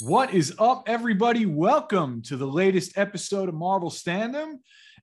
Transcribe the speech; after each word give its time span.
What 0.00 0.32
is 0.32 0.54
up, 0.58 0.84
everybody? 0.86 1.44
Welcome 1.44 2.22
to 2.22 2.38
the 2.38 2.46
latest 2.46 2.96
episode 2.96 3.50
of 3.50 3.54
Marvel 3.54 3.90
Standom. 3.90 4.54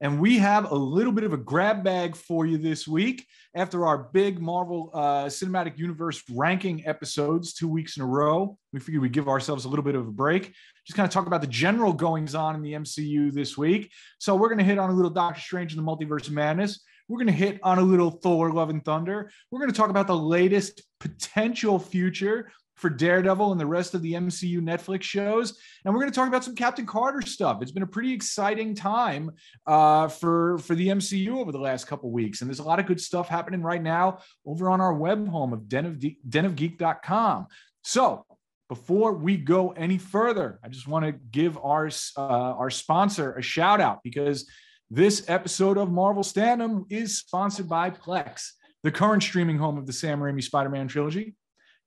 And 0.02 0.20
we 0.20 0.40
have 0.40 0.72
a 0.72 0.76
little 0.76 1.12
bit 1.12 1.24
of 1.24 1.34
a 1.34 1.38
grab 1.38 1.84
bag 1.84 2.16
for 2.16 2.48
you 2.48 2.58
this 2.58 2.88
week 2.88 3.28
after 3.54 3.86
our 3.86 4.10
big 4.12 4.40
Marvel 4.40 4.90
uh, 4.96 5.26
Cinematic 5.26 5.78
Universe 5.78 6.24
ranking 6.32 6.88
episodes 6.88 7.54
two 7.54 7.68
weeks 7.68 7.98
in 7.98 8.04
a 8.04 8.08
row. 8.08 8.58
We 8.74 8.80
figured 8.80 9.04
we'd 9.04 9.12
give 9.12 9.28
ourselves 9.28 9.66
a 9.66 9.70
little 9.70 9.86
bit 9.86 9.94
of 9.94 10.08
a 10.08 10.12
break, 10.12 10.54
just 10.88 10.98
kind 10.98 11.06
of 11.06 11.14
talk 11.14 11.28
about 11.28 11.42
the 11.42 11.48
general 11.48 11.94
goings 11.94 12.34
on 12.34 12.56
in 12.56 12.64
the 12.64 12.74
MCU 12.74 13.32
this 13.32 13.56
week. 13.56 13.92
So 14.18 14.36
we're 14.36 14.50
going 14.50 14.60
to 14.60 14.64
hit 14.64 14.80
on 14.80 14.90
a 14.90 14.94
little 14.94 15.12
Doctor 15.12 15.42
Strange 15.42 15.74
in 15.74 15.78
the 15.78 15.86
Multiverse 15.86 16.32
Madness. 16.32 16.84
We're 17.08 17.18
going 17.18 17.28
to 17.28 17.34
hit 17.34 17.60
on 17.62 17.78
a 17.78 17.84
little 17.84 18.10
Thor, 18.10 18.52
Love 18.52 18.72
and 18.72 18.84
Thunder. 18.84 19.30
We're 19.52 19.60
going 19.60 19.72
to 19.72 19.78
talk 19.78 19.92
about 19.92 20.08
the 20.08 20.18
latest 20.18 20.82
potential 21.00 21.78
future 21.78 22.52
for 22.78 22.90
Daredevil 22.90 23.52
and 23.52 23.60
the 23.60 23.66
rest 23.66 23.94
of 23.94 24.02
the 24.02 24.14
MCU 24.14 24.60
Netflix 24.60 25.04
shows. 25.04 25.60
And 25.84 25.94
we're 25.94 26.00
going 26.00 26.12
to 26.12 26.16
talk 26.16 26.28
about 26.28 26.44
some 26.44 26.56
Captain 26.56 26.86
Carter 26.86 27.22
stuff. 27.22 27.62
It's 27.62 27.72
been 27.72 27.84
a 27.84 27.88
pretty 27.88 28.14
exciting 28.14 28.76
time 28.76 29.32
uh, 29.66 30.08
for, 30.08 30.60
for 30.60 30.76
the 30.76 30.88
MCU 30.88 31.38
over 31.38 31.52
the 31.52 31.60
last 31.60 31.88
couple 31.88 32.12
weeks. 32.12 32.42
And 32.42 32.50
there's 32.50 32.60
a 32.60 32.64
lot 32.64 32.80
of 32.80 32.86
good 32.86 33.02
stuff 33.02 33.28
happening 33.28 33.62
right 33.62 33.82
now 33.82 34.20
over 34.46 34.70
on 34.70 34.80
our 34.80 34.94
web 34.94 35.28
home 35.28 35.54
of 35.54 35.68
den 35.68 35.86
of, 35.86 35.96
denofgeek.com. 36.30 37.48
So 37.84 38.26
before 38.70 39.14
we 39.14 39.38
go 39.38 39.72
any 39.72 39.98
further, 39.98 40.60
I 40.64 40.68
just 40.68 40.88
want 40.88 41.06
to 41.06 41.14
give 41.14 41.58
our, 41.58 41.90
uh, 42.16 42.22
our 42.22 42.70
sponsor 42.70 43.34
a 43.34 43.42
shout 43.42 43.82
out 43.82 44.04
because 44.04 44.48
this 44.92 45.28
episode 45.30 45.78
of 45.78 45.92
Marvel 45.92 46.24
Standom 46.24 46.86
is 46.90 47.18
sponsored 47.18 47.68
by 47.68 47.90
Plex, 47.90 48.52
the 48.84 48.92
current 48.92 49.24
streaming 49.24 49.58
home 49.58 49.78
of 49.78 49.88
the 49.88 49.94
Sam 49.94 50.20
Raimi 50.20 50.44
Spider 50.44 50.70
Man 50.70 50.88
trilogy 50.88 51.36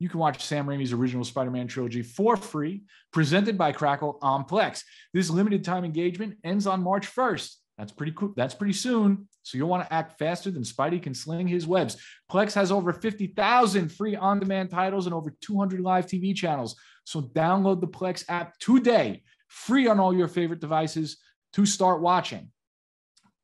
you 0.00 0.08
can 0.08 0.18
watch 0.18 0.42
Sam 0.42 0.66
Raimi's 0.66 0.92
original 0.92 1.24
Spider 1.24 1.50
Man 1.50 1.68
trilogy 1.68 2.02
for 2.02 2.36
free, 2.36 2.82
presented 3.12 3.56
by 3.56 3.70
Crackle 3.70 4.18
on 4.22 4.44
Plex. 4.44 4.82
This 5.12 5.30
limited 5.30 5.62
time 5.62 5.84
engagement 5.84 6.38
ends 6.42 6.66
on 6.66 6.82
March 6.82 7.06
1st. 7.14 7.54
That's 7.76 7.92
pretty 7.92 8.12
cool. 8.12 8.32
That's 8.34 8.54
pretty 8.54 8.72
soon. 8.72 9.28
So 9.42 9.58
you'll 9.58 9.68
want 9.68 9.86
to 9.86 9.92
act 9.92 10.18
faster 10.18 10.50
than 10.50 10.62
Spidey 10.62 11.02
can 11.02 11.14
sling 11.14 11.46
his 11.46 11.66
webs. 11.66 11.98
Plex 12.30 12.54
has 12.54 12.72
over 12.72 12.92
50,000 12.92 13.90
free 13.90 14.16
on 14.16 14.40
demand 14.40 14.70
titles 14.70 15.06
and 15.06 15.14
over 15.14 15.34
200 15.42 15.80
live 15.80 16.06
TV 16.06 16.34
channels. 16.34 16.76
So 17.04 17.22
download 17.22 17.80
the 17.80 17.88
Plex 17.88 18.24
app 18.28 18.58
today, 18.58 19.22
free 19.48 19.86
on 19.86 20.00
all 20.00 20.14
your 20.14 20.28
favorite 20.28 20.60
devices 20.60 21.18
to 21.52 21.66
start 21.66 22.00
watching. 22.00 22.50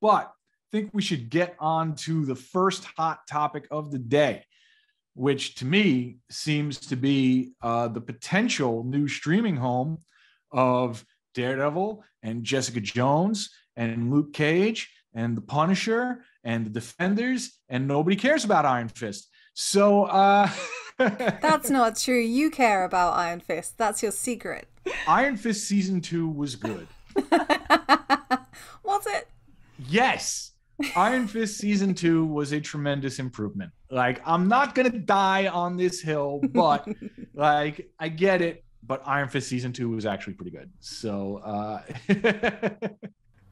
But 0.01 0.27
I 0.27 0.69
think 0.73 0.91
we 0.93 1.03
should 1.03 1.29
get 1.29 1.55
on 1.59 1.97
to 1.97 2.25
the 2.25 2.35
first 2.35 2.85
hot 2.97 3.21
topic 3.29 3.67
of 3.71 3.91
the 3.91 3.99
day 3.99 4.45
which 5.17 5.55
to 5.57 5.65
me 5.65 6.19
seems 6.31 6.79
to 6.79 6.95
be 6.95 7.53
uh, 7.63 7.89
the 7.89 8.01
potential 8.01 8.85
new 8.85 9.09
streaming 9.09 9.57
home 9.57 9.99
of 10.53 11.05
Daredevil 11.35 12.05
and 12.23 12.45
Jessica 12.45 12.81
Jones 12.81 13.51
and 13.77 14.13
Luke 14.13 14.35
Cage 14.35 14.91
and 15.15 15.35
The 15.35 15.41
Punisher 15.41 16.23
and 16.45 16.67
The 16.67 16.71
Defenders, 16.71 17.59
and 17.71 17.89
nobody 17.89 18.15
cares 18.15 18.45
about 18.45 18.67
Iron 18.67 18.89
Fist. 18.89 19.29
So 19.55 20.05
uh, 20.05 20.51
that's 20.99 21.71
not 21.71 21.97
true. 21.97 22.21
You 22.21 22.51
care 22.51 22.85
about 22.85 23.15
Iron 23.15 23.41
Fist. 23.41 23.79
That's 23.79 24.03
your 24.03 24.13
secret. 24.13 24.69
Iron 25.09 25.39
Fist 25.39 25.67
season 25.67 26.03
two 26.03 26.29
was 26.29 26.57
good. 26.57 26.87
was 28.85 29.07
it? 29.07 29.29
Yes. 29.89 30.53
Iron 30.95 31.27
Fist 31.27 31.59
season 31.59 31.95
two 31.95 32.27
was 32.27 32.53
a 32.53 32.61
tremendous 32.61 33.19
improvement. 33.19 33.73
Like, 33.91 34.21
I'm 34.27 34.49
not 34.49 34.75
gonna 34.75 34.91
die 34.91 35.49
on 35.49 35.77
this 35.77 36.01
hill, 36.01 36.41
but 36.53 36.89
like, 37.35 37.91
I 37.99 38.09
get 38.09 38.43
it. 38.43 38.65
But 38.83 39.03
Iron 39.07 39.29
Fist 39.29 39.49
season 39.49 39.73
two 39.73 39.91
was 39.91 40.07
actually 40.07 40.35
pretty 40.35 40.53
good. 40.53 40.71
So, 40.81 41.39
uh... 41.39 41.83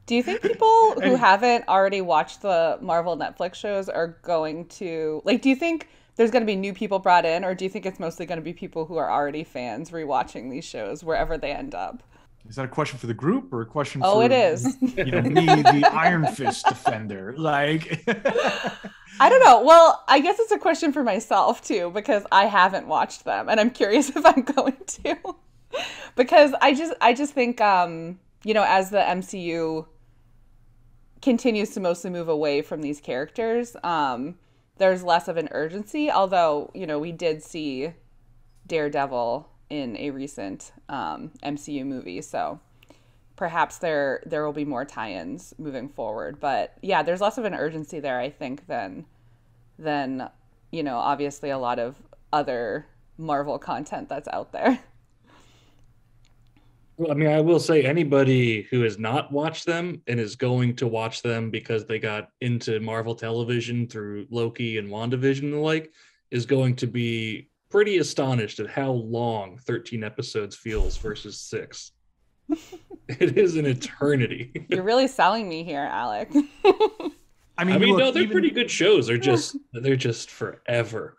do 0.05 0.15
you 0.15 0.23
think 0.23 0.41
people 0.41 0.93
who 0.93 1.01
and... 1.01 1.17
haven't 1.17 1.67
already 1.67 2.01
watched 2.01 2.41
the 2.41 2.77
Marvel 2.81 3.17
Netflix 3.17 3.55
shows 3.55 3.89
are 3.89 4.19
going 4.23 4.65
to 4.67 5.21
like? 5.25 5.41
Do 5.41 5.49
you 5.49 5.55
think 5.55 5.89
there's 6.15 6.31
going 6.31 6.41
to 6.41 6.47
be 6.47 6.55
new 6.55 6.73
people 6.73 6.99
brought 6.99 7.25
in, 7.25 7.43
or 7.43 7.53
do 7.53 7.65
you 7.65 7.69
think 7.69 7.85
it's 7.85 7.99
mostly 7.99 8.25
going 8.25 8.37
to 8.37 8.43
be 8.43 8.53
people 8.53 8.85
who 8.85 8.97
are 8.97 9.11
already 9.11 9.43
fans 9.43 9.91
rewatching 9.91 10.49
these 10.49 10.63
shows 10.63 11.03
wherever 11.03 11.37
they 11.37 11.51
end 11.51 11.75
up? 11.75 12.03
Is 12.47 12.55
that 12.55 12.65
a 12.65 12.69
question 12.69 12.99
for 12.99 13.07
the 13.07 13.13
group 13.13 13.51
or 13.51 13.61
a 13.61 13.65
question? 13.65 14.01
For 14.01 14.07
Oh, 14.07 14.19
for, 14.19 14.25
it 14.25 14.31
is. 14.31 14.77
You 14.81 15.05
know, 15.05 15.21
me, 15.21 15.45
the 15.45 15.89
Iron 15.93 16.27
Fist 16.27 16.65
defender. 16.67 17.33
Like, 17.37 18.03
I 19.19 19.29
don't 19.29 19.43
know. 19.43 19.63
Well, 19.63 20.03
I 20.07 20.19
guess 20.19 20.39
it's 20.39 20.51
a 20.51 20.59
question 20.59 20.93
for 20.93 21.03
myself 21.03 21.63
too 21.63 21.91
because 21.93 22.23
I 22.31 22.45
haven't 22.45 22.87
watched 22.87 23.25
them, 23.25 23.49
and 23.49 23.59
I'm 23.59 23.71
curious 23.71 24.09
if 24.09 24.25
I'm 24.25 24.41
going 24.43 24.77
to. 24.85 25.17
because 26.15 26.53
I 26.61 26.73
just, 26.73 26.93
I 27.01 27.13
just 27.13 27.33
think, 27.33 27.59
um, 27.61 28.19
you 28.43 28.53
know, 28.53 28.63
as 28.65 28.91
the 28.91 28.99
MCU 28.99 29.87
continues 31.21 31.71
to 31.71 31.79
mostly 31.79 32.11
move 32.11 32.29
away 32.29 32.61
from 32.61 32.81
these 32.81 33.01
characters, 33.01 33.75
um, 33.83 34.35
there's 34.77 35.03
less 35.03 35.27
of 35.27 35.37
an 35.37 35.49
urgency. 35.51 36.11
Although, 36.11 36.69
you 36.75 36.85
know, 36.85 36.99
we 36.99 37.11
did 37.11 37.41
see 37.41 37.93
Daredevil 38.67 39.49
in 39.69 39.97
a 39.97 40.11
recent 40.11 40.71
um, 40.89 41.31
MCU 41.43 41.85
movie. 41.85 42.21
So 42.21 42.59
perhaps 43.35 43.77
there 43.79 44.23
there 44.25 44.45
will 44.45 44.53
be 44.53 44.65
more 44.65 44.85
tie-ins 44.85 45.53
moving 45.57 45.89
forward. 45.89 46.39
But 46.39 46.77
yeah, 46.81 47.03
there's 47.03 47.21
less 47.21 47.37
of 47.37 47.45
an 47.45 47.53
urgency 47.53 47.99
there, 47.99 48.19
I 48.19 48.29
think, 48.29 48.67
than 48.67 49.05
than 49.77 50.29
you 50.71 50.83
know, 50.83 50.97
obviously 50.97 51.49
a 51.49 51.57
lot 51.57 51.79
of 51.79 51.95
other 52.33 52.85
Marvel 53.17 53.57
content 53.57 54.09
that's 54.09 54.27
out 54.27 54.51
there. 54.51 54.79
Well, 56.97 57.11
I 57.11 57.13
mean, 57.13 57.29
I 57.29 57.41
will 57.41 57.59
say 57.59 57.83
anybody 57.83 58.61
who 58.71 58.81
has 58.83 58.97
not 58.97 59.29
watched 59.29 59.65
them 59.65 60.01
and 60.07 60.17
is 60.17 60.37
going 60.37 60.77
to 60.77 60.87
watch 60.87 61.21
them 61.21 61.51
because 61.51 61.85
they 61.85 61.99
got 61.99 62.29
into 62.39 62.79
Marvel 62.79 63.15
television 63.15 63.85
through 63.87 64.27
Loki 64.29 64.77
and 64.77 64.89
WandaVision 64.89 65.43
and 65.43 65.53
the 65.53 65.57
like 65.57 65.91
is 66.31 66.45
going 66.45 66.75
to 66.77 66.87
be 66.87 67.49
pretty 67.75 67.97
astonished 67.97 68.61
at 68.61 68.69
how 68.69 68.89
long 68.89 69.57
13 69.57 70.01
episodes 70.01 70.55
feels 70.55 70.95
versus 70.95 71.37
six. 71.37 71.91
it 73.09 73.37
is 73.37 73.57
an 73.57 73.65
eternity. 73.65 74.65
You're 74.69 74.81
really 74.81 75.09
selling 75.09 75.49
me 75.49 75.65
here, 75.65 75.81
Alec. 75.91 76.31
I 77.57 77.65
mean, 77.65 77.75
I 77.75 77.77
mean, 77.77 77.89
look, 77.89 77.99
no, 77.99 78.11
they're 78.11 78.23
even... 78.23 78.31
pretty 78.31 78.51
good 78.51 78.71
shows. 78.71 79.07
They're 79.07 79.17
just 79.33 79.57
they're 79.73 79.97
just 79.97 80.31
forever. 80.31 81.17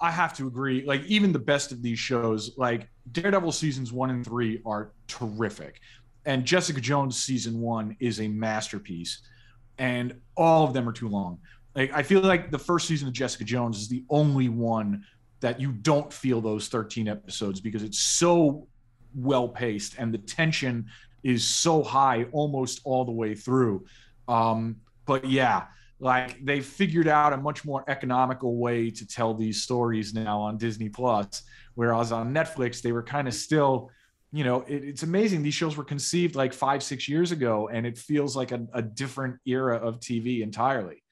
I 0.00 0.12
have 0.12 0.32
to 0.36 0.46
agree. 0.46 0.86
Like 0.86 1.02
even 1.06 1.32
the 1.32 1.40
best 1.40 1.72
of 1.72 1.82
these 1.82 1.98
shows, 1.98 2.52
like 2.56 2.88
Daredevil 3.10 3.50
seasons 3.50 3.92
one 3.92 4.10
and 4.10 4.24
three, 4.24 4.62
are 4.64 4.92
terrific, 5.08 5.80
and 6.24 6.44
Jessica 6.44 6.80
Jones 6.80 7.20
season 7.20 7.60
one 7.60 7.96
is 7.98 8.20
a 8.20 8.28
masterpiece, 8.28 9.22
and 9.78 10.20
all 10.36 10.62
of 10.62 10.72
them 10.72 10.88
are 10.88 10.92
too 10.92 11.08
long. 11.08 11.40
Like 11.76 11.92
I 11.92 12.02
feel 12.02 12.22
like 12.22 12.50
the 12.50 12.58
first 12.58 12.88
season 12.88 13.06
of 13.06 13.14
Jessica 13.14 13.44
Jones 13.44 13.78
is 13.78 13.88
the 13.88 14.02
only 14.08 14.48
one 14.48 15.04
that 15.40 15.60
you 15.60 15.72
don't 15.72 16.10
feel 16.10 16.40
those 16.40 16.68
13 16.68 17.06
episodes 17.06 17.60
because 17.60 17.82
it's 17.82 17.98
so 17.98 18.66
well 19.14 19.48
paced 19.48 19.96
and 19.98 20.12
the 20.12 20.18
tension 20.18 20.86
is 21.22 21.44
so 21.44 21.82
high 21.82 22.24
almost 22.32 22.80
all 22.84 23.04
the 23.04 23.12
way 23.12 23.34
through. 23.34 23.84
Um, 24.26 24.76
but 25.04 25.28
yeah, 25.28 25.64
like 26.00 26.42
they 26.44 26.60
figured 26.60 27.08
out 27.08 27.32
a 27.32 27.36
much 27.36 27.64
more 27.64 27.84
economical 27.88 28.56
way 28.56 28.90
to 28.90 29.06
tell 29.06 29.34
these 29.34 29.62
stories 29.62 30.14
now 30.14 30.40
on 30.40 30.56
Disney 30.56 30.88
Plus, 30.88 31.42
whereas 31.74 32.10
on 32.10 32.32
Netflix 32.32 32.80
they 32.80 32.92
were 32.92 33.02
kind 33.02 33.28
of 33.28 33.34
still, 33.34 33.90
you 34.32 34.44
know, 34.44 34.62
it, 34.62 34.82
it's 34.84 35.02
amazing. 35.02 35.42
These 35.42 35.54
shows 35.54 35.76
were 35.76 35.84
conceived 35.84 36.36
like 36.36 36.52
five, 36.52 36.82
six 36.82 37.08
years 37.08 37.32
ago, 37.32 37.68
and 37.68 37.86
it 37.86 37.98
feels 37.98 38.34
like 38.34 38.52
a, 38.52 38.66
a 38.72 38.82
different 38.82 39.36
era 39.46 39.76
of 39.76 40.00
TV 40.00 40.42
entirely. 40.42 41.02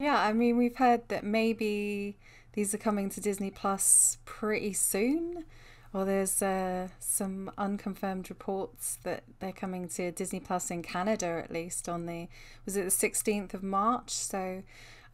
Yeah, 0.00 0.18
I 0.18 0.32
mean, 0.32 0.56
we've 0.56 0.76
heard 0.76 1.06
that 1.08 1.24
maybe 1.24 2.16
these 2.54 2.72
are 2.72 2.78
coming 2.78 3.10
to 3.10 3.20
Disney 3.20 3.50
Plus 3.50 4.16
pretty 4.24 4.72
soon. 4.72 5.44
Well, 5.92 6.06
there's 6.06 6.40
uh, 6.40 6.88
some 7.00 7.50
unconfirmed 7.58 8.30
reports 8.30 8.96
that 9.02 9.24
they're 9.40 9.52
coming 9.52 9.88
to 9.90 10.10
Disney 10.10 10.40
Plus 10.40 10.70
in 10.70 10.82
Canada, 10.82 11.42
at 11.44 11.52
least 11.52 11.86
on 11.86 12.06
the 12.06 12.28
was 12.64 12.78
it 12.78 12.84
the 12.84 12.90
16th 13.08 13.52
of 13.52 13.62
March. 13.62 14.08
So 14.08 14.62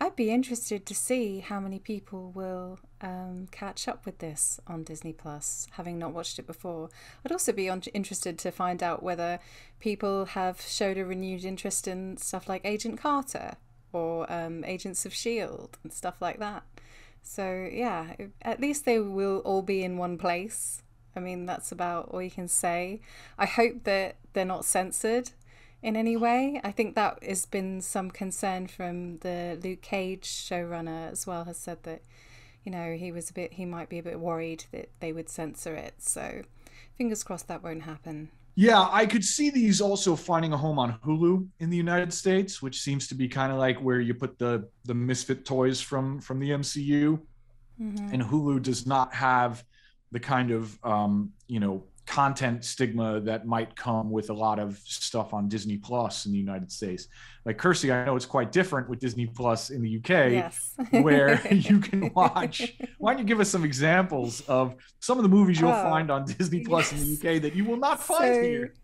I'd 0.01 0.15
be 0.15 0.31
interested 0.31 0.87
to 0.87 0.95
see 0.95 1.41
how 1.41 1.59
many 1.59 1.81
people 1.81 2.31
will 2.31 2.79
um, 3.01 3.49
catch 3.51 3.89
up 3.89 4.07
with 4.07 4.19
this 4.19 4.61
on 4.69 4.85
Disney 4.85 5.13
Plus, 5.13 5.67
having 5.73 5.99
not 5.99 6.13
watched 6.13 6.39
it 6.39 6.47
before. 6.47 6.91
I'd 7.25 7.33
also 7.33 7.51
be 7.51 7.69
on- 7.69 7.83
interested 7.93 8.39
to 8.39 8.53
find 8.53 8.85
out 8.85 9.03
whether 9.03 9.41
people 9.81 10.27
have 10.27 10.61
showed 10.61 10.97
a 10.97 11.05
renewed 11.05 11.45
interest 11.45 11.89
in 11.89 12.19
stuff 12.19 12.49
like 12.49 12.61
Agent 12.65 13.01
Carter 13.01 13.57
or 13.97 14.31
um, 14.31 14.63
Agents 14.65 15.07
of 15.07 15.15
Shield 15.15 15.79
and 15.83 15.93
stuff 15.93 16.17
like 16.21 16.39
that. 16.39 16.63
So 17.23 17.69
yeah, 17.73 18.15
at 18.43 18.61
least 18.61 18.85
they 18.85 18.99
will 19.01 19.39
all 19.39 19.63
be 19.63 19.83
in 19.83 19.97
one 19.97 20.19
place. 20.19 20.83
I 21.17 21.21
mean, 21.21 21.47
that's 21.47 21.73
about 21.73 22.09
all 22.11 22.21
you 22.21 22.31
can 22.31 22.47
say. 22.49 23.01
I 23.39 23.47
hope 23.47 23.85
that 23.85 24.17
they're 24.35 24.45
not 24.45 24.67
censored 24.67 25.31
in 25.83 25.97
any 25.97 26.17
way. 26.17 26.61
I 26.63 26.73
think 26.73 26.95
that 26.95 27.23
has 27.23 27.47
been 27.47 27.81
some 27.81 28.11
concern 28.11 28.67
from 28.67 29.19
the 29.19 29.59
Luke 29.63 29.81
Cage 29.81 30.25
showrunner 30.25 31.11
as 31.11 31.27
well. 31.27 31.45
Has 31.45 31.57
said 31.57 31.83
that, 31.85 32.03
you 32.65 32.71
know, 32.71 32.97
he 32.97 33.11
was 33.13 33.31
a 33.31 33.33
bit, 33.33 33.55
he 33.55 33.65
might 33.65 33.89
be 33.89 33.99
a 33.99 34.03
bit 34.03 34.21
worried 34.21 34.65
that 34.73 34.91
they 35.01 35.13
would 35.13 35.31
censor 35.31 35.75
it. 35.75 35.95
So, 35.99 36.43
fingers 36.99 37.25
crossed 37.25 37.49
that 37.49 37.63
won't 37.63 37.85
happen. 37.85 38.31
Yeah, 38.59 38.89
I 38.91 39.05
could 39.05 39.23
see 39.23 39.51
these 39.51 39.83
also 39.83 40.17
finding 40.17 40.55
a 40.55 40.57
home 40.57 40.79
on 40.79 40.99
Hulu 41.05 41.47
in 41.61 41.69
the 41.69 41.77
United 41.77 42.11
States, 42.13 42.63
which 42.63 42.81
seems 42.81 43.07
to 43.09 43.15
be 43.15 43.29
kind 43.29 43.53
of 43.53 43.59
like 43.59 43.79
where 43.79 44.01
you 44.01 44.15
put 44.15 44.39
the 44.39 44.67
the 44.87 44.95
misfit 44.95 45.45
toys 45.45 45.81
from 45.81 46.21
from 46.21 46.41
the 46.41 46.51
MCU. 46.51 47.21
Mm-hmm. 47.79 48.15
And 48.15 48.23
Hulu 48.23 48.63
does 48.63 48.87
not 48.87 49.13
have 49.13 49.63
the 50.11 50.21
kind 50.21 50.51
of 50.51 50.83
um, 50.83 51.33
you 51.47 51.61
know 51.61 51.85
content 52.07 52.65
stigma 52.65 53.21
that 53.21 53.47
might 53.47 53.75
come 53.75 54.11
with 54.11 54.31
a 54.31 54.33
lot 54.33 54.59
of 54.59 54.79
stuff 54.79 55.35
on 55.35 55.49
Disney 55.49 55.77
Plus 55.77 56.25
in 56.27 56.33
the 56.33 56.39
United 56.39 56.71
States. 56.71 57.09
Like 57.45 57.59
Kirsty, 57.59 57.93
I 57.93 58.05
know 58.05 58.17
it's 58.17 58.27
quite 58.27 58.51
different 58.51 58.89
with 58.89 59.01
Disney 59.01 59.27
Plus 59.27 59.71
in 59.71 59.83
the 59.83 59.99
UK, 59.99 60.33
yes. 60.33 60.75
where 60.91 61.45
you 61.53 61.79
can 61.79 62.13
watch. 62.15 62.77
Why 62.99 63.13
don't 63.13 63.21
you 63.21 63.25
give 63.25 63.41
us 63.41 63.49
some 63.49 63.65
examples 63.65 64.41
of 64.43 64.75
some 65.01 65.19
of 65.19 65.23
the 65.23 65.29
movies 65.29 65.61
you'll 65.61 65.71
oh, 65.71 65.83
find 65.83 66.11
on 66.11 66.25
Disney 66.25 66.65
Plus 66.65 66.93
yes. 66.93 67.03
in 67.03 67.09
the 67.09 67.15
UK 67.37 67.43
that 67.43 67.55
you 67.55 67.65
will 67.65 67.77
not 67.77 68.03
find 68.03 68.35
so, 68.35 68.43
here? 68.43 68.75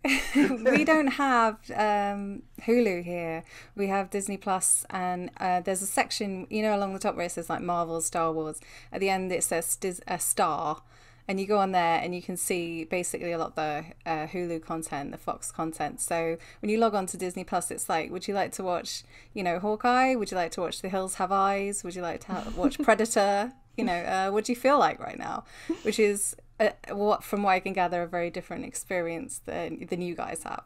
we 0.77 0.85
don't 0.85 1.09
have 1.09 1.55
um, 1.75 2.43
Hulu 2.61 3.05
here. 3.05 3.45
We 3.77 3.89
have 3.89 4.11
Disney 4.11 4.37
Plus, 4.37 4.85
and 4.91 5.31
uh, 5.39 5.61
there's 5.61 5.83
a 5.83 5.87
section, 5.87 6.47
you 6.51 6.63
know, 6.63 6.77
along 6.77 6.93
the 6.93 7.01
top 7.01 7.17
where 7.17 7.27
it 7.27 7.33
says 7.33 7.49
like 7.49 7.63
Marvel, 7.63 8.01
Star 8.01 8.33
Wars. 8.33 8.61
At 8.93 9.01
the 9.01 9.11
end, 9.11 9.33
it 9.33 9.45
says 9.45 9.79
a 10.07 10.19
star 10.19 10.83
and 11.29 11.41
you 11.41 11.47
go 11.47 11.59
on 11.59 11.73
there 11.73 12.01
and 12.03 12.15
you 12.15 12.23
can 12.23 12.37
see 12.37 12.85
basically 12.85 13.33
a 13.33 13.39
lot 13.39 13.49
of 13.49 13.55
the 13.55 13.85
uh, 14.05 14.27
Hulu 14.27 14.63
content, 14.63 15.13
the 15.13 15.19
Fox 15.19 15.51
content. 15.51 16.01
So 16.01 16.37
when 16.61 16.71
you 16.71 16.79
log 16.79 16.95
on 16.95 17.07
to 17.07 17.17
Disney 17.17 17.45
Plus, 17.45 17.71
it's 17.71 17.89
like, 17.89 18.11
would 18.11 18.27
you 18.27 18.35
like 18.35 18.53
to 18.53 18.63
watch, 18.63 19.05
you 19.33 19.43
know, 19.43 19.59
Hawkeye? 19.59 20.15
Would 20.15 20.31
you 20.31 20.37
like 20.37 20.51
to 20.53 20.61
watch 20.61 20.83
The 20.83 20.89
Hills 20.89 21.15
Have 21.15 21.33
Eyes? 21.33 21.85
Would 21.85 21.95
you 21.95 22.03
like 22.03 22.21
to 22.27 22.33
have, 22.33 22.57
watch 22.57 22.79
Predator? 22.83 23.53
you 23.77 23.85
know, 23.85 23.95
uh, 23.95 24.31
what 24.31 24.45
do 24.45 24.53
you 24.53 24.57
feel 24.57 24.79
like 24.79 25.01
right 25.01 25.19
now? 25.19 25.45
Which 25.83 25.99
is 25.99 26.37
uh, 26.61 26.71
what, 26.91 27.25
from 27.25 27.43
what 27.43 27.53
I 27.53 27.61
can 27.61 27.73
gather, 27.73 28.03
a 28.03 28.07
very 28.07 28.31
different 28.31 28.65
experience 28.65 29.41
than 29.45 29.87
than 29.89 30.03
you 30.03 30.15
guys 30.15 30.43
have. 30.43 30.65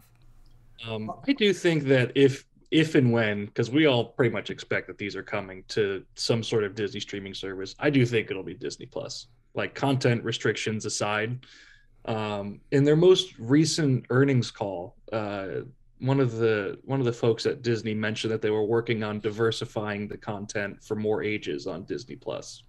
Um, 0.87 1.11
I 1.27 1.33
do 1.33 1.53
think 1.53 1.85
that 1.85 2.13
if 2.15 2.45
if 2.71 2.95
and 2.95 3.13
when, 3.13 3.47
because 3.47 3.71
we 3.71 3.87
all 3.87 4.05
pretty 4.05 4.33
much 4.33 4.51
expect 4.51 4.89
that 4.89 4.99
these 4.99 5.15
are 5.15 5.23
coming 5.23 5.63
to 5.69 6.05
some 6.17 6.43
sort 6.43 6.65
of 6.65 6.75
Disney 6.75 7.01
streaming 7.01 7.33
service, 7.33 7.75
I 7.79 7.91
do 7.91 8.05
think 8.05 8.31
it'll 8.31 8.43
be 8.43 8.55
Disney 8.55 8.87
Plus 8.87 9.29
like 9.57 9.75
content 9.75 10.23
restrictions 10.25 10.85
aside. 10.85 11.47
Um, 12.05 12.61
in 12.71 12.85
their 12.85 12.97
most 12.97 13.35
recent 13.39 14.07
earnings 14.11 14.51
call, 14.51 14.97
uh, 15.13 15.63
one 15.99 16.21
of 16.21 16.37
the 16.37 16.79
one 16.85 17.01
of 17.01 17.07
the 17.07 17.13
folks 17.13 17.47
at 17.47 17.63
Disney 17.63 17.95
mentioned 17.95 18.33
that 18.33 18.43
they 18.43 18.51
were 18.51 18.65
working 18.65 19.03
on 19.03 19.19
diversifying 19.21 20.07
the 20.09 20.17
content 20.17 20.83
for 20.85 20.95
more 20.95 21.23
ages 21.23 21.67
on 21.67 21.85
Disney 21.85 22.17
Plus. 22.17 22.63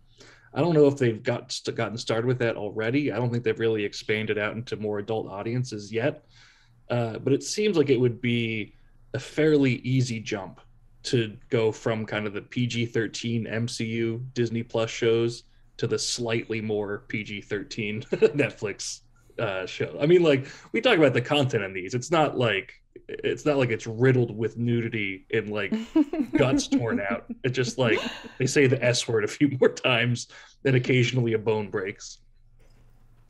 I 0.54 0.62
don't 0.62 0.74
know 0.74 0.88
if 0.88 0.98
they've 0.98 1.22
got 1.22 1.60
gotten 1.76 1.98
started 1.98 2.26
with 2.26 2.40
that 2.40 2.56
already. 2.56 3.12
I 3.12 3.18
don't 3.18 3.30
think 3.30 3.44
they've 3.44 3.60
really 3.60 3.84
expanded 3.84 4.38
out 4.38 4.56
into 4.56 4.78
more 4.78 5.00
adult 5.00 5.28
audiences 5.28 5.92
yet. 5.92 6.26
Uh, 6.90 7.20
but 7.20 7.34
it 7.34 7.44
seems 7.44 7.78
like 7.78 7.90
it 7.90 8.00
would 8.00 8.22
be 8.22 8.74
a 9.14 9.20
fairly 9.20 9.76
easy 9.76 10.20
jump 10.20 10.62
to 11.04 11.38
go 11.50 11.72
from 11.72 12.06
kind 12.06 12.26
of 12.26 12.34
the 12.34 12.42
PG 12.42 12.88
13 12.88 13.46
MCU 13.46 14.24
Disney 14.34 14.64
Plus 14.64 14.90
shows 14.90 15.44
to 15.78 15.88
the 15.88 16.00
slightly 16.00 16.62
more 16.62 17.00
PG 17.08 17.42
13 17.42 18.02
Netflix 18.12 19.02
uh, 19.40 19.66
show. 19.66 19.98
I 20.02 20.06
mean, 20.06 20.24
like 20.24 20.48
we 20.72 20.82
talk 20.82 20.98
about 20.98 21.14
the 21.14 21.22
content 21.22 21.64
in 21.64 21.74
these. 21.74 21.94
It's 21.94 22.12
not 22.12 22.38
like 22.38 22.74
it's 23.08 23.46
not 23.46 23.58
like 23.58 23.70
it's 23.70 23.88
riddled 23.88 24.36
with 24.36 24.58
nudity 24.58 25.26
and 25.32 25.52
like 25.52 25.74
guts 26.38 26.68
torn 26.68 27.00
out. 27.00 27.26
It's 27.44 27.56
just 27.56 27.78
like 27.78 28.00
they 28.40 28.48
say 28.48 28.68
the 28.68 28.84
S 28.84 29.08
word 29.08 29.24
a 29.24 29.28
few 29.28 29.56
more 29.60 29.70
times, 29.70 30.28
and 30.66 30.76
occasionally 30.76 31.34
a 31.34 31.40
bone 31.40 31.70
breaks. 31.70 32.20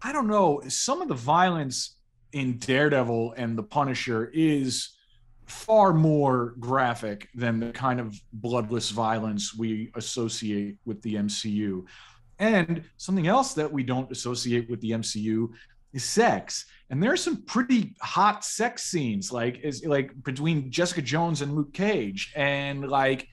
I 0.01 0.11
don't 0.11 0.27
know. 0.27 0.61
Some 0.67 1.01
of 1.01 1.07
the 1.07 1.15
violence 1.15 1.95
in 2.31 2.57
Daredevil 2.57 3.33
and 3.37 3.57
the 3.57 3.63
Punisher 3.63 4.31
is 4.33 4.89
far 5.45 5.93
more 5.93 6.55
graphic 6.59 7.29
than 7.33 7.59
the 7.59 7.71
kind 7.71 7.99
of 7.99 8.19
bloodless 8.33 8.89
violence 8.91 9.55
we 9.55 9.91
associate 9.95 10.77
with 10.85 11.01
the 11.01 11.15
MCU. 11.15 11.85
And 12.39 12.83
something 12.97 13.27
else 13.27 13.53
that 13.55 13.71
we 13.71 13.83
don't 13.83 14.11
associate 14.11 14.69
with 14.69 14.81
the 14.81 14.91
MCU 14.91 15.49
is 15.93 16.03
sex. 16.03 16.65
And 16.89 17.01
there 17.01 17.11
are 17.11 17.17
some 17.17 17.43
pretty 17.43 17.95
hot 18.01 18.45
sex 18.45 18.83
scenes, 18.83 19.31
like 19.31 19.59
is 19.63 19.85
like 19.85 20.11
between 20.23 20.71
Jessica 20.71 21.01
Jones 21.01 21.41
and 21.41 21.55
Luke 21.55 21.73
Cage. 21.73 22.31
And 22.35 22.87
like 22.87 23.27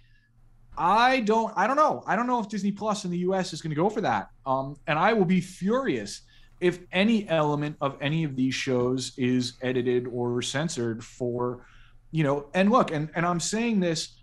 I 0.77 1.21
don't 1.21 1.53
I 1.57 1.67
don't 1.67 1.77
know. 1.77 2.03
I 2.07 2.17
don't 2.17 2.27
know 2.27 2.41
if 2.41 2.49
Disney 2.49 2.73
Plus 2.73 3.05
in 3.05 3.11
the 3.11 3.19
US 3.19 3.53
is 3.53 3.61
gonna 3.63 3.75
go 3.75 3.89
for 3.89 4.01
that. 4.01 4.31
Um, 4.47 4.77
and 4.87 4.99
I 4.99 5.13
will 5.13 5.25
be 5.25 5.41
furious 5.41 6.23
if 6.61 6.79
any 6.93 7.29
element 7.29 7.77
of 7.81 7.97
any 8.01 8.25
of 8.25 8.37
these 8.37 8.55
shows 8.55 9.13
is 9.19 9.55
edited 9.61 10.07
or 10.07 10.41
censored 10.41 11.05
for, 11.05 11.67
you 12.11 12.25
know, 12.25 12.47
and 12.55 12.71
look, 12.71 12.91
and, 12.91 13.11
and 13.15 13.27
I'm 13.27 13.41
saying 13.41 13.81
this, 13.81 14.17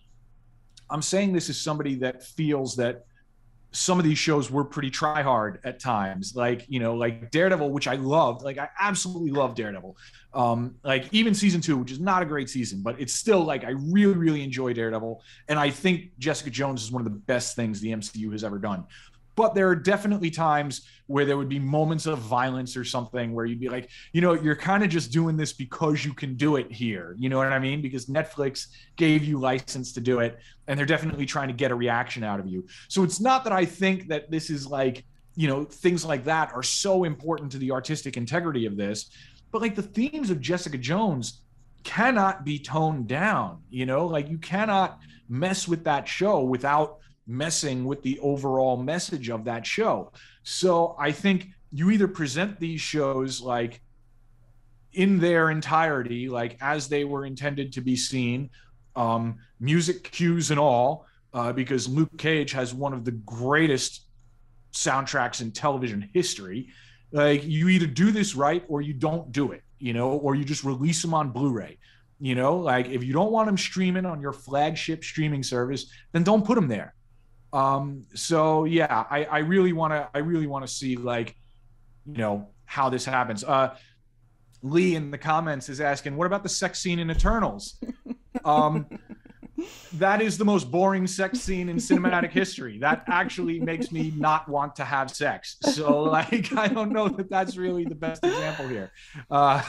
I'm 0.89 1.01
saying 1.01 1.33
this 1.33 1.49
as 1.49 1.59
somebody 1.59 1.95
that 1.95 2.23
feels 2.23 2.75
that 2.77 3.05
some 3.71 3.99
of 3.99 4.05
these 4.05 4.17
shows 4.17 4.51
were 4.51 4.65
pretty 4.65 4.89
try 4.89 5.21
hard 5.21 5.59
at 5.63 5.79
times. 5.79 6.35
Like 6.35 6.65
you 6.67 6.79
know 6.79 6.95
like 6.95 7.31
daredevil 7.31 7.71
which 7.71 7.87
i 7.87 7.95
loved 7.95 8.43
like 8.43 8.57
i 8.57 8.69
absolutely 8.79 9.31
love 9.31 9.55
daredevil. 9.55 9.97
Um 10.33 10.75
like 10.83 11.05
even 11.11 11.33
season 11.33 11.61
two 11.61 11.77
which 11.77 11.91
is 11.91 11.99
not 11.99 12.21
a 12.21 12.25
great 12.25 12.49
season 12.49 12.81
but 12.81 12.99
it's 12.99 13.13
still 13.13 13.43
like 13.43 13.63
i 13.63 13.71
really 13.71 14.15
really 14.15 14.43
enjoy 14.43 14.73
daredevil. 14.73 15.21
And 15.47 15.59
i 15.59 15.69
think 15.69 16.11
jessica 16.19 16.49
jones 16.49 16.83
is 16.83 16.91
one 16.91 17.01
of 17.01 17.11
the 17.11 17.17
best 17.19 17.55
things 17.55 17.79
the 17.79 17.89
mcu 17.89 18.31
has 18.31 18.43
ever 18.43 18.59
done. 18.59 18.85
But 19.35 19.55
there 19.55 19.69
are 19.69 19.75
definitely 19.75 20.29
times 20.29 20.87
where 21.07 21.25
there 21.25 21.37
would 21.37 21.49
be 21.49 21.59
moments 21.59 22.05
of 22.05 22.19
violence 22.19 22.75
or 22.75 22.83
something 22.83 23.33
where 23.33 23.45
you'd 23.45 23.59
be 23.59 23.69
like, 23.69 23.89
you 24.13 24.21
know, 24.21 24.33
you're 24.33 24.55
kind 24.55 24.83
of 24.83 24.89
just 24.89 25.11
doing 25.11 25.37
this 25.37 25.53
because 25.53 26.05
you 26.05 26.13
can 26.13 26.35
do 26.35 26.57
it 26.57 26.71
here. 26.71 27.15
You 27.17 27.29
know 27.29 27.37
what 27.37 27.47
I 27.47 27.59
mean? 27.59 27.81
Because 27.81 28.05
Netflix 28.05 28.67
gave 28.97 29.23
you 29.23 29.39
license 29.39 29.93
to 29.93 30.01
do 30.01 30.19
it, 30.19 30.39
and 30.71 30.79
they're 30.79 30.85
definitely 30.85 31.25
trying 31.25 31.49
to 31.49 31.53
get 31.53 31.69
a 31.69 31.75
reaction 31.75 32.23
out 32.23 32.39
of 32.39 32.47
you. 32.47 32.65
So 32.87 33.03
it's 33.03 33.19
not 33.19 33.43
that 33.43 33.51
I 33.51 33.65
think 33.65 34.07
that 34.07 34.31
this 34.31 34.49
is 34.49 34.65
like, 34.65 35.03
you 35.35 35.49
know, 35.49 35.65
things 35.65 36.05
like 36.05 36.23
that 36.23 36.53
are 36.53 36.63
so 36.63 37.03
important 37.03 37.51
to 37.51 37.57
the 37.57 37.71
artistic 37.71 38.15
integrity 38.15 38.65
of 38.65 38.77
this, 38.77 39.09
but 39.51 39.61
like 39.61 39.75
the 39.75 39.81
themes 39.81 40.29
of 40.29 40.39
Jessica 40.39 40.77
Jones 40.77 41.41
cannot 41.83 42.45
be 42.45 42.57
toned 42.57 43.09
down. 43.09 43.61
You 43.69 43.85
know, 43.85 44.07
like 44.07 44.29
you 44.29 44.37
cannot 44.37 44.99
mess 45.27 45.67
with 45.67 45.83
that 45.83 46.07
show 46.07 46.39
without 46.39 46.99
messing 47.27 47.83
with 47.83 48.01
the 48.01 48.17
overall 48.21 48.77
message 48.77 49.29
of 49.29 49.43
that 49.43 49.65
show. 49.65 50.13
So 50.43 50.95
I 50.97 51.11
think 51.11 51.47
you 51.73 51.91
either 51.91 52.07
present 52.07 52.61
these 52.61 52.79
shows 52.79 53.41
like 53.41 53.81
in 54.93 55.19
their 55.19 55.51
entirety, 55.51 56.29
like 56.29 56.57
as 56.61 56.87
they 56.87 57.03
were 57.03 57.25
intended 57.25 57.73
to 57.73 57.81
be 57.81 57.97
seen, 57.97 58.49
um, 58.95 59.37
music 59.59 60.03
cues 60.11 60.51
and 60.51 60.59
all, 60.59 61.05
uh, 61.33 61.53
because 61.53 61.87
Luke 61.87 62.17
Cage 62.17 62.51
has 62.51 62.73
one 62.73 62.93
of 62.93 63.05
the 63.05 63.11
greatest 63.11 64.05
soundtracks 64.73 65.41
in 65.41 65.51
television 65.51 66.09
history. 66.13 66.69
Like 67.11 67.43
you 67.45 67.69
either 67.69 67.87
do 67.87 68.11
this 68.11 68.35
right 68.35 68.63
or 68.67 68.81
you 68.81 68.93
don't 68.93 69.31
do 69.31 69.51
it, 69.51 69.63
you 69.79 69.93
know, 69.93 70.11
or 70.11 70.35
you 70.35 70.45
just 70.45 70.63
release 70.63 71.01
them 71.01 71.13
on 71.13 71.31
Blu-ray. 71.31 71.77
You 72.19 72.35
know, 72.35 72.57
like 72.57 72.87
if 72.87 73.03
you 73.03 73.13
don't 73.13 73.31
want 73.31 73.47
them 73.47 73.57
streaming 73.57 74.05
on 74.05 74.21
your 74.21 74.33
flagship 74.33 75.03
streaming 75.03 75.43
service, 75.43 75.91
then 76.11 76.23
don't 76.23 76.45
put 76.45 76.55
them 76.55 76.67
there. 76.67 76.93
Um, 77.51 78.05
so 78.13 78.65
yeah, 78.65 79.05
I, 79.09 79.25
I 79.25 79.39
really 79.39 79.73
want 79.73 79.93
to, 79.93 80.07
I 80.13 80.19
really 80.19 80.47
want 80.47 80.65
to 80.65 80.71
see 80.71 80.95
like, 80.95 81.35
you 82.05 82.17
know, 82.17 82.49
how 82.65 82.89
this 82.89 83.05
happens. 83.05 83.43
Uh, 83.43 83.75
Lee 84.61 84.95
in 84.95 85.11
the 85.11 85.17
comments 85.17 85.67
is 85.67 85.81
asking, 85.81 86.15
what 86.15 86.27
about 86.27 86.43
the 86.43 86.49
sex 86.49 86.79
scene 86.79 86.99
in 86.99 87.09
Eternals? 87.09 87.83
Um, 88.45 88.87
that 89.93 90.21
is 90.21 90.37
the 90.37 90.45
most 90.45 90.71
boring 90.71 91.07
sex 91.07 91.39
scene 91.39 91.69
in 91.69 91.77
cinematic 91.77 92.31
history. 92.31 92.77
That 92.79 93.03
actually 93.07 93.59
makes 93.59 93.91
me 93.91 94.13
not 94.15 94.47
want 94.47 94.75
to 94.77 94.85
have 94.85 95.11
sex. 95.11 95.57
So, 95.61 96.01
like, 96.03 96.53
I 96.53 96.67
don't 96.67 96.91
know 96.91 97.07
that 97.09 97.29
that's 97.29 97.57
really 97.57 97.85
the 97.85 97.95
best 97.95 98.23
example 98.23 98.67
here. 98.67 98.91
Uh, 99.29 99.61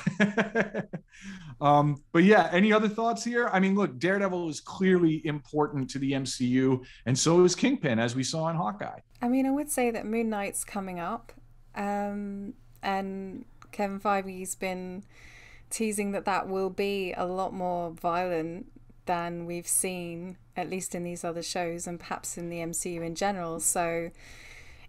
um, 1.60 2.02
but 2.12 2.24
yeah, 2.24 2.48
any 2.52 2.72
other 2.72 2.88
thoughts 2.88 3.24
here? 3.24 3.48
I 3.52 3.60
mean, 3.60 3.74
look, 3.74 3.98
Daredevil 3.98 4.48
is 4.48 4.60
clearly 4.60 5.24
important 5.26 5.90
to 5.90 5.98
the 5.98 6.12
MCU, 6.12 6.84
and 7.06 7.18
so 7.18 7.44
is 7.44 7.54
Kingpin, 7.54 7.98
as 7.98 8.14
we 8.14 8.24
saw 8.24 8.48
in 8.48 8.56
Hawkeye. 8.56 9.00
I 9.20 9.28
mean, 9.28 9.46
I 9.46 9.50
would 9.50 9.70
say 9.70 9.90
that 9.90 10.06
Moon 10.06 10.30
Knight's 10.30 10.64
coming 10.64 10.98
up, 10.98 11.32
um, 11.74 12.54
and 12.82 13.44
Kevin 13.70 14.00
Feige's 14.00 14.54
been 14.54 15.04
teasing 15.72 16.12
that 16.12 16.24
that 16.26 16.48
will 16.48 16.70
be 16.70 17.12
a 17.16 17.26
lot 17.26 17.52
more 17.52 17.90
violent 17.90 18.66
than 19.06 19.46
we've 19.46 19.66
seen, 19.66 20.36
at 20.56 20.70
least 20.70 20.94
in 20.94 21.02
these 21.02 21.24
other 21.24 21.42
shows 21.42 21.86
and 21.86 21.98
perhaps 21.98 22.38
in 22.38 22.50
the 22.50 22.58
MCU 22.58 23.02
in 23.02 23.14
general. 23.14 23.58
So 23.58 24.10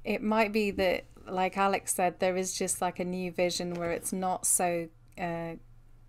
it 0.04 0.22
might 0.22 0.52
be 0.52 0.72
that, 0.72 1.06
like 1.28 1.58
Alec 1.58 1.88
said, 1.88 2.20
there 2.20 2.36
is 2.36 2.54
just 2.54 2.82
like 2.82 3.00
a 3.00 3.06
new 3.06 3.32
vision 3.32 3.74
where 3.74 3.92
it's 3.92 4.14
not 4.14 4.46
so 4.46 4.90
uh, 5.18 5.54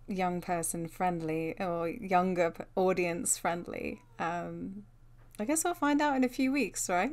young 0.09 0.41
person 0.41 0.89
friendly 0.89 1.55
or 1.59 1.89
younger 1.89 2.53
audience 2.77 3.39
friendly. 3.39 4.03
Um, 4.19 4.85
I 5.39 5.45
guess 5.45 5.65
we'll 5.65 5.75
find 5.75 6.01
out 6.01 6.17
in 6.17 6.25
a 6.25 6.29
few 6.29 6.53
weeks, 6.53 6.89
right? 6.89 7.13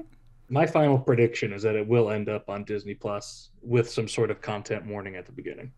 My 0.49 0.65
final 0.65 0.99
prediction 0.99 1.53
is 1.53 1.63
that 1.63 1.75
it 1.75 1.87
will 1.87 2.11
end 2.11 2.27
up 2.27 2.49
on 2.49 2.65
Disney 2.65 2.93
Plus 2.93 3.49
with 3.61 3.89
some 3.89 4.07
sort 4.07 4.29
of 4.29 4.41
content 4.41 4.85
warning 4.85 5.15
at 5.15 5.25
the 5.25 5.31
beginning. 5.31 5.71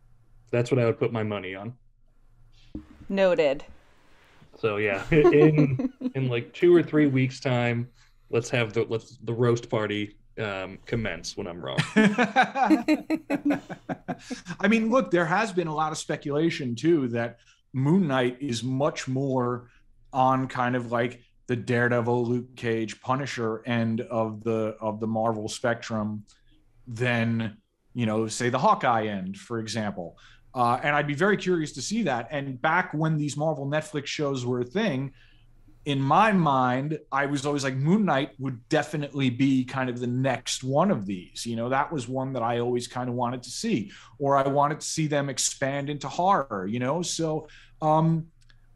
That's 0.54 0.70
what 0.70 0.80
I 0.80 0.86
would 0.86 1.00
put 1.00 1.12
my 1.12 1.24
money 1.24 1.56
on. 1.56 1.74
Noted. 3.10 3.66
So 4.60 4.78
yeah, 4.78 5.04
in 5.12 5.92
in 6.14 6.30
like 6.30 6.54
two 6.54 6.76
or 6.76 6.84
three 6.84 7.08
weeks 7.08 7.40
time, 7.40 7.90
let's 8.30 8.52
have 8.52 8.72
the 8.72 8.84
let's 8.84 9.18
the 9.24 9.34
roast 9.34 9.68
party 9.68 10.16
um, 10.40 10.78
commence 10.86 11.36
when 11.36 11.48
I'm 11.48 11.60
wrong. 11.60 11.80
I 14.60 14.68
mean, 14.70 14.92
look, 14.92 15.10
there 15.10 15.26
has 15.26 15.52
been 15.52 15.68
a 15.68 15.74
lot 15.74 15.92
of 15.92 15.98
speculation 15.98 16.76
too 16.76 17.08
that 17.08 17.40
Moon 17.74 18.08
Knight 18.08 18.38
is 18.40 18.64
much 18.64 19.08
more 19.08 19.70
on 20.14 20.48
kind 20.48 20.76
of 20.76 20.92
like 20.92 21.24
the 21.48 21.56
Daredevil, 21.56 22.26
Luke 22.28 22.56
Cage, 22.56 23.02
Punisher 23.02 23.64
end 23.66 24.02
of 24.02 24.44
the 24.44 24.78
of 24.80 25.00
the 25.00 25.08
Marvel 25.08 25.50
spectrum 25.50 26.26
than 26.88 27.58
you 27.94 28.06
know, 28.06 28.28
say 28.28 28.50
the 28.50 28.60
Hawkeye 28.60 29.06
end, 29.06 29.38
for 29.38 29.60
example. 29.60 30.18
Uh, 30.56 30.80
and 30.84 30.96
I'd 30.96 31.08
be 31.08 31.16
very 31.16 31.38
curious 31.38 31.72
to 31.74 31.82
see 31.82 32.04
that. 32.04 32.28
And 32.32 32.62
back 32.62 32.94
when 32.94 33.18
these 33.18 33.36
Marvel 33.36 33.66
Netflix 33.66 34.08
shows 34.08 34.46
were 34.46 34.62
a 34.62 34.66
thing, 34.66 35.14
in 35.86 36.00
my 36.00 36.32
mind, 36.32 36.98
I 37.12 37.26
was 37.26 37.46
always 37.46 37.64
like 37.64 37.76
Moon 37.76 38.06
Knight 38.06 38.32
would 38.40 38.68
definitely 38.70 39.30
be 39.30 39.66
kind 39.66 39.90
of 39.90 40.00
the 40.00 40.08
next 40.08 40.64
one 40.64 40.92
of 40.92 41.06
these. 41.06 41.46
You 41.46 41.58
know, 41.58 41.70
that 41.70 41.92
was 41.92 42.08
one 42.08 42.34
that 42.34 42.42
I 42.42 42.60
always 42.60 42.88
kind 42.88 43.10
of 43.10 43.16
wanted 43.16 43.44
to 43.44 43.50
see, 43.50 43.92
or 44.18 44.38
I 44.38 44.48
wanted 44.48 44.80
to 44.80 44.86
see 44.86 45.08
them 45.08 45.30
expand 45.30 45.90
into 45.90 46.08
horror. 46.08 46.66
You 46.70 46.80
know, 46.80 47.02
so 47.02 47.48
um, 47.82 48.28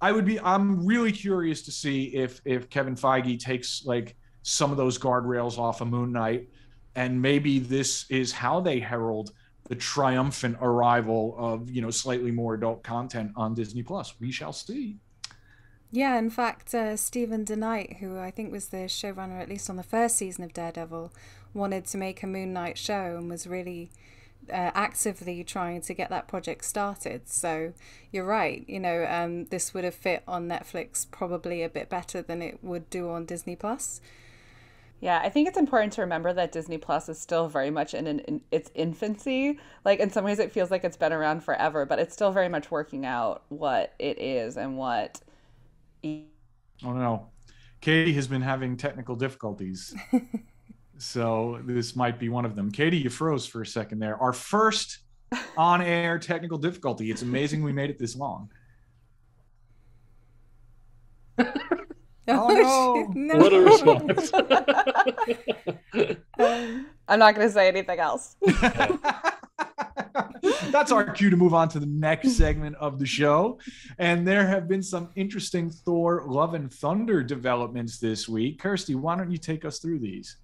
I 0.01 0.11
would 0.11 0.25
be. 0.25 0.39
I'm 0.39 0.85
really 0.85 1.13
curious 1.13 1.61
to 1.63 1.71
see 1.71 2.05
if 2.15 2.41
if 2.43 2.69
Kevin 2.69 2.95
Feige 2.95 3.39
takes 3.39 3.85
like 3.85 4.17
some 4.41 4.71
of 4.71 4.77
those 4.77 4.97
guardrails 4.97 5.57
off 5.57 5.79
of 5.79 5.87
Moon 5.87 6.11
Knight, 6.11 6.49
and 6.95 7.21
maybe 7.21 7.59
this 7.59 8.05
is 8.09 8.33
how 8.33 8.59
they 8.59 8.79
herald 8.79 9.31
the 9.67 9.75
triumphant 9.75 10.57
arrival 10.61 11.35
of 11.37 11.69
you 11.69 11.81
know 11.81 11.91
slightly 11.91 12.31
more 12.31 12.53
adult 12.53 12.83
content 12.83 13.31
on 13.35 13.53
Disney 13.53 13.83
Plus. 13.83 14.13
We 14.19 14.31
shall 14.31 14.53
see. 14.53 14.97
Yeah, 15.91 16.17
in 16.17 16.29
fact, 16.29 16.75
uh, 16.75 16.97
Steven 16.97 17.45
DeKnight, 17.45 17.99
who 17.99 18.17
I 18.19 18.29
think 18.29 18.51
was 18.51 18.67
the 18.67 18.87
showrunner 18.87 19.41
at 19.41 19.47
least 19.47 19.69
on 19.69 19.77
the 19.77 19.83
first 19.83 20.17
season 20.17 20.43
of 20.43 20.53
Daredevil, 20.53 21.13
wanted 21.53 21.85
to 21.85 21.97
make 21.97 22.21
a 22.21 22.27
Moon 22.27 22.51
Knight 22.51 22.77
show 22.77 23.15
and 23.17 23.29
was 23.29 23.47
really 23.47 23.89
uh, 24.49 24.71
actively 24.73 25.43
trying 25.43 25.81
to 25.81 25.93
get 25.93 26.09
that 26.09 26.27
project 26.27 26.65
started. 26.65 27.29
So 27.29 27.73
you're 28.11 28.25
right. 28.25 28.65
You 28.67 28.79
know, 28.81 29.05
um, 29.09 29.45
this 29.45 29.73
would 29.73 29.85
have 29.85 29.95
fit 29.95 30.23
on 30.27 30.47
Netflix 30.47 31.09
probably 31.09 31.63
a 31.63 31.69
bit 31.69 31.89
better 31.89 32.21
than 32.21 32.41
it 32.41 32.59
would 32.61 32.89
do 32.89 33.09
on 33.09 33.25
Disney 33.25 33.55
Plus. 33.55 34.01
Yeah, 34.99 35.19
I 35.23 35.29
think 35.29 35.47
it's 35.47 35.57
important 35.57 35.93
to 35.93 36.01
remember 36.01 36.33
that 36.33 36.51
Disney 36.51 36.79
Plus 36.79 37.07
is 37.07 37.19
still 37.19 37.47
very 37.47 37.69
much 37.69 37.93
in, 37.93 38.07
an, 38.07 38.19
in 38.21 38.41
its 38.51 38.71
infancy. 38.73 39.59
Like 39.85 39.99
in 39.99 40.09
some 40.09 40.25
ways, 40.25 40.39
it 40.39 40.51
feels 40.51 40.71
like 40.71 40.83
it's 40.83 40.97
been 40.97 41.13
around 41.13 41.43
forever, 41.43 41.85
but 41.85 41.99
it's 41.99 42.13
still 42.13 42.31
very 42.31 42.49
much 42.49 42.71
working 42.71 43.05
out 43.05 43.43
what 43.49 43.93
it 43.99 44.19
is 44.19 44.57
and 44.57 44.75
what. 44.75 45.21
Oh 46.03 46.23
no, 46.83 47.27
Katie 47.79 48.13
has 48.13 48.27
been 48.27 48.41
having 48.41 48.75
technical 48.75 49.15
difficulties, 49.15 49.95
so 50.97 51.59
this 51.65 51.95
might 51.95 52.19
be 52.19 52.29
one 52.29 52.45
of 52.45 52.55
them. 52.55 52.71
Katie, 52.71 52.97
you 52.97 53.11
froze 53.11 53.45
for 53.45 53.61
a 53.61 53.67
second 53.67 53.99
there. 53.99 54.19
Our 54.21 54.33
first 54.33 54.99
on-air 55.57 56.17
technical 56.17 56.57
difficulty. 56.57 57.11
It's 57.11 57.21
amazing 57.21 57.63
we 57.63 57.73
made 57.73 57.89
it 57.89 57.99
this 57.99 58.15
long. 58.15 58.49
Oh 62.27 62.47
no! 62.49 63.11
no. 63.15 63.37
What 63.37 63.53
a 63.53 63.61
response! 63.61 64.33
um, 66.39 66.87
I'm 67.07 67.19
not 67.19 67.35
going 67.35 67.47
to 67.47 67.53
say 67.53 67.67
anything 67.67 67.99
else. 67.99 68.35
That's 70.71 70.91
our 70.91 71.11
cue 71.11 71.29
to 71.29 71.37
move 71.37 71.53
on 71.53 71.69
to 71.69 71.79
the 71.79 71.85
next 71.85 72.33
segment 72.33 72.75
of 72.77 72.99
the 72.99 73.05
show. 73.05 73.59
And 73.97 74.27
there 74.27 74.45
have 74.45 74.67
been 74.67 74.83
some 74.83 75.09
interesting 75.15 75.69
Thor 75.69 76.23
Love 76.27 76.53
and 76.53 76.73
Thunder 76.73 77.23
developments 77.23 77.99
this 77.99 78.27
week. 78.27 78.59
Kirsty, 78.59 78.95
why 78.95 79.15
don't 79.15 79.31
you 79.31 79.37
take 79.37 79.63
us 79.63 79.79
through 79.79 79.99
these? 79.99 80.37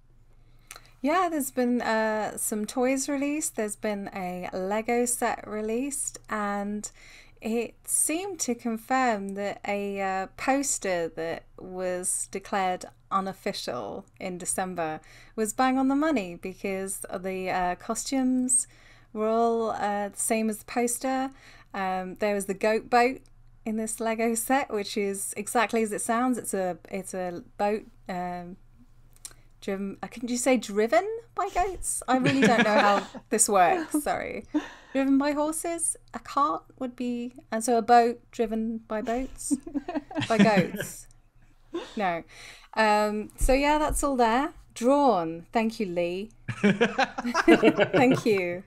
Yeah, 1.02 1.28
there's 1.30 1.50
been 1.50 1.82
uh, 1.82 2.38
some 2.38 2.64
toys 2.64 3.10
released. 3.10 3.56
There's 3.56 3.76
been 3.76 4.08
a 4.14 4.48
Lego 4.54 5.04
set 5.04 5.46
released, 5.46 6.18
and 6.30 6.90
it 7.44 7.74
seemed 7.84 8.40
to 8.40 8.54
confirm 8.54 9.34
that 9.34 9.60
a 9.68 10.00
uh, 10.00 10.26
poster 10.38 11.08
that 11.08 11.44
was 11.58 12.26
declared 12.30 12.86
unofficial 13.10 14.06
in 14.18 14.38
December 14.38 14.98
was 15.36 15.52
bang 15.52 15.76
on 15.76 15.88
the 15.88 15.94
money 15.94 16.36
because 16.40 17.04
the 17.14 17.50
uh, 17.50 17.74
costumes 17.74 18.66
were 19.12 19.28
all 19.28 19.72
uh, 19.72 20.08
the 20.08 20.18
same 20.18 20.48
as 20.48 20.58
the 20.58 20.64
poster. 20.64 21.30
Um, 21.74 22.16
there 22.18 22.34
was 22.34 22.46
the 22.46 22.54
goat 22.54 22.88
boat 22.88 23.20
in 23.66 23.76
this 23.76 24.00
Lego 24.00 24.34
set, 24.34 24.72
which 24.72 24.96
is 24.96 25.34
exactly 25.36 25.82
as 25.82 25.92
it 25.92 26.00
sounds. 26.00 26.38
It's 26.38 26.54
a 26.54 26.78
it's 26.90 27.12
a 27.12 27.42
boat 27.58 27.84
um, 28.08 28.56
driven. 29.60 29.98
Uh, 30.02 30.06
can 30.06 30.28
you 30.28 30.38
say 30.38 30.56
driven 30.56 31.06
by 31.34 31.50
goats? 31.54 32.02
I 32.08 32.16
really 32.16 32.40
don't 32.40 32.64
know 32.64 32.80
how 32.80 33.06
this 33.28 33.50
works. 33.50 34.02
Sorry 34.02 34.46
driven 34.94 35.18
by 35.18 35.32
horses. 35.32 35.96
A 36.14 36.20
cart 36.20 36.62
would 36.78 36.94
be, 36.94 37.34
and 37.50 37.62
so 37.64 37.76
a 37.76 37.82
boat 37.82 38.20
driven 38.30 38.78
by 38.86 39.02
boats, 39.02 39.52
by 40.28 40.38
goats. 40.38 41.08
No. 41.96 42.22
Um, 42.74 43.30
so 43.36 43.52
yeah, 43.52 43.78
that's 43.78 44.04
all 44.04 44.16
there. 44.16 44.52
Drawn. 44.74 45.46
Thank 45.52 45.80
you, 45.80 45.86
Lee. 45.86 46.30
Thank 46.62 48.24
you. 48.24 48.62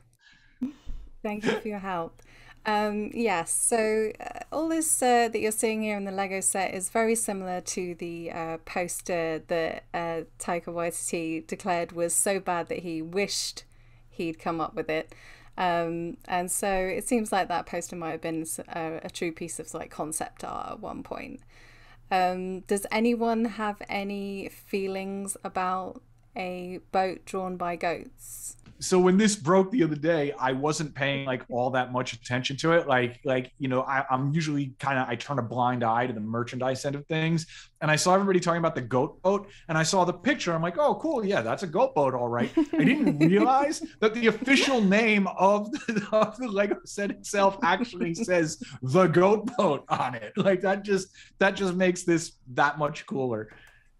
Thank 1.24 1.46
you 1.46 1.60
for 1.60 1.68
your 1.68 1.80
help. 1.80 2.22
Um, 2.66 3.12
yes, 3.14 3.54
so 3.54 4.12
uh, 4.20 4.40
all 4.52 4.68
this 4.68 5.02
uh, 5.02 5.30
that 5.30 5.40
you're 5.40 5.54
seeing 5.54 5.82
here 5.82 5.96
in 5.96 6.04
the 6.04 6.12
Lego 6.12 6.42
set 6.42 6.74
is 6.74 6.90
very 6.90 7.16
similar 7.16 7.62
to 7.62 7.96
the 7.96 8.32
uh, 8.32 8.58
poster 8.66 9.42
that 9.48 9.86
uh, 9.94 10.24
Taika 10.38 10.66
Waititi 10.66 11.48
declared 11.48 11.94
was 11.94 12.14
so 12.14 12.42
bad 12.42 12.68
that 12.68 12.80
he 12.80 13.02
wished 13.02 13.64
he'd 14.10 14.38
come 14.40 14.60
up 14.60 14.76
with 14.76 14.90
it. 14.90 15.14
Um, 15.58 16.18
and 16.26 16.52
so 16.52 16.72
it 16.72 17.08
seems 17.08 17.32
like 17.32 17.48
that 17.48 17.66
poster 17.66 17.96
might 17.96 18.12
have 18.12 18.22
been 18.22 18.46
a, 18.70 19.00
a 19.04 19.10
true 19.10 19.32
piece 19.32 19.60
of 19.60 19.74
like 19.74 19.90
concept 19.90 20.44
art 20.44 20.72
at 20.74 20.80
one 20.80 21.04
point. 21.04 21.42
Um, 22.12 22.62
does 22.62 22.86
anyone 22.92 23.46
have 23.46 23.82
any 23.90 24.50
feelings 24.50 25.36
about 25.44 26.02
a 26.36 26.80
boat 26.92 27.26
drawn 27.26 27.58
by 27.58 27.76
goats? 27.76 28.57
So 28.80 29.00
when 29.00 29.18
this 29.18 29.36
broke 29.36 29.72
the 29.72 29.84
other 29.84 29.96
day, 29.96 30.34
I 30.34 30.52
wasn't 30.52 30.94
paying 30.94 31.26
like 31.26 31.44
all 31.50 31.70
that 31.72 31.92
much 31.92 32.14
attention 32.14 32.58
to 32.58 32.74
it. 32.74 32.88
Like, 32.88 33.20
like 33.24 33.52
you 33.58 33.68
know, 33.68 33.82
I, 33.82 34.06
am 34.10 34.34
usually 34.34 34.74
kind 34.80 35.00
of 35.00 35.08
I 35.08 35.16
turn 35.16 35.40
a 35.40 35.42
blind 35.42 35.84
eye 35.84 36.06
to 36.08 36.14
the 36.14 36.20
merchandise 36.20 36.86
end 36.86 36.96
of 36.96 37.06
things, 37.08 37.48
and 37.82 37.90
I 37.90 37.96
saw 37.96 38.14
everybody 38.14 38.40
talking 38.40 38.60
about 38.60 38.76
the 38.76 38.82
goat 38.82 39.22
boat, 39.22 39.50
and 39.68 39.78
I 39.78 39.84
saw 39.84 40.06
the 40.06 40.14
picture. 40.14 40.54
I'm 40.54 40.62
like, 40.62 40.78
oh, 40.78 40.96
cool, 40.96 41.26
yeah, 41.26 41.42
that's 41.42 41.64
a 41.64 41.68
goat 41.68 41.96
boat, 41.96 42.14
all 42.14 42.28
right. 42.28 42.52
I 42.56 42.84
didn't 42.84 43.20
realize 43.28 43.82
that 44.00 44.14
the 44.14 44.28
official 44.28 44.82
name 44.82 45.28
of 45.38 45.72
the, 45.72 46.08
of 46.12 46.38
the 46.38 46.48
Lego 46.48 46.78
set 46.86 47.10
itself 47.10 47.58
actually 47.64 48.14
says 48.14 48.62
the 48.82 49.08
goat 49.08 49.50
boat 49.58 49.86
on 49.90 50.16
it. 50.16 50.34
Like 50.38 50.62
that 50.62 50.84
just 50.84 51.10
that 51.40 51.56
just 51.56 51.74
makes 51.74 52.04
this 52.04 52.34
that 52.54 52.78
much 52.78 53.06
cooler. 53.06 53.50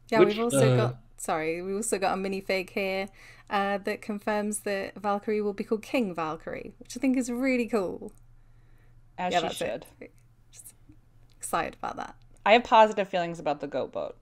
Yeah, 0.10 0.20
Which, 0.20 0.30
we've 0.30 0.40
also 0.44 0.74
uh... 0.74 0.78
got 0.78 0.98
sorry, 1.18 1.62
we 1.62 1.74
also 1.74 1.98
got 1.98 2.18
a 2.18 2.22
minifig 2.22 2.70
here 2.70 3.08
uh, 3.50 3.78
that 3.80 4.02
confirms 4.02 4.60
that 4.60 4.96
Valkyrie 4.96 5.42
will 5.42 5.54
be 5.54 5.64
called 5.64 5.82
King 5.82 6.14
Valkyrie, 6.14 6.74
which 6.80 6.98
I 6.98 7.00
think 7.00 7.18
is 7.18 7.32
really 7.32 7.68
cool. 7.68 8.12
As 9.18 9.34
yeah, 9.34 9.48
she 9.50 9.56
should. 9.56 9.86
Just 10.52 10.76
excited 11.38 11.76
about 11.82 11.98
that. 11.98 12.16
I 12.46 12.54
have 12.54 12.64
positive 12.64 13.10
feelings 13.10 13.40
about 13.40 13.60
the 13.60 13.68
goat 13.68 13.92
boat. 13.92 14.18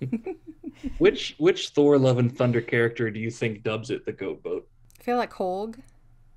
which 0.98 1.34
which 1.38 1.70
Thor 1.70 1.98
Love 1.98 2.18
and 2.18 2.34
Thunder 2.36 2.60
character 2.60 3.10
do 3.10 3.18
you 3.18 3.30
think 3.30 3.62
dubs 3.62 3.90
it 3.90 4.04
the 4.04 4.12
goat 4.12 4.42
boat? 4.42 4.68
I 5.00 5.02
feel 5.02 5.16
like 5.16 5.32
Korg, 5.32 5.80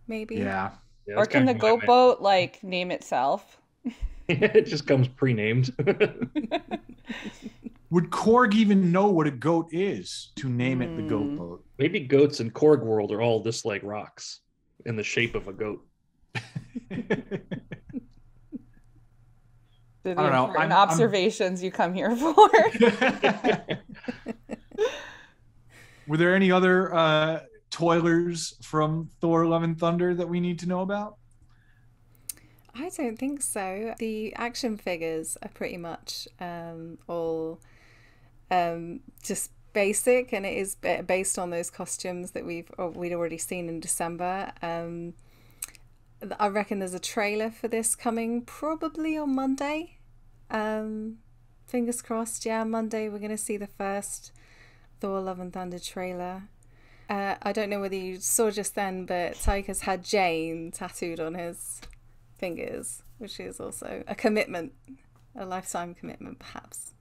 maybe. 0.08 0.36
Yeah. 0.36 0.72
Yeah, 1.08 1.16
or 1.16 1.26
can 1.26 1.46
the 1.46 1.54
kinda 1.54 1.66
what 1.66 1.74
I 1.74 1.78
goat 1.78 1.86
boat 1.86 2.22
like 2.22 2.64
name 2.64 2.92
itself? 2.92 3.58
it 4.28 4.66
just 4.66 4.86
comes 4.86 5.08
pre-named. 5.08 5.74
Would 7.90 8.12
Korg 8.12 8.54
even 8.54 8.92
know 8.92 9.08
what 9.08 9.26
a 9.28 9.32
goat 9.32 9.70
is 9.72 10.32
to 10.36 10.48
name 10.48 10.82
it 10.82 10.96
the 10.96 11.02
goat 11.02 11.30
Hmm. 11.30 11.36
boat? 11.38 11.66
Maybe 11.80 12.02
goats 12.02 12.42
in 12.42 12.52
Korg 12.52 12.84
world 12.84 13.12
are 13.14 13.22
all 13.22 13.42
just 13.42 13.66
like 13.66 13.82
rocks 13.84 14.42
in 14.86 14.96
the 14.98 15.04
shape 15.04 15.34
of 15.34 15.48
a 15.48 15.54
goat. 15.54 15.84
The 20.02 20.12
I 20.12 20.14
don't 20.14 20.32
know, 20.32 20.46
I'm- 20.58 20.72
I'm- 20.72 20.72
observations 20.72 21.62
you 21.62 21.72
come 21.72 21.94
here 21.94 22.16
for. 22.16 22.34
Were 26.08 26.16
there 26.16 26.34
any 26.34 26.54
other 26.54 26.96
uh, 26.96 27.42
toilers 27.70 28.56
from 28.64 29.10
Thor: 29.20 29.46
Love 29.46 29.64
and 29.64 29.78
Thunder 29.78 30.16
that 30.16 30.30
we 30.30 30.40
need 30.40 30.58
to 30.60 30.68
know 30.68 30.80
about? 30.80 31.18
I 32.74 32.88
don't 32.96 33.18
think 33.20 33.42
so. 33.42 33.94
The 34.00 34.34
action 34.36 34.78
figures 34.78 35.38
are 35.44 35.50
pretty 35.50 35.76
much 35.76 36.30
um, 36.40 36.98
all 37.10 37.60
um, 38.50 39.02
just 39.22 39.52
basic, 39.74 40.34
and 40.34 40.46
it 40.46 40.58
is 40.58 40.76
based 40.76 41.40
on 41.40 41.50
those 41.50 41.70
costumes 41.70 42.32
that 42.32 42.46
we've 42.46 42.70
we'd 42.78 43.14
already 43.14 43.38
seen 43.38 43.70
in 43.70 43.80
December. 43.80 44.52
Um, 44.62 45.14
I 46.40 46.48
reckon 46.48 46.80
there's 46.80 46.94
a 46.94 47.00
trailer 47.00 47.50
for 47.50 47.68
this 47.68 47.96
coming 47.96 48.42
probably 48.42 49.18
on 49.18 49.34
Monday. 49.36 49.98
Um, 50.50 51.20
fingers 51.68 52.02
crossed. 52.02 52.46
Yeah, 52.46 52.64
Monday 52.64 53.10
we're 53.10 53.20
going 53.20 53.30
to 53.32 53.38
see 53.38 53.58
the 53.58 53.68
first 53.68 54.32
Thor: 55.00 55.22
Love 55.22 55.40
and 55.40 55.54
Thunder 55.54 55.80
trailer. 55.80 56.44
Uh, 57.10 57.36
I 57.42 57.54
don't 57.54 57.70
know 57.72 57.82
whether 57.82 57.96
you 57.96 58.20
saw 58.20 58.52
just 58.52 58.76
then, 58.76 59.06
but 59.06 59.34
Taika's 59.34 59.82
had 59.82 60.04
Jane 60.04 60.72
tattooed 60.72 61.20
on 61.20 61.34
his 61.34 61.82
fingers, 62.38 63.02
which 63.18 63.40
is 63.40 63.60
also 63.60 64.04
a 64.08 64.14
commitment, 64.14 64.74
a 65.36 65.46
lifetime 65.46 65.96
commitment, 65.96 66.38
perhaps, 66.38 66.94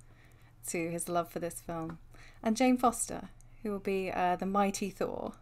to 0.68 0.90
his 0.90 1.10
love 1.10 1.30
for 1.30 1.40
this 1.40 1.60
film. 1.60 1.98
And 2.42 2.56
Jane 2.56 2.76
Foster, 2.76 3.30
who 3.62 3.70
will 3.70 3.78
be 3.78 4.10
uh, 4.10 4.36
the 4.36 4.46
mighty 4.46 4.90
Thor. 4.90 5.32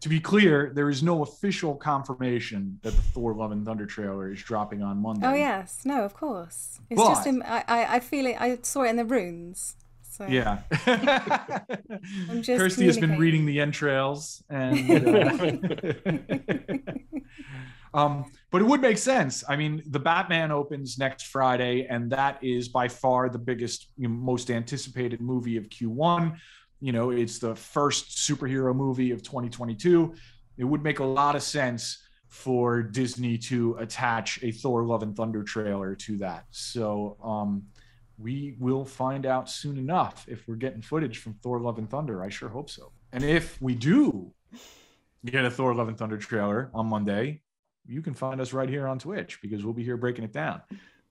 To 0.00 0.08
be 0.08 0.18
clear, 0.18 0.72
there 0.74 0.90
is 0.90 1.02
no 1.02 1.22
official 1.22 1.76
confirmation 1.76 2.80
that 2.82 2.90
the 2.92 3.02
Thor: 3.02 3.34
Love 3.34 3.52
and 3.52 3.64
Thunder 3.64 3.86
trailer 3.86 4.32
is 4.32 4.42
dropping 4.42 4.82
on 4.82 5.00
Monday. 5.00 5.26
Oh 5.26 5.34
yes, 5.34 5.82
no, 5.84 6.04
of 6.04 6.14
course. 6.14 6.80
It's 6.90 7.00
just 7.00 7.26
in, 7.26 7.42
I, 7.42 7.64
I, 7.68 7.96
I 7.96 8.00
feel 8.00 8.26
it. 8.26 8.36
I 8.40 8.58
saw 8.62 8.82
it 8.82 8.90
in 8.90 8.96
the 8.96 9.04
runes. 9.04 9.76
So 10.12 10.26
Yeah. 10.26 10.58
Kirsty 12.44 12.84
has 12.86 12.98
been 12.98 13.16
reading 13.16 13.46
the 13.46 13.60
entrails 13.60 14.42
and 14.50 15.08
uh, 15.08 15.48
um 17.94 18.26
but 18.52 18.60
it 18.60 18.66
would 18.66 18.82
make 18.82 18.98
sense. 18.98 19.42
I 19.48 19.56
mean, 19.56 19.82
the 19.86 19.98
Batman 19.98 20.52
opens 20.52 20.98
next 20.98 21.28
Friday 21.28 21.86
and 21.88 22.10
that 22.10 22.38
is 22.44 22.68
by 22.68 22.86
far 22.86 23.30
the 23.30 23.38
biggest 23.38 23.88
you 23.96 24.06
know, 24.06 24.14
most 24.14 24.50
anticipated 24.50 25.22
movie 25.22 25.56
of 25.56 25.70
Q1. 25.70 26.36
You 26.80 26.92
know, 26.92 27.10
it's 27.10 27.38
the 27.38 27.56
first 27.56 28.10
superhero 28.10 28.76
movie 28.76 29.10
of 29.10 29.22
2022. 29.22 30.14
It 30.58 30.64
would 30.64 30.82
make 30.82 30.98
a 30.98 31.04
lot 31.04 31.34
of 31.34 31.42
sense 31.42 32.02
for 32.28 32.82
Disney 32.82 33.38
to 33.38 33.74
attach 33.78 34.38
a 34.42 34.52
Thor 34.52 34.84
Love 34.84 35.02
and 35.02 35.16
Thunder 35.16 35.42
trailer 35.42 35.94
to 35.96 36.18
that. 36.18 36.44
So, 36.50 37.16
um 37.24 37.64
we 38.18 38.54
will 38.60 38.84
find 38.84 39.26
out 39.26 39.50
soon 39.50 39.76
enough 39.78 40.26
if 40.28 40.46
we're 40.46 40.54
getting 40.54 40.82
footage 40.82 41.18
from 41.18 41.34
Thor 41.42 41.58
Love 41.58 41.78
and 41.78 41.90
Thunder. 41.90 42.22
I 42.22 42.28
sure 42.28 42.48
hope 42.48 42.70
so. 42.70 42.92
And 43.12 43.24
if 43.24 43.60
we 43.60 43.74
do 43.74 44.32
get 45.24 45.44
a 45.44 45.50
Thor 45.50 45.74
Love 45.74 45.88
and 45.88 45.98
Thunder 45.98 46.18
trailer 46.18 46.70
on 46.72 46.86
Monday, 46.86 47.40
you 47.86 48.02
can 48.02 48.14
find 48.14 48.40
us 48.40 48.52
right 48.52 48.68
here 48.68 48.86
on 48.86 48.98
Twitch 48.98 49.40
because 49.42 49.64
we'll 49.64 49.74
be 49.74 49.84
here 49.84 49.96
breaking 49.96 50.24
it 50.24 50.32
down. 50.32 50.62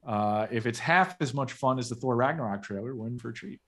Uh, 0.05 0.47
if 0.51 0.65
it's 0.65 0.79
half 0.79 1.15
as 1.21 1.33
much 1.33 1.51
fun 1.53 1.77
as 1.77 1.89
the 1.89 1.95
Thor 1.95 2.15
Ragnarok 2.15 2.63
trailer, 2.63 2.95
we're 2.95 3.07
in 3.07 3.19
for 3.19 3.29
a 3.29 3.33
treat. 3.33 3.59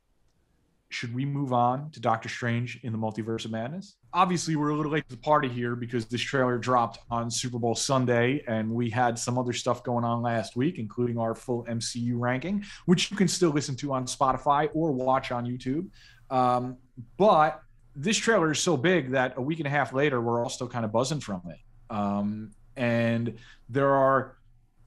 Should 0.90 1.14
we 1.14 1.26
move 1.26 1.54
on 1.54 1.90
to 1.92 2.00
Doctor 2.00 2.30
Strange 2.30 2.80
in 2.84 2.92
the 2.92 3.00
Multiverse 3.00 3.46
of 3.46 3.52
Madness? 3.52 3.96
Obviously, 4.14 4.56
we're 4.56 4.70
a 4.70 4.76
little 4.76 4.92
late 4.92 5.10
to 5.10 5.16
the 5.16 5.22
party 5.22 5.50
here 5.50 5.76
because 5.76 6.06
this 6.06 6.22
trailer 6.22 6.60
dropped 6.60 7.00
on 7.10 7.32
Super 7.32 7.58
Bowl 7.58 7.74
Sunday, 7.74 8.44
and 8.48 8.70
we 8.70 8.92
had 8.92 9.18
some 9.18 9.40
other 9.40 9.54
stuff 9.54 9.84
going 9.84 10.06
on 10.06 10.22
last 10.22 10.56
week, 10.56 10.78
including 10.78 11.18
our 11.18 11.34
full 11.34 11.66
MCU 11.66 12.14
ranking, 12.20 12.64
which 12.86 13.10
you 13.10 13.18
can 13.18 13.28
still 13.28 13.50
listen 13.50 13.76
to 13.78 13.92
on 13.92 14.06
Spotify 14.06 14.70
or 14.76 14.92
watch 14.92 15.32
on 15.32 15.48
YouTube. 15.48 15.90
Um, 16.30 16.78
but 17.18 17.60
this 17.96 18.18
trailer 18.18 18.52
is 18.52 18.60
so 18.60 18.78
big 18.78 19.12
that 19.12 19.34
a 19.38 19.42
week 19.42 19.60
and 19.60 19.68
a 19.68 19.72
half 19.72 19.94
later, 19.94 20.22
we're 20.22 20.44
all 20.44 20.50
still 20.50 20.68
kind 20.68 20.86
of 20.86 20.92
buzzing 20.92 21.22
from 21.22 21.42
it. 21.50 21.58
Um, 21.90 22.52
and 22.76 23.38
there 23.70 23.90
are 23.90 24.38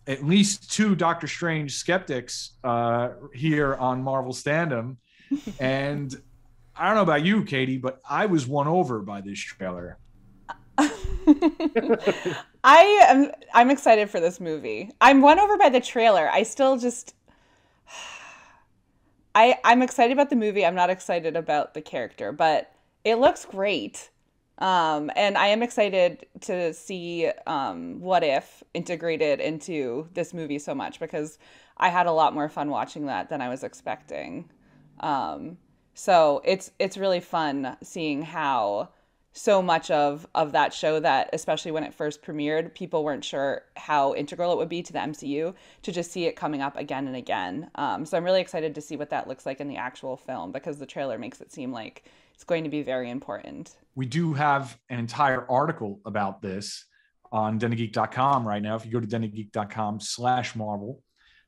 at 0.06 0.24
least 0.24 0.72
two 0.72 0.94
Doctor 0.94 1.26
Strange 1.26 1.74
skeptics 1.74 2.52
uh, 2.62 3.10
here 3.34 3.74
on 3.74 4.02
Marvel 4.02 4.32
Standom. 4.32 4.96
and 5.60 6.14
I 6.76 6.86
don't 6.86 6.96
know 6.96 7.02
about 7.02 7.24
you, 7.24 7.44
Katie, 7.44 7.78
but 7.78 8.00
I 8.08 8.26
was 8.26 8.46
won 8.46 8.68
over 8.68 9.00
by 9.00 9.20
this 9.20 9.38
trailer. 9.38 9.98
I 10.78 10.92
am 13.08 13.30
I'm 13.54 13.70
excited 13.70 14.10
for 14.10 14.20
this 14.20 14.40
movie. 14.40 14.90
I'm 15.00 15.22
won 15.22 15.38
over 15.38 15.56
by 15.56 15.70
the 15.70 15.80
trailer. 15.80 16.28
I 16.30 16.42
still 16.42 16.76
just 16.76 17.14
I 19.34 19.58
I'm 19.64 19.82
excited 19.82 20.12
about 20.12 20.30
the 20.30 20.36
movie. 20.36 20.66
I'm 20.66 20.74
not 20.74 20.90
excited 20.90 21.34
about 21.34 21.74
the 21.74 21.80
character, 21.80 22.30
but 22.30 22.72
it 23.04 23.16
looks 23.16 23.44
great. 23.44 24.10
Um, 24.58 25.10
and 25.16 25.36
I 25.36 25.48
am 25.48 25.62
excited 25.62 26.26
to 26.42 26.72
see 26.72 27.30
um, 27.46 28.00
what 28.00 28.24
if 28.24 28.62
integrated 28.72 29.40
into 29.40 30.08
this 30.14 30.32
movie 30.32 30.58
so 30.58 30.74
much 30.74 30.98
because 30.98 31.38
I 31.76 31.90
had 31.90 32.06
a 32.06 32.12
lot 32.12 32.32
more 32.32 32.48
fun 32.48 32.70
watching 32.70 33.06
that 33.06 33.28
than 33.28 33.42
I 33.42 33.48
was 33.48 33.62
expecting. 33.62 34.48
Um, 35.00 35.58
so 35.92 36.42
it's 36.44 36.70
it's 36.78 36.96
really 36.96 37.20
fun 37.20 37.76
seeing 37.82 38.22
how 38.22 38.90
so 39.32 39.60
much 39.60 39.90
of 39.90 40.26
of 40.34 40.52
that 40.52 40.72
show 40.72 40.98
that 41.00 41.28
especially 41.34 41.70
when 41.70 41.84
it 41.84 41.92
first 41.92 42.22
premiered 42.22 42.74
people 42.74 43.04
weren't 43.04 43.24
sure 43.24 43.62
how 43.76 44.14
integral 44.14 44.52
it 44.52 44.56
would 44.56 44.68
be 44.68 44.82
to 44.82 44.92
the 44.94 44.98
mcu 44.98 45.54
to 45.82 45.92
just 45.92 46.10
see 46.10 46.24
it 46.24 46.36
coming 46.36 46.62
up 46.62 46.74
again 46.76 47.06
and 47.06 47.16
again 47.16 47.70
um, 47.74 48.06
so 48.06 48.16
i'm 48.16 48.24
really 48.24 48.40
excited 48.40 48.74
to 48.74 48.80
see 48.80 48.96
what 48.96 49.10
that 49.10 49.28
looks 49.28 49.44
like 49.44 49.60
in 49.60 49.68
the 49.68 49.76
actual 49.76 50.16
film 50.16 50.52
because 50.52 50.78
the 50.78 50.86
trailer 50.86 51.18
makes 51.18 51.40
it 51.42 51.52
seem 51.52 51.70
like 51.70 52.04
it's 52.36 52.44
going 52.44 52.64
to 52.64 52.70
be 52.70 52.82
very 52.82 53.10
important 53.10 53.74
We 53.96 54.04
do 54.06 54.34
have 54.34 54.78
an 54.90 54.98
entire 54.98 55.50
article 55.50 56.00
about 56.04 56.42
this 56.42 56.84
on 57.32 57.58
denofgeek.com 57.58 58.46
right 58.46 58.62
now. 58.62 58.76
If 58.76 58.84
you 58.84 58.92
go 58.92 59.00
to 59.00 59.06
denofgeek.com 59.06 60.00
slash 60.00 60.54
Marvel, 60.54 61.02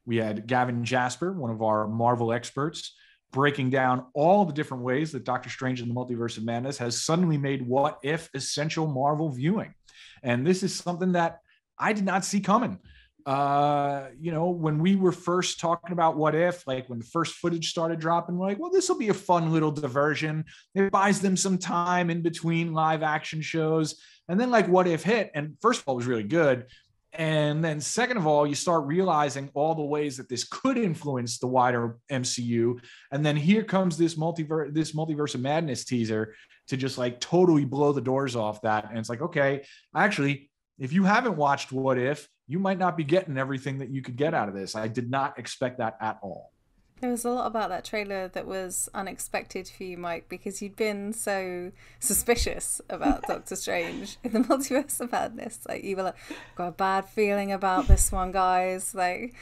we 0.07 0.17
had 0.17 0.47
Gavin 0.47 0.83
Jasper, 0.83 1.33
one 1.33 1.51
of 1.51 1.63
our 1.63 1.87
Marvel 1.87 2.33
experts, 2.33 2.97
breaking 3.31 3.69
down 3.69 4.07
all 4.15 4.47
the 4.47 4.55
different 4.55 4.83
ways 4.83 5.13
that 5.13 5.25
Doctor 5.25 5.51
Strange 5.51 5.83
in 5.83 5.89
the 5.89 5.95
Multiverse 5.95 6.39
of 6.39 6.45
Madness 6.45 6.79
has 6.79 7.03
suddenly 7.03 7.37
made 7.37 7.67
what 7.67 7.99
if 8.03 8.31
essential 8.33 8.87
Marvel 8.87 9.31
viewing. 9.31 9.75
And 10.23 10.47
this 10.47 10.63
is 10.63 10.75
something 10.75 11.13
that 11.13 11.41
I 11.79 11.93
did 11.93 12.07
not 12.07 12.25
see 12.25 12.41
coming. 12.41 12.79
Uh, 13.29 14.09
you 14.19 14.33
know, 14.33 14.49
when 14.49 14.79
we 14.79 14.97
were 14.97 15.13
first 15.13 15.61
talking 15.61 15.93
about 15.93 16.17
what 16.17 16.35
if, 16.35 16.67
like 16.67 16.89
when 16.89 16.99
the 16.99 17.05
first 17.05 17.35
footage 17.35 17.69
started 17.69 18.01
dropping, 18.01 18.39
we're 18.39 18.47
like, 18.47 18.59
well, 18.59 18.71
this 18.71 18.89
will 18.89 18.97
be 18.97 19.11
a 19.11 19.15
fun 19.15 19.53
little 19.53 19.71
diversion. 19.71 20.47
It 20.75 20.91
buys 20.91 21.21
them 21.21 21.37
some 21.37 21.59
time 21.59 22.09
in 22.09 22.23
between 22.23 22.73
live 22.73 23.03
action 23.03 23.43
shows. 23.43 24.01
And 24.31 24.41
then, 24.41 24.51
like, 24.51 24.67
what 24.67 24.89
if 24.89 25.03
hit? 25.03 25.31
And 25.35 25.59
first 25.61 25.83
of 25.83 25.89
all, 25.89 25.97
it 25.97 25.99
was 25.99 26.07
really 26.07 26.23
good. 26.23 26.69
And 27.13 27.63
then, 27.63 27.83
second 27.83 28.17
of 28.17 28.27
all, 28.27 28.47
you 28.47 28.55
start 28.55 28.87
realizing 28.87 29.51
all 29.53 29.75
the 29.75 29.83
ways 29.83 30.17
that 30.17 30.31
this 30.31 30.45
could 30.45 30.79
influence 30.79 31.39
the 31.39 31.49
wider 31.49 31.99
MCU. 32.11 32.81
And 33.13 33.27
then 33.27 33.37
here 33.37 33.63
comes 33.63 33.99
this 33.99 34.15
multiverse, 34.15 34.73
this 34.73 34.93
multiverse 34.93 35.35
of 35.35 35.43
madness 35.43 35.85
teaser 35.85 36.35
to 36.69 36.79
just 36.79 36.97
like 36.97 37.21
totally 37.21 37.67
blow 37.67 37.93
the 37.93 38.01
doors 38.01 38.37
off 38.37 38.63
that. 38.63 38.89
And 38.89 38.99
it's 38.99 39.11
like, 39.11 39.21
okay, 39.21 39.67
actually, 39.95 40.49
if 40.79 40.95
you 40.95 41.05
haven't 41.05 41.37
watched 41.37 41.73
What 41.73 41.99
If, 41.99 42.27
you 42.49 42.59
might 42.59 42.79
not 42.79 42.97
be 42.97 43.05
getting 43.05 43.37
everything 43.37 43.79
that 43.79 43.91
you 43.91 44.03
could 44.03 44.17
get 44.17 44.35
out 44.35 44.49
of 44.49 44.55
this. 44.55 44.75
I 44.75 44.89
did 44.89 45.11
not 45.11 45.39
expect 45.39 45.79
that 45.79 45.97
at 46.01 46.19
all. 46.23 46.53
There 47.01 47.11
was 47.11 47.25
a 47.25 47.31
lot 47.31 47.47
about 47.47 47.69
that 47.69 47.85
trailer 47.85 48.27
that 48.29 48.47
was 48.47 48.89
unexpected 48.93 49.69
for 49.69 49.85
you, 49.85 49.97
Mike, 49.97 50.29
because 50.29 50.61
you'd 50.61 50.75
been 50.75 51.13
so 51.13 51.71
suspicious 52.01 52.81
about 52.91 53.23
Doctor 53.29 53.55
Strange 53.55 54.17
in 54.25 54.33
the 54.33 54.41
Multiverse 54.41 54.99
of 54.99 55.13
Madness. 55.13 55.61
Like 55.69 55.85
you 55.85 55.95
were 55.95 56.03
like, 56.03 56.17
got 56.57 56.69
a 56.69 56.73
bad 56.73 57.09
feeling 57.09 57.53
about 57.53 57.87
this 57.87 58.11
one, 58.11 58.33
guys. 58.33 58.95
Like 58.97 59.35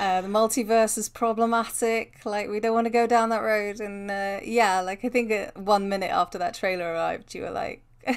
uh, 0.00 0.20
the 0.20 0.28
multiverse 0.28 0.98
is 0.98 1.08
problematic. 1.08 2.24
Like 2.24 2.48
we 2.48 2.58
don't 2.58 2.74
want 2.74 2.86
to 2.86 2.90
go 2.90 3.06
down 3.06 3.28
that 3.28 3.42
road. 3.42 3.80
And 3.80 4.10
uh, 4.10 4.40
yeah, 4.42 4.80
like 4.80 5.04
I 5.04 5.08
think 5.08 5.56
one 5.56 5.88
minute 5.88 6.10
after 6.10 6.38
that 6.38 6.54
trailer 6.54 6.92
arrived, 6.92 7.34
you 7.34 7.42
were 7.42 7.50
like, 7.50 7.84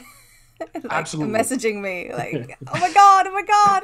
like, 0.75 0.85
Absolutely. 0.89 1.33
messaging 1.39 1.81
me 1.81 2.11
like, 2.13 2.57
"Oh 2.67 2.79
my 2.79 2.91
god, 2.93 3.27
oh 3.27 3.33
my 3.33 3.43
god." 3.43 3.83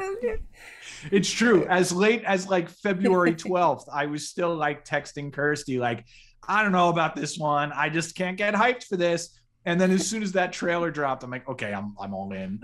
it's 1.12 1.30
true. 1.30 1.66
As 1.66 1.92
late 1.92 2.24
as 2.26 2.48
like 2.48 2.70
February 2.70 3.36
12th, 3.36 3.86
I 3.92 4.06
was 4.06 4.28
still 4.30 4.56
like 4.56 4.86
texting 4.86 5.32
Kirsty, 5.32 5.80
like, 5.80 6.06
I 6.48 6.64
don't 6.64 6.72
know 6.72 6.90
about 6.90 7.16
this 7.16 7.38
one. 7.38 7.72
I 7.72 7.90
just 7.90 8.16
can't 8.16 8.38
get 8.38 8.54
hyped 8.54 8.84
for 8.84 8.98
this. 8.98 9.40
And 9.66 9.82
then 9.82 9.92
as 9.92 10.08
soon 10.08 10.22
as 10.22 10.32
that 10.34 10.54
trailer 10.54 10.92
dropped, 10.92 11.24
I'm 11.24 11.32
like, 11.32 11.48
okay, 11.50 11.74
I'm 11.74 11.96
I'm 12.00 12.14
all 12.14 12.32
in. 12.34 12.60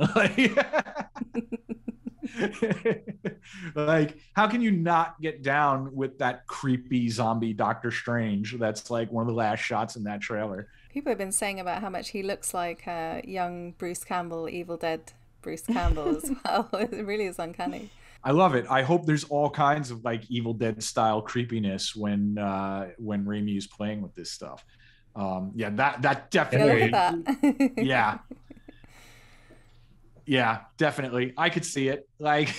like, 3.75 4.17
how 4.33 4.47
can 4.47 4.61
you 4.61 4.71
not 4.71 5.19
get 5.19 5.41
down 5.41 5.95
with 5.95 6.19
that 6.19 6.45
creepy 6.47 7.09
zombie 7.09 7.53
Doctor 7.53 7.91
Strange? 7.91 8.55
That's 8.59 8.91
like 8.91 9.11
one 9.11 9.23
of 9.23 9.27
the 9.27 9.33
last 9.33 9.59
shots 9.59 9.95
in 9.95 10.03
that 10.03 10.21
trailer. 10.21 10.67
People 10.91 11.09
have 11.09 11.17
been 11.17 11.31
saying 11.31 11.59
about 11.59 11.81
how 11.81 11.89
much 11.89 12.09
he 12.09 12.21
looks 12.21 12.53
like 12.53 12.85
uh, 12.85 13.21
young 13.23 13.71
Bruce 13.71 14.03
Campbell, 14.03 14.49
Evil 14.49 14.75
Dead 14.75 15.13
Bruce 15.41 15.61
Campbell 15.61 16.17
as 16.17 16.29
well. 16.45 16.69
it 16.73 17.05
really 17.05 17.25
is 17.25 17.39
uncanny. 17.39 17.89
I 18.23 18.31
love 18.31 18.55
it. 18.55 18.65
I 18.69 18.83
hope 18.83 19.05
there's 19.05 19.23
all 19.23 19.49
kinds 19.49 19.89
of 19.89 20.03
like 20.03 20.29
Evil 20.29 20.53
Dead 20.53 20.83
style 20.83 21.21
creepiness 21.21 21.95
when 21.95 22.37
uh, 22.37 22.89
when 22.97 23.25
Raimi 23.25 23.57
is 23.57 23.67
playing 23.67 24.01
with 24.01 24.13
this 24.15 24.31
stuff. 24.31 24.65
Um, 25.15 25.51
yeah, 25.55 25.69
that 25.71 26.01
that 26.01 26.29
definitely. 26.29 26.89
That. 26.89 27.73
yeah, 27.77 28.19
yeah, 30.25 30.59
definitely. 30.77 31.33
I 31.37 31.49
could 31.49 31.65
see 31.65 31.87
it. 31.87 32.07
Like, 32.19 32.53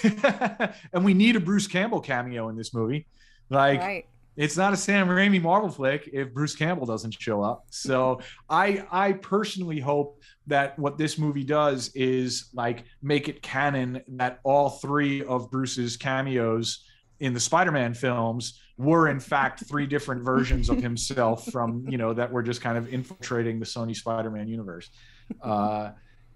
and 0.92 1.05
we 1.05 1.14
need 1.14 1.37
a 1.37 1.40
Bruce 1.40 1.66
Campbell 1.66 2.01
cameo 2.01 2.49
in 2.49 2.57
this 2.57 2.75
movie. 2.75 3.07
Like, 3.51 3.81
right. 3.81 4.07
It's 4.37 4.57
not 4.57 4.73
a 4.73 4.77
Sam 4.77 5.09
Raimi 5.09 5.40
Marvel 5.40 5.68
flick 5.68 6.09
if 6.12 6.33
Bruce 6.33 6.57
Campbell 6.57 6.87
doesn't 6.87 7.12
show 7.12 7.42
up. 7.42 7.66
So 7.71 8.21
I 8.49 8.85
I 8.90 9.12
personally 9.12 9.81
hope 9.81 10.23
that 10.47 10.79
what 10.79 10.97
this 10.99 11.18
movie 11.18 11.45
does 11.45 11.90
is 11.95 12.49
like 12.55 12.85
make 13.03 13.29
it 13.29 13.42
canon 13.42 14.03
that 14.09 14.40
all 14.42 14.71
three 14.71 15.23
of 15.25 15.51
Bruce's 15.51 15.97
cameos 15.97 16.85
in 17.21 17.35
the 17.35 17.40
Spider-Man 17.40 17.95
films 17.95 18.61
were 18.79 19.09
in 19.09 19.21
fact 19.21 19.64
three 19.66 19.87
different 19.87 20.25
versions 20.25 20.71
of 20.71 20.83
himself 20.83 21.47
from 21.53 21.87
you 21.88 21.99
know 21.99 22.14
that 22.14 22.33
were 22.33 22.42
just 22.42 22.61
kind 22.61 22.79
of 22.79 22.92
infiltrating 22.92 23.59
the 23.61 23.66
Sony 23.66 23.95
Spider-Man 23.95 24.49
universe. 24.49 24.90
Uh, 25.42 25.90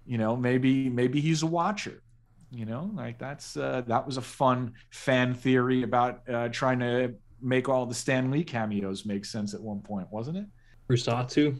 you 0.05 0.17
know, 0.17 0.37
maybe 0.37 0.89
maybe 0.89 1.19
he's 1.19 1.43
a 1.43 1.47
watcher. 1.47 2.01
You 2.49 2.65
know, 2.65 2.89
like 2.93 3.19
that's 3.19 3.57
uh, 3.57 3.81
that 3.87 4.05
was 4.05 4.15
a 4.15 4.21
fun 4.21 4.73
fan 4.89 5.33
theory 5.33 5.83
about 5.83 6.21
uh, 6.29 6.47
trying 6.47 6.79
to 6.79 7.15
make 7.41 7.69
all 7.69 7.85
the 7.85 7.93
Stan 7.93 8.31
Lee 8.31 8.43
cameos 8.43 9.05
make 9.05 9.25
sense 9.25 9.53
at 9.53 9.61
one 9.61 9.81
point, 9.81 10.07
wasn't 10.11 10.37
it? 10.37 10.45
Rusatu. 10.89 11.59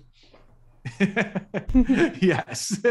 yes. 2.22 2.80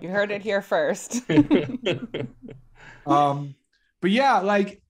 You 0.00 0.10
heard 0.10 0.30
it 0.30 0.42
here 0.42 0.62
first. 0.62 1.22
um, 3.06 3.54
but 4.00 4.10
yeah, 4.10 4.38
like 4.38 4.80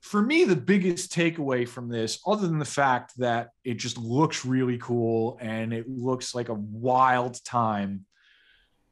for 0.00 0.22
me, 0.22 0.44
the 0.44 0.56
biggest 0.56 1.12
takeaway 1.12 1.68
from 1.68 1.88
this, 1.88 2.20
other 2.26 2.46
than 2.46 2.58
the 2.58 2.64
fact 2.64 3.12
that 3.18 3.50
it 3.64 3.74
just 3.74 3.98
looks 3.98 4.44
really 4.44 4.78
cool 4.78 5.36
and 5.40 5.72
it 5.72 5.88
looks 5.88 6.34
like 6.34 6.48
a 6.48 6.54
wild 6.54 7.44
time, 7.44 8.06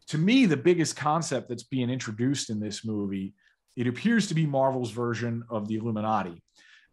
to 0.09 0.18
me, 0.18 0.44
the 0.44 0.57
biggest 0.57 0.97
concept 0.97 1.49
that's 1.49 1.62
being 1.62 1.88
introduced 1.88 2.51
in 2.51 2.61
this 2.61 2.85
movie, 2.85 3.33
it 3.76 3.87
appears 3.87 4.28
to 4.28 4.34
be 4.34 4.46
Marvel's 4.46 4.90
version 4.90 5.44
of 5.50 5.68
the 5.68 5.76
Illuminati. 5.76 6.42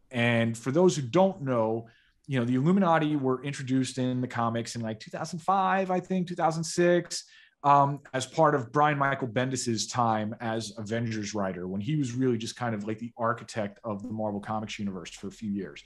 And 0.10 0.58
for 0.58 0.72
those 0.72 0.96
who 0.96 1.02
don't 1.04 1.42
know, 1.42 1.88
you 2.28 2.40
know, 2.40 2.46
the 2.46 2.56
Illuminati 2.56 3.16
were 3.16 3.44
introduced 3.44 3.98
in 3.98 4.22
the 4.22 4.28
comics 4.28 4.76
in 4.76 4.82
like 4.82 5.00
2005, 5.00 5.92
I 5.92 6.00
think, 6.00 6.28
2006 6.28 7.24
um, 7.64 8.00
as 8.14 8.26
part 8.26 8.56
of 8.56 8.72
Brian 8.72 8.98
Michael 8.98 9.28
Bendis's 9.28 9.88
time 9.88 10.36
as 10.40 10.74
Avengers 10.78 11.36
writer, 11.36 11.68
when 11.68 11.82
he 11.82 11.96
was 11.96 12.12
really 12.12 12.38
just 12.38 12.56
kind 12.56 12.74
of 12.74 12.88
like 12.88 13.00
the 13.00 13.12
architect 13.18 13.80
of 13.84 14.02
the 14.02 14.12
Marvel 14.12 14.40
Comics 14.40 14.80
universe 14.80 15.12
for 15.12 15.28
a 15.28 15.32
few 15.32 15.52
years. 15.52 15.84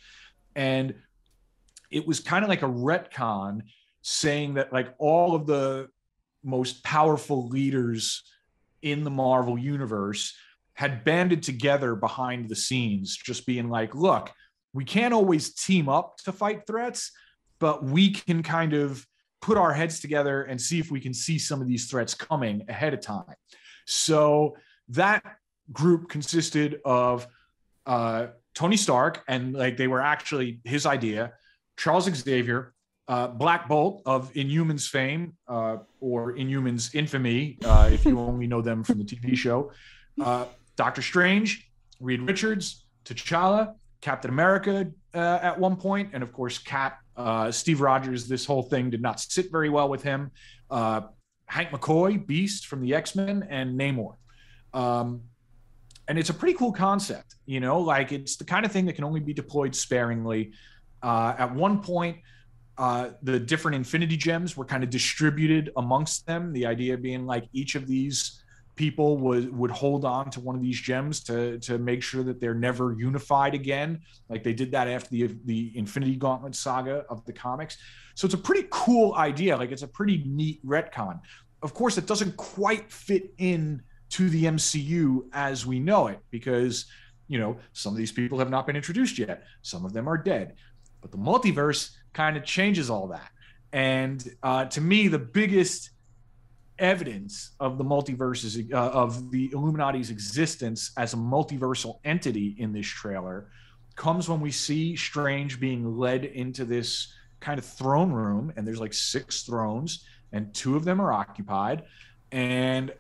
And 0.55 0.95
it 1.91 2.07
was 2.07 2.19
kind 2.19 2.43
of 2.43 2.49
like 2.49 2.61
a 2.61 2.67
retcon 2.67 3.61
saying 4.01 4.53
that 4.53 4.71
like 4.71 4.93
all 4.99 5.35
of 5.35 5.47
the 5.47 5.89
most 6.43 6.83
powerful 6.83 7.47
leaders 7.47 8.23
in 8.81 9.03
the 9.03 9.09
Marvel 9.09 9.57
universe 9.57 10.35
had 10.75 11.03
banded 11.03 11.41
together 11.41 11.95
behind 11.95 12.49
the 12.49 12.55
scenes, 12.55 13.15
just 13.15 13.45
being 13.45 13.69
like, 13.69 13.95
look, 13.95 14.31
we 14.73 14.83
can't 14.83 15.13
always 15.13 15.53
team 15.53 15.89
up 15.89 16.17
to 16.17 16.31
fight 16.31 16.67
threats, 16.67 17.11
but 17.59 17.83
we 17.83 18.11
can 18.11 18.43
kind 18.43 18.73
of 18.73 19.05
put 19.41 19.57
our 19.57 19.73
heads 19.73 19.99
together 19.99 20.43
and 20.43 20.59
see 20.59 20.79
if 20.79 20.91
we 20.91 20.99
can 20.99 21.13
see 21.13 21.39
some 21.39 21.61
of 21.61 21.67
these 21.67 21.87
threats 21.87 22.13
coming 22.13 22.63
ahead 22.67 22.93
of 22.93 22.99
time. 22.99 23.35
So 23.85 24.57
that 24.89 25.23
group 25.71 26.09
consisted 26.09 26.81
of 26.83 27.25
uh, 27.85 28.27
Tony 28.53 28.77
Stark, 28.77 29.23
and 29.27 29.53
like 29.53 29.77
they 29.77 29.87
were 29.87 30.01
actually 30.01 30.59
his 30.63 30.85
idea, 30.85 31.33
Charles 31.77 32.05
Xavier, 32.05 32.73
uh, 33.07 33.27
Black 33.27 33.69
Bolt 33.69 34.01
of 34.05 34.33
Inhumans 34.33 34.89
fame 34.89 35.37
uh, 35.47 35.77
or 35.99 36.33
Inhumans 36.33 36.95
infamy, 36.95 37.59
uh, 37.63 37.89
if 37.91 38.05
you 38.05 38.19
only 38.31 38.47
know 38.47 38.61
them 38.61 38.83
from 38.83 38.97
the 38.97 39.05
TV 39.05 39.37
show, 39.37 39.71
uh, 40.21 40.45
Doctor 40.75 41.01
Strange, 41.01 41.69
Reed 41.99 42.21
Richards, 42.21 42.85
T'Challa, 43.05 43.75
Captain 44.01 44.29
America 44.29 44.87
uh, 45.13 45.39
at 45.41 45.59
one 45.59 45.75
point, 45.75 46.09
and 46.13 46.21
of 46.21 46.33
course 46.33 46.57
Cap 46.57 46.99
uh, 47.15 47.51
Steve 47.51 47.81
Rogers, 47.81 48.27
this 48.27 48.45
whole 48.45 48.63
thing 48.63 48.89
did 48.89 49.01
not 49.01 49.19
sit 49.19 49.51
very 49.51 49.69
well 49.69 49.89
with 49.89 50.03
him. 50.03 50.31
Uh, 50.69 51.01
Hank 51.47 51.69
McCoy, 51.69 52.25
Beast 52.25 52.67
from 52.67 52.81
the 52.81 52.93
X 52.93 53.15
Men, 53.15 53.47
and 53.49 53.79
Namor. 53.79 54.15
Um, 54.73 55.21
and 56.07 56.19
it's 56.19 56.29
a 56.29 56.33
pretty 56.33 56.55
cool 56.55 56.71
concept, 56.71 57.35
you 57.45 57.59
know, 57.59 57.79
like 57.79 58.11
it's 58.11 58.35
the 58.35 58.43
kind 58.43 58.65
of 58.65 58.71
thing 58.71 58.85
that 58.85 58.93
can 58.93 59.03
only 59.03 59.19
be 59.19 59.33
deployed 59.33 59.75
sparingly. 59.75 60.53
Uh, 61.01 61.33
at 61.37 61.53
one 61.53 61.81
point, 61.81 62.17
uh, 62.77 63.11
the 63.23 63.39
different 63.39 63.75
Infinity 63.75 64.17
Gems 64.17 64.57
were 64.57 64.65
kind 64.65 64.83
of 64.83 64.89
distributed 64.89 65.71
amongst 65.77 66.27
them. 66.27 66.51
The 66.51 66.65
idea 66.65 66.97
being 66.97 67.25
like 67.25 67.45
each 67.53 67.75
of 67.75 67.87
these 67.87 68.43
people 68.75 69.17
would 69.17 69.55
would 69.55 69.71
hold 69.71 70.03
on 70.03 70.29
to 70.29 70.39
one 70.39 70.55
of 70.55 70.61
these 70.61 70.79
gems 70.79 71.21
to 71.21 71.57
to 71.59 71.77
make 71.77 72.03
sure 72.03 72.23
that 72.23 72.39
they're 72.39 72.53
never 72.53 72.95
unified 72.97 73.53
again 73.53 74.01
like 74.29 74.43
they 74.43 74.53
did 74.53 74.71
that 74.71 74.87
after 74.87 75.09
the 75.09 75.35
the 75.45 75.71
infinity 75.75 76.15
gauntlet 76.15 76.55
saga 76.55 77.05
of 77.09 77.23
the 77.25 77.33
comics. 77.33 77.77
So 78.15 78.25
it's 78.25 78.33
a 78.33 78.39
pretty 78.39 78.67
cool 78.71 79.15
idea. 79.15 79.57
Like 79.57 79.71
it's 79.71 79.81
a 79.81 79.87
pretty 79.87 80.23
neat 80.25 80.65
retcon. 80.65 81.19
Of 81.61 81.73
course 81.73 81.97
it 81.97 82.05
doesn't 82.05 82.35
quite 82.37 82.91
fit 82.91 83.33
in 83.37 83.81
to 84.09 84.29
the 84.29 84.43
mcu 84.43 85.21
as 85.33 85.65
we 85.65 85.79
know 85.79 86.07
it 86.07 86.19
because 86.29 86.85
you 87.27 87.39
know 87.39 87.57
some 87.73 87.93
of 87.93 87.97
these 87.97 88.11
people 88.11 88.37
have 88.39 88.49
not 88.49 88.67
been 88.67 88.75
introduced 88.75 89.17
yet. 89.17 89.43
Some 89.61 89.85
of 89.85 89.93
them 89.93 90.07
are 90.07 90.17
dead. 90.17 90.55
But 91.01 91.11
the 91.11 91.17
multiverse 91.17 91.91
kind 92.13 92.35
of 92.35 92.43
changes 92.43 92.89
all 92.89 93.07
that. 93.07 93.29
And 93.71 94.27
uh, 94.43 94.65
to 94.65 94.81
me 94.81 95.07
the 95.07 95.19
biggest 95.19 95.91
evidence 96.79 97.51
of 97.59 97.77
the 97.77 97.83
multiverses 97.83 98.71
uh, 98.73 98.77
of 98.77 99.31
the 99.31 99.49
Illuminati's 99.53 100.09
existence 100.09 100.91
as 100.97 101.13
a 101.13 101.17
multiversal 101.17 101.99
entity 102.03 102.55
in 102.59 102.73
this 102.73 102.87
trailer 102.87 103.49
comes 103.95 104.27
when 104.27 104.41
we 104.41 104.51
see 104.51 104.95
Strange 104.95 105.59
being 105.59 105.97
led 105.97 106.25
into 106.25 106.65
this 106.65 107.13
kind 107.39 107.59
of 107.59 107.65
throne 107.65 108.11
room 108.11 108.51
and 108.55 108.67
there's 108.67 108.79
like 108.79 108.93
six 108.93 109.43
thrones 109.43 110.05
and 110.33 110.53
two 110.53 110.75
of 110.75 110.83
them 110.83 110.99
are 110.99 111.13
occupied. 111.13 111.83
And 112.31 112.93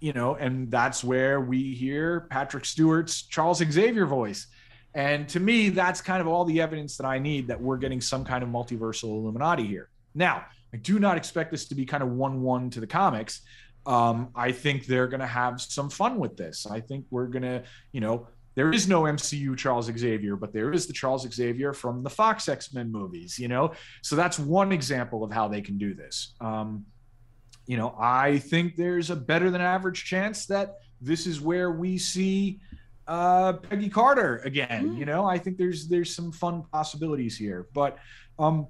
you 0.00 0.14
know 0.14 0.34
and 0.36 0.70
that's 0.70 1.04
where 1.04 1.40
we 1.40 1.74
hear 1.74 2.20
Patrick 2.30 2.64
Stewart's 2.64 3.22
Charles 3.22 3.58
Xavier 3.58 4.06
voice. 4.06 4.46
And 4.94 5.28
to 5.28 5.40
me 5.40 5.68
that's 5.68 6.00
kind 6.00 6.22
of 6.22 6.26
all 6.26 6.44
the 6.44 6.60
evidence 6.60 6.96
that 6.96 7.04
I 7.04 7.18
need 7.18 7.48
that 7.48 7.60
we're 7.60 7.76
getting 7.76 8.00
some 8.00 8.24
kind 8.24 8.42
of 8.42 8.48
multiversal 8.48 9.10
Illuminati 9.10 9.66
here. 9.66 9.90
Now 10.14 10.46
I 10.72 10.76
do 10.76 10.98
not 10.98 11.16
expect 11.16 11.50
this 11.50 11.66
to 11.68 11.74
be 11.74 11.84
kind 11.84 12.02
of 12.02 12.10
one 12.10 12.42
one 12.42 12.70
to 12.70 12.80
the 12.80 12.86
comics. 12.86 13.42
Um, 13.86 14.28
I 14.34 14.52
think 14.52 14.86
they're 14.86 15.08
going 15.08 15.20
to 15.20 15.26
have 15.26 15.60
some 15.60 15.90
fun 15.90 16.18
with 16.18 16.36
this. 16.36 16.66
I 16.66 16.80
think 16.80 17.06
we're 17.10 17.26
going 17.26 17.42
to, 17.42 17.62
you 17.92 18.00
know, 18.00 18.28
there 18.54 18.72
is 18.72 18.88
no 18.88 19.02
MCU 19.02 19.56
Charles 19.56 19.86
Xavier, 19.86 20.36
but 20.36 20.52
there 20.52 20.72
is 20.72 20.86
the 20.86 20.92
Charles 20.92 21.26
Xavier 21.30 21.72
from 21.72 22.02
the 22.02 22.10
Fox 22.10 22.48
X 22.48 22.74
Men 22.74 22.92
movies, 22.92 23.38
you 23.38 23.48
know? 23.48 23.72
So 24.02 24.16
that's 24.16 24.38
one 24.38 24.72
example 24.72 25.24
of 25.24 25.32
how 25.32 25.48
they 25.48 25.62
can 25.62 25.78
do 25.78 25.94
this. 25.94 26.34
Um, 26.40 26.84
you 27.66 27.76
know, 27.76 27.94
I 27.98 28.38
think 28.38 28.76
there's 28.76 29.10
a 29.10 29.16
better 29.16 29.50
than 29.50 29.60
average 29.60 30.04
chance 30.04 30.46
that 30.46 30.76
this 31.00 31.26
is 31.26 31.40
where 31.40 31.70
we 31.70 31.98
see 31.98 32.60
uh, 33.06 33.54
Peggy 33.54 33.88
Carter 33.88 34.38
again. 34.44 34.90
Mm. 34.90 34.98
You 34.98 35.04
know, 35.04 35.24
I 35.24 35.38
think 35.38 35.56
there's 35.56 35.88
there's 35.88 36.14
some 36.14 36.32
fun 36.32 36.64
possibilities 36.72 37.36
here, 37.36 37.68
but 37.72 37.98
um, 38.38 38.66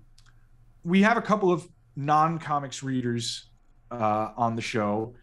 we 0.84 1.02
have 1.02 1.16
a 1.16 1.22
couple 1.22 1.50
of 1.50 1.66
non-comics 1.96 2.82
readers 2.82 3.50
uh, 3.90 4.30
on 4.36 4.56
the 4.56 4.62
show. 4.62 5.14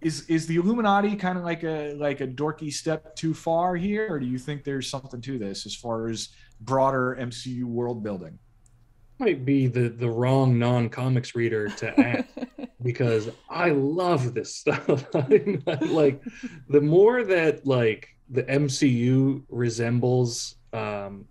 Is 0.00 0.28
is 0.28 0.46
the 0.46 0.56
Illuminati 0.56 1.16
kind 1.16 1.38
of 1.38 1.44
like 1.44 1.62
a 1.64 1.94
like 1.94 2.20
a 2.20 2.26
dorky 2.26 2.72
step 2.72 3.16
too 3.16 3.32
far 3.32 3.74
here, 3.74 4.12
or 4.12 4.20
do 4.20 4.26
you 4.26 4.38
think 4.38 4.62
there's 4.64 4.90
something 4.90 5.20
to 5.22 5.38
this 5.38 5.64
as 5.64 5.74
far 5.74 6.08
as 6.08 6.28
broader 6.60 7.16
MCU 7.18 7.64
world 7.64 8.02
building? 8.02 8.38
Might 9.18 9.46
be 9.46 9.66
the 9.66 9.88
the 9.88 10.10
wrong 10.10 10.58
non-comics 10.58 11.34
reader 11.34 11.68
to 11.68 11.98
ask, 11.98 12.28
because 12.82 13.30
I 13.48 13.70
love 13.70 14.34
this 14.34 14.56
stuff. 14.56 15.06
like 15.14 16.22
the 16.68 16.80
more 16.82 17.24
that 17.24 17.66
like 17.66 18.08
the 18.28 18.42
MCU 18.42 19.42
resembles 19.48 20.56
um 20.74 21.26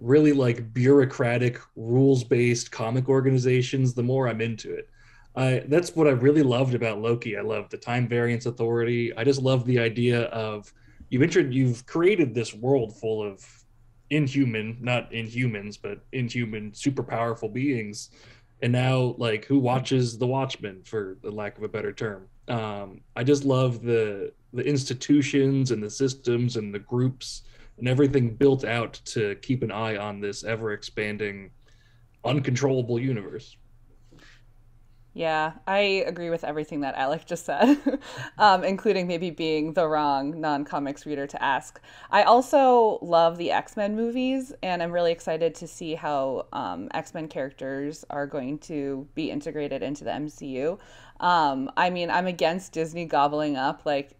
really 0.00 0.32
like 0.32 0.72
bureaucratic 0.72 1.60
rules-based 1.76 2.70
comic 2.72 3.08
organizations, 3.08 3.94
the 3.94 4.02
more 4.02 4.28
I'm 4.28 4.40
into 4.40 4.74
it. 4.74 4.88
I 5.36 5.64
that's 5.68 5.94
what 5.94 6.08
I 6.08 6.10
really 6.10 6.42
loved 6.42 6.74
about 6.74 7.00
Loki. 7.00 7.36
I 7.36 7.42
love 7.42 7.70
the 7.70 7.76
time 7.76 8.08
variance 8.08 8.46
authority. 8.46 9.14
I 9.16 9.24
just 9.24 9.40
love 9.40 9.64
the 9.64 9.78
idea 9.78 10.22
of 10.24 10.72
you've 11.10 11.52
you've 11.52 11.86
created 11.86 12.34
this 12.34 12.52
world 12.54 12.98
full 12.98 13.22
of 13.22 13.46
inhuman, 14.10 14.76
not 14.80 15.10
inhumans, 15.12 15.78
but 15.80 16.00
inhuman, 16.12 16.74
super 16.74 17.02
powerful 17.02 17.48
beings. 17.48 18.10
And 18.62 18.72
now, 18.72 19.14
like, 19.16 19.46
who 19.46 19.58
watches 19.58 20.18
the 20.18 20.26
Watchmen, 20.26 20.82
for 20.84 21.16
the 21.22 21.30
lack 21.30 21.56
of 21.56 21.64
a 21.64 21.68
better 21.68 21.92
term? 21.92 22.28
Um, 22.48 23.00
I 23.16 23.24
just 23.24 23.44
love 23.44 23.82
the 23.82 24.32
the 24.52 24.64
institutions 24.64 25.70
and 25.70 25.82
the 25.82 25.90
systems 25.90 26.56
and 26.56 26.74
the 26.74 26.80
groups 26.80 27.42
and 27.80 27.88
everything 27.88 28.36
built 28.36 28.64
out 28.64 28.94
to 29.06 29.34
keep 29.36 29.62
an 29.62 29.72
eye 29.72 29.96
on 29.96 30.20
this 30.20 30.44
ever 30.44 30.72
expanding, 30.72 31.50
uncontrollable 32.24 32.98
universe. 32.98 33.56
Yeah, 35.12 35.54
I 35.66 35.78
agree 36.06 36.30
with 36.30 36.44
everything 36.44 36.82
that 36.82 36.94
Alec 36.94 37.26
just 37.26 37.44
said, 37.44 37.76
um, 38.38 38.62
including 38.62 39.08
maybe 39.08 39.30
being 39.30 39.72
the 39.72 39.88
wrong 39.88 40.40
non 40.40 40.64
comics 40.64 41.04
reader 41.04 41.26
to 41.26 41.42
ask. 41.42 41.80
I 42.12 42.22
also 42.22 43.00
love 43.02 43.36
the 43.36 43.50
X 43.50 43.76
Men 43.76 43.96
movies, 43.96 44.52
and 44.62 44.80
I'm 44.80 44.92
really 44.92 45.10
excited 45.10 45.56
to 45.56 45.66
see 45.66 45.96
how 45.96 46.46
um, 46.52 46.88
X 46.94 47.12
Men 47.12 47.26
characters 47.26 48.04
are 48.08 48.26
going 48.26 48.58
to 48.60 49.08
be 49.16 49.32
integrated 49.32 49.82
into 49.82 50.04
the 50.04 50.10
MCU. 50.10 50.78
Um, 51.18 51.72
I 51.76 51.90
mean, 51.90 52.08
I'm 52.08 52.28
against 52.28 52.72
Disney 52.72 53.04
gobbling 53.04 53.56
up 53.56 53.82
like 53.84 54.12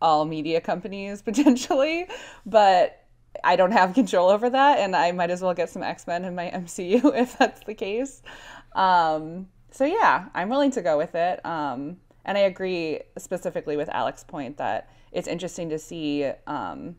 all 0.00 0.24
media 0.24 0.60
companies 0.60 1.20
potentially, 1.30 2.06
but 2.46 2.97
I 3.44 3.56
don't 3.56 3.72
have 3.72 3.94
control 4.02 4.28
over 4.28 4.50
that, 4.50 4.78
and 4.78 4.94
I 4.94 5.12
might 5.12 5.30
as 5.30 5.42
well 5.42 5.54
get 5.54 5.70
some 5.70 5.82
X 5.82 6.06
Men 6.06 6.24
in 6.24 6.34
my 6.34 6.50
MCU 6.54 7.04
if 7.16 7.38
that's 7.38 7.64
the 7.64 7.74
case. 7.74 8.22
Um, 8.74 9.48
so 9.70 9.84
yeah, 9.84 10.28
I'm 10.34 10.48
willing 10.48 10.70
to 10.72 10.82
go 10.82 10.96
with 10.96 11.14
it. 11.14 11.44
Um, 11.44 11.98
and 12.24 12.36
I 12.36 12.42
agree 12.42 13.00
specifically 13.16 13.76
with 13.76 13.88
Alec's 13.88 14.24
point 14.24 14.58
that 14.58 14.90
it's 15.12 15.26
interesting 15.26 15.70
to 15.70 15.78
see 15.78 16.30
um, 16.46 16.96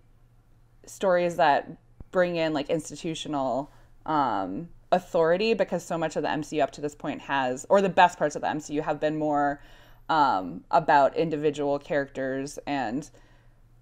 stories 0.86 1.36
that 1.36 1.78
bring 2.12 2.36
in 2.36 2.54
like 2.54 2.70
institutional 2.70 3.72
um, 4.06 4.70
authority 4.92 5.54
because 5.54 5.86
so 5.86 5.98
much 5.98 6.16
of 6.16 6.24
the 6.24 6.30
MCU 6.30 6.64
up 6.64 6.72
to 6.72 6.82
this 6.82 6.96
point 6.96 7.22
has, 7.22 7.66
or 7.70 7.82
the 7.82 7.90
best 7.90 8.18
parts 8.18 8.36
of 8.36 8.42
the 8.42 8.48
MCU 8.48 8.82
have 8.82 9.00
been 9.00 9.18
more 9.18 9.62
um, 10.10 10.64
about 10.72 11.16
individual 11.16 11.78
characters 11.78 12.58
and 12.66 13.10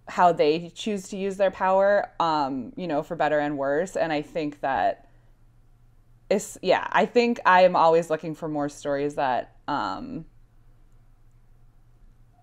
how 0.08 0.32
they 0.32 0.72
choose 0.74 1.10
to 1.10 1.18
use 1.18 1.38
their 1.38 1.52
power, 1.52 2.10
um, 2.20 2.74
you 2.76 2.88
know, 2.88 3.04
for 3.04 3.16
better 3.16 3.40
and 3.40 3.58
worse. 3.58 3.96
And 3.96 4.14
I 4.14 4.22
think 4.22 4.62
that 4.62 5.08
it's 6.30 6.58
yeah 6.62 6.88
i 6.92 7.06
think 7.06 7.40
i 7.46 7.62
am 7.62 7.76
always 7.76 8.10
looking 8.10 8.36
for 8.36 8.48
more 8.48 8.70
stories 8.70 9.16
that 9.16 9.56
um 9.68 10.26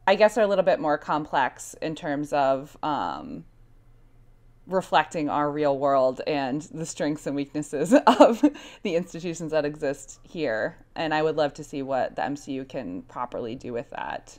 i 0.06 0.14
guess 0.14 0.38
are 0.38 0.42
a 0.42 0.46
little 0.46 0.64
bit 0.64 0.80
more 0.80 0.96
complex 0.96 1.74
in 1.82 1.94
terms 1.94 2.32
of 2.32 2.76
um 2.82 3.44
reflecting 4.66 5.28
our 5.28 5.50
real 5.50 5.78
world 5.78 6.22
and 6.26 6.62
the 6.72 6.86
strengths 6.86 7.26
and 7.26 7.36
weaknesses 7.36 7.92
of 8.06 8.42
the 8.82 8.96
institutions 8.96 9.52
that 9.52 9.66
exist 9.66 10.18
here 10.22 10.78
and 10.96 11.12
i 11.12 11.22
would 11.22 11.36
love 11.36 11.52
to 11.52 11.62
see 11.62 11.82
what 11.82 12.16
the 12.16 12.22
mcu 12.22 12.66
can 12.66 13.02
properly 13.02 13.54
do 13.54 13.72
with 13.72 13.90
that 13.90 14.38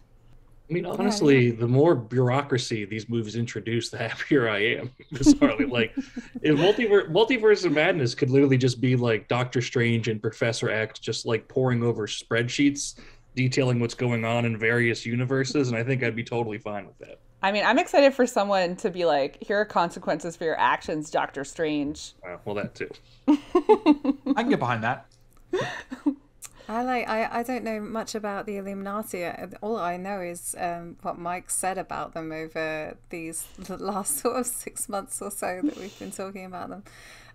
I 0.68 0.74
mean, 0.74 0.86
honestly, 0.86 1.48
yeah, 1.48 1.54
yeah. 1.54 1.60
the 1.60 1.68
more 1.68 1.94
bureaucracy 1.94 2.86
these 2.86 3.08
movies 3.08 3.36
introduce, 3.36 3.90
the 3.90 3.98
happier 4.10 4.50
I 4.50 4.60
am. 4.78 4.92
Bizarrely, 5.14 5.70
like 5.70 5.94
if 6.42 6.58
multiverse 6.58 7.12
multiverse 7.12 7.66
of 7.66 7.74
madness 7.74 8.16
could 8.16 8.30
literally 8.30 8.58
just 8.58 8.82
be 8.82 8.96
like 8.96 9.28
Doctor 9.28 9.62
Strange 9.62 10.08
and 10.08 10.22
Professor 10.22 10.70
X 10.70 11.00
just 11.00 11.26
like 11.26 11.48
pouring 11.48 11.84
over 11.84 12.08
spreadsheets 12.08 13.00
detailing 13.36 13.80
what's 13.80 13.94
going 13.94 14.26
on 14.26 14.46
in 14.46 14.58
various 14.58 15.06
universes, 15.06 15.70
and 15.70 15.78
I 15.78 15.84
think 15.84 16.04
I'd 16.04 16.16
be 16.16 16.24
totally 16.24 16.58
fine 16.58 16.88
with 16.88 16.98
that. 17.00 17.20
I 17.44 17.52
mean, 17.52 17.66
I'm 17.66 17.78
excited 17.78 18.14
for 18.14 18.26
someone 18.26 18.76
to 18.78 18.90
be 18.90 19.06
like, 19.06 19.44
"Here 19.44 19.60
are 19.60 19.66
consequences 19.66 20.36
for 20.36 20.46
your 20.46 20.58
actions, 20.60 21.12
Doctor 21.12 21.44
Strange." 21.44 22.14
Uh, 22.28 22.38
well, 22.44 22.56
that 22.56 22.74
too. 22.74 22.90
I 23.28 24.42
can 24.42 24.50
get 24.50 24.60
behind 24.60 24.84
that. 24.84 25.06
I 26.68 26.84
like. 26.84 27.08
I, 27.08 27.40
I 27.40 27.44
don't 27.44 27.64
know 27.64 27.80
much 27.80 28.16
about 28.16 28.46
the 28.46 28.58
Illuminati. 28.58 29.26
All 29.62 29.78
I 29.78 29.98
know 29.98 30.22
is 30.22 30.56
um, 30.58 30.98
what 31.02 31.18
Mike 31.20 31.50
said 31.50 31.78
about 31.78 32.14
them 32.14 32.32
over 32.32 32.98
these 33.10 33.48
last 33.70 34.18
sort 34.20 34.38
of 34.38 34.48
six 34.48 34.90
months 34.90 35.22
or 35.22 35.30
so 35.30 35.62
that 35.64 35.78
we've 35.78 35.98
been 36.00 36.12
talking 36.12 36.46
about 36.46 36.70
them. 36.70 36.84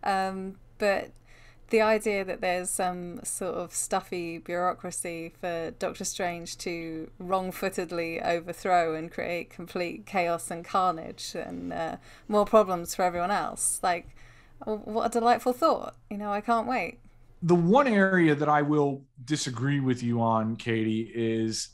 Um, 0.02 0.56
but 0.78 1.10
the 1.68 1.80
idea 1.80 2.24
that 2.24 2.40
there's 2.40 2.70
some 2.70 3.20
sort 3.22 3.54
of 3.54 3.72
stuffy 3.72 4.38
bureaucracy 4.38 5.32
for 5.40 5.70
Doctor 5.78 6.04
Strange 6.04 6.58
to 6.58 7.08
wrong-footedly 7.20 8.20
overthrow 8.22 8.96
and 8.96 9.12
create 9.12 9.50
complete 9.50 10.04
chaos 10.06 10.50
and 10.50 10.64
carnage 10.64 11.36
and 11.36 11.72
uh, 11.72 11.96
more 12.26 12.44
problems 12.44 12.96
for 12.96 13.04
everyone 13.04 13.30
else. 13.30 13.78
Like, 13.84 14.08
what 14.64 15.06
a 15.06 15.08
delightful 15.10 15.52
thought! 15.52 15.94
You 16.10 16.18
know, 16.18 16.32
I 16.32 16.40
can't 16.40 16.66
wait 16.66 16.98
the 17.42 17.54
one 17.54 17.88
area 17.88 18.34
that 18.34 18.48
I 18.48 18.62
will 18.62 19.04
disagree 19.24 19.80
with 19.80 20.02
you 20.02 20.20
on, 20.20 20.56
Katie, 20.56 21.10
is 21.14 21.70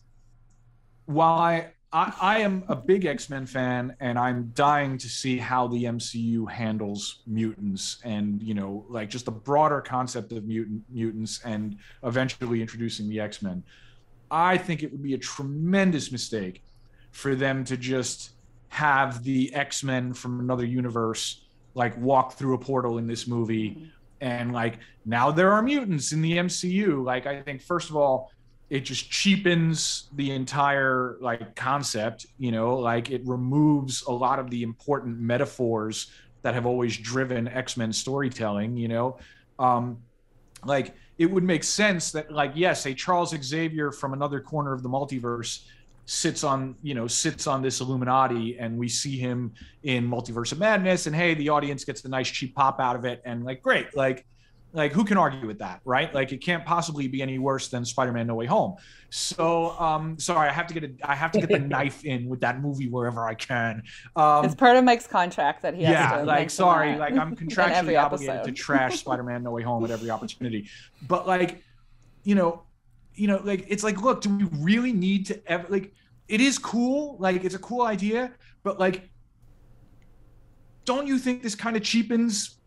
while 1.07 1.39
I, 1.39 1.73
I, 1.93 2.13
I 2.21 2.39
am 2.41 2.65
a 2.69 2.77
big 2.77 3.05
X 3.05 3.29
Men 3.31 3.47
fan 3.47 3.97
and 4.01 4.19
I'm 4.19 4.53
dying 4.55 4.99
to 4.99 5.09
see 5.09 5.39
how 5.39 5.67
the 5.67 5.85
MCU 5.85 6.49
handles 6.51 7.23
mutants 7.27 7.99
and, 8.05 8.43
you 8.43 8.55
know, 8.55 8.85
like 8.89 9.11
just 9.11 9.25
the 9.25 9.33
broader 9.33 9.81
concept 9.81 10.33
of 10.33 10.45
mutant 10.45 10.83
mutants 10.91 11.41
and 11.45 11.77
eventually 12.05 12.61
introducing 12.61 13.09
the 13.09 13.21
X 13.21 13.43
Men. 13.43 13.63
I 14.31 14.59
think 14.59 14.83
it 14.83 14.91
would 14.93 15.03
be 15.03 15.15
a 15.15 15.19
tremendous 15.19 16.13
mistake 16.13 16.63
for 17.13 17.35
them 17.35 17.65
to 17.65 17.77
just 17.77 18.31
have 18.69 19.25
the 19.25 19.53
X 19.55 19.83
Men 19.83 20.13
from 20.13 20.39
another 20.41 20.65
universe 20.65 21.43
like 21.75 21.97
walk 21.99 22.33
through 22.33 22.55
a 22.55 22.59
portal 22.59 22.99
in 22.99 23.07
this 23.07 23.27
movie. 23.27 23.71
Mm-hmm. 23.71 23.85
And 24.21 24.53
like 24.53 24.79
now 25.05 25.31
there 25.31 25.53
are 25.53 25.63
mutants 25.63 26.13
in 26.13 26.23
the 26.23 26.33
MCU. 26.33 27.05
Like 27.05 27.27
I 27.27 27.43
think 27.43 27.63
first 27.63 27.91
of 27.91 27.97
all, 27.97 28.31
it 28.69 28.81
just 28.81 29.11
cheapens 29.11 30.09
the 30.15 30.33
entire 30.33 31.17
like 31.21 31.55
concept, 31.55 32.27
you 32.39 32.51
know, 32.51 32.77
like 32.77 33.11
it 33.11 33.23
removes 33.25 34.03
a 34.03 34.13
lot 34.13 34.39
of 34.39 34.51
the 34.51 34.63
important 34.63 35.19
metaphors 35.21 36.11
that 36.43 36.55
have 36.55 36.67
always 36.67 36.97
driven 36.97 37.47
X-Men 37.47 37.93
storytelling, 37.93 38.77
you 38.77 38.89
know. 38.89 39.19
Um 39.59 39.99
like 40.65 40.95
it 41.19 41.31
would 41.31 41.45
make 41.45 41.63
sense 41.63 42.11
that 42.13 42.31
like 42.33 42.53
yes, 42.55 42.87
a 42.87 42.95
Charles 42.95 43.35
Xavier 43.41 43.93
from 43.93 44.13
another 44.13 44.41
corner 44.41 44.73
of 44.73 44.83
the 44.83 44.89
multiverse 44.89 45.65
sits 46.07 46.45
on 46.45 46.75
you 46.83 46.95
know 46.95 47.07
sits 47.07 47.47
on 47.47 47.63
this 47.63 47.81
illuminati 47.81 48.59
and 48.59 48.79
we 48.79 48.89
see 48.89 49.19
him 49.19 49.53
in 49.83 50.09
multiverse 50.09 50.53
of 50.53 50.59
madness 50.59 51.07
and 51.07 51.15
hey 51.15 51.35
the 51.35 51.49
audience 51.49 51.85
gets 51.85 52.01
the 52.01 52.09
nice 52.09 52.31
cheap 52.31 52.55
pop 52.55 52.81
out 52.81 52.97
of 52.97 53.05
it 53.05 53.21
and 53.25 53.45
like 53.45 53.61
great 53.61 53.95
like 53.97 54.25
like 54.77 54.93
who 54.93 55.05
can 55.05 55.17
argue 55.17 55.47
with 55.47 55.59
that 55.59 55.81
right? 55.85 56.15
Like 56.15 56.33
it 56.33 56.39
can't 56.39 56.65
possibly 56.65 57.09
be 57.09 57.23
any 57.23 57.39
worse 57.39 57.69
than 57.69 57.85
spider-man 57.85 58.27
no 58.27 58.35
way 58.35 58.47
home. 58.47 58.77
So 59.09 59.71
um 59.81 60.19
sorry 60.19 60.49
i 60.49 60.53
have 60.53 60.67
to 60.67 60.75
get 60.75 60.85
a 60.85 60.93
i 61.03 61.15
have 61.15 61.33
to 61.33 61.41
get 61.41 61.49
the 61.49 61.59
knife 61.75 62.05
in 62.05 62.29
with 62.29 62.41
that 62.41 62.61
movie 62.61 62.89
wherever 62.89 63.27
i 63.27 63.35
can. 63.35 63.83
Um 64.15 64.45
it's 64.45 64.55
part 64.55 64.77
of 64.77 64.85
mike's 64.85 65.07
contract 65.07 65.63
that 65.63 65.75
he 65.75 65.85
has 65.85 65.93
yeah 65.93 66.19
to 66.19 66.25
like 66.25 66.51
sorry 66.51 66.97
like 66.97 67.17
i'm 67.17 67.35
contractually 67.43 68.01
obligated 68.01 68.45
to 68.45 68.53
trash 68.53 69.01
spider-man 69.01 69.43
no 69.43 69.51
way 69.51 69.63
home 69.63 69.85
at 69.85 69.91
every 69.91 70.11
opportunity. 70.17 70.69
But 71.09 71.27
like 71.27 71.63
you 72.25 72.35
know 72.35 72.66
you 73.17 73.27
know, 73.27 73.41
like 73.43 73.65
it's 73.69 73.83
like, 73.83 74.01
look, 74.01 74.21
do 74.21 74.31
we 74.31 74.45
really 74.61 74.93
need 74.93 75.27
to 75.27 75.51
ever 75.51 75.67
like? 75.69 75.93
It 76.29 76.41
is 76.41 76.59
cool, 76.59 77.17
like 77.19 77.45
it's 77.45 77.55
a 77.55 77.59
cool 77.59 77.83
idea, 77.83 78.33
but 78.63 78.79
like, 78.79 79.09
don't 80.85 81.07
you 81.07 81.19
think 81.19 81.43
this 81.43 81.55
kind 81.55 81.77
of 81.77 81.83
cheapens 81.83 82.59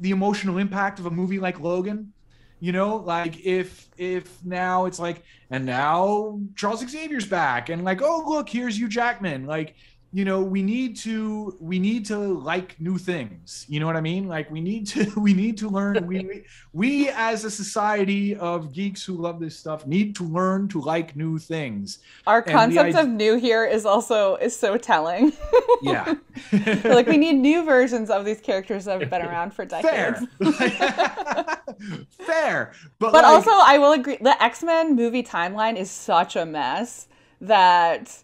the 0.00 0.10
emotional 0.10 0.58
impact 0.58 0.98
of 0.98 1.06
a 1.06 1.10
movie 1.10 1.38
like 1.38 1.60
Logan? 1.60 2.12
You 2.60 2.72
know, 2.72 2.96
like 2.96 3.44
if 3.44 3.88
if 3.96 4.44
now 4.44 4.86
it's 4.86 4.98
like, 4.98 5.22
and 5.50 5.64
now 5.64 6.40
Charles 6.56 6.86
Xavier's 6.88 7.26
back, 7.26 7.68
and 7.68 7.84
like, 7.84 8.00
oh 8.02 8.24
look, 8.26 8.48
here's 8.48 8.78
Hugh 8.78 8.88
Jackman, 8.88 9.46
like 9.46 9.74
you 10.14 10.24
know 10.24 10.40
we 10.40 10.62
need 10.62 10.96
to 10.96 11.56
we 11.58 11.80
need 11.80 12.06
to 12.06 12.16
like 12.16 12.80
new 12.80 12.98
things. 12.98 13.66
You 13.68 13.80
know 13.80 13.86
what 13.86 13.96
i 13.96 14.00
mean? 14.00 14.28
Like 14.28 14.48
we 14.48 14.60
need 14.60 14.86
to 14.88 15.12
we 15.16 15.34
need 15.34 15.58
to 15.58 15.68
learn. 15.68 16.06
We 16.06 16.44
we 16.72 17.08
as 17.08 17.44
a 17.44 17.50
society 17.50 18.36
of 18.36 18.72
geeks 18.72 19.04
who 19.04 19.14
love 19.14 19.40
this 19.40 19.58
stuff 19.58 19.88
need 19.88 20.14
to 20.14 20.22
learn 20.22 20.68
to 20.68 20.80
like 20.80 21.16
new 21.16 21.40
things. 21.40 21.98
Our 22.28 22.42
concept 22.42 22.94
of 22.94 23.08
new 23.08 23.34
here 23.34 23.64
is 23.64 23.84
also 23.84 24.36
is 24.36 24.56
so 24.56 24.78
telling. 24.78 25.32
Yeah. 25.82 26.14
Like 26.84 27.08
we 27.08 27.16
need 27.16 27.34
new 27.34 27.64
versions 27.64 28.08
of 28.10 28.24
these 28.24 28.40
characters 28.40 28.84
that 28.84 29.00
have 29.00 29.10
been 29.10 29.22
around 29.22 29.52
for 29.52 29.64
decades. 29.64 30.20
Fair, 30.56 31.62
fair. 32.10 32.72
but 33.00 33.12
but 33.12 33.24
like, 33.24 33.24
also 33.24 33.50
i 33.50 33.78
will 33.78 33.92
agree 33.92 34.18
the 34.20 34.40
x-men 34.42 34.94
movie 34.94 35.22
timeline 35.22 35.76
is 35.76 35.90
such 35.90 36.36
a 36.36 36.46
mess 36.46 37.08
that 37.40 38.23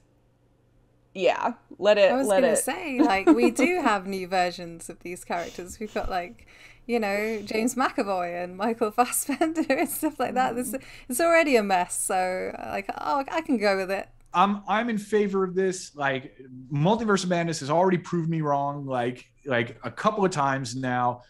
yeah, 1.14 1.54
let 1.78 1.98
it. 1.98 2.12
I 2.12 2.16
was 2.16 2.26
let 2.26 2.42
gonna 2.42 2.52
it. 2.52 2.58
say, 2.58 3.00
like, 3.04 3.26
we 3.26 3.50
do 3.50 3.80
have 3.82 4.06
new 4.06 4.28
versions 4.28 4.88
of 4.88 5.00
these 5.00 5.24
characters. 5.24 5.78
We've 5.80 5.92
got 5.92 6.08
like, 6.08 6.46
you 6.86 7.00
know, 7.00 7.40
James 7.44 7.74
McAvoy 7.74 8.44
and 8.44 8.56
Michael 8.56 8.90
Fassbender 8.96 9.64
and 9.68 9.88
stuff 9.88 10.18
like 10.20 10.34
that. 10.34 10.54
This 10.54 10.68
mm-hmm. 10.68 10.84
it's 11.08 11.20
already 11.20 11.56
a 11.56 11.62
mess. 11.62 12.00
So, 12.00 12.52
like, 12.58 12.88
oh, 12.98 13.24
I 13.30 13.40
can 13.40 13.58
go 13.58 13.76
with 13.76 13.90
it. 13.90 14.08
I'm 14.32 14.62
I'm 14.68 14.88
in 14.88 14.98
favor 14.98 15.42
of 15.42 15.54
this. 15.54 15.94
Like, 15.96 16.36
Multiverse 16.72 17.24
of 17.24 17.30
Madness 17.30 17.60
has 17.60 17.70
already 17.70 17.98
proved 17.98 18.30
me 18.30 18.40
wrong, 18.40 18.86
like 18.86 19.26
like 19.44 19.78
a 19.82 19.90
couple 19.90 20.24
of 20.24 20.30
times 20.30 20.76
now, 20.76 21.22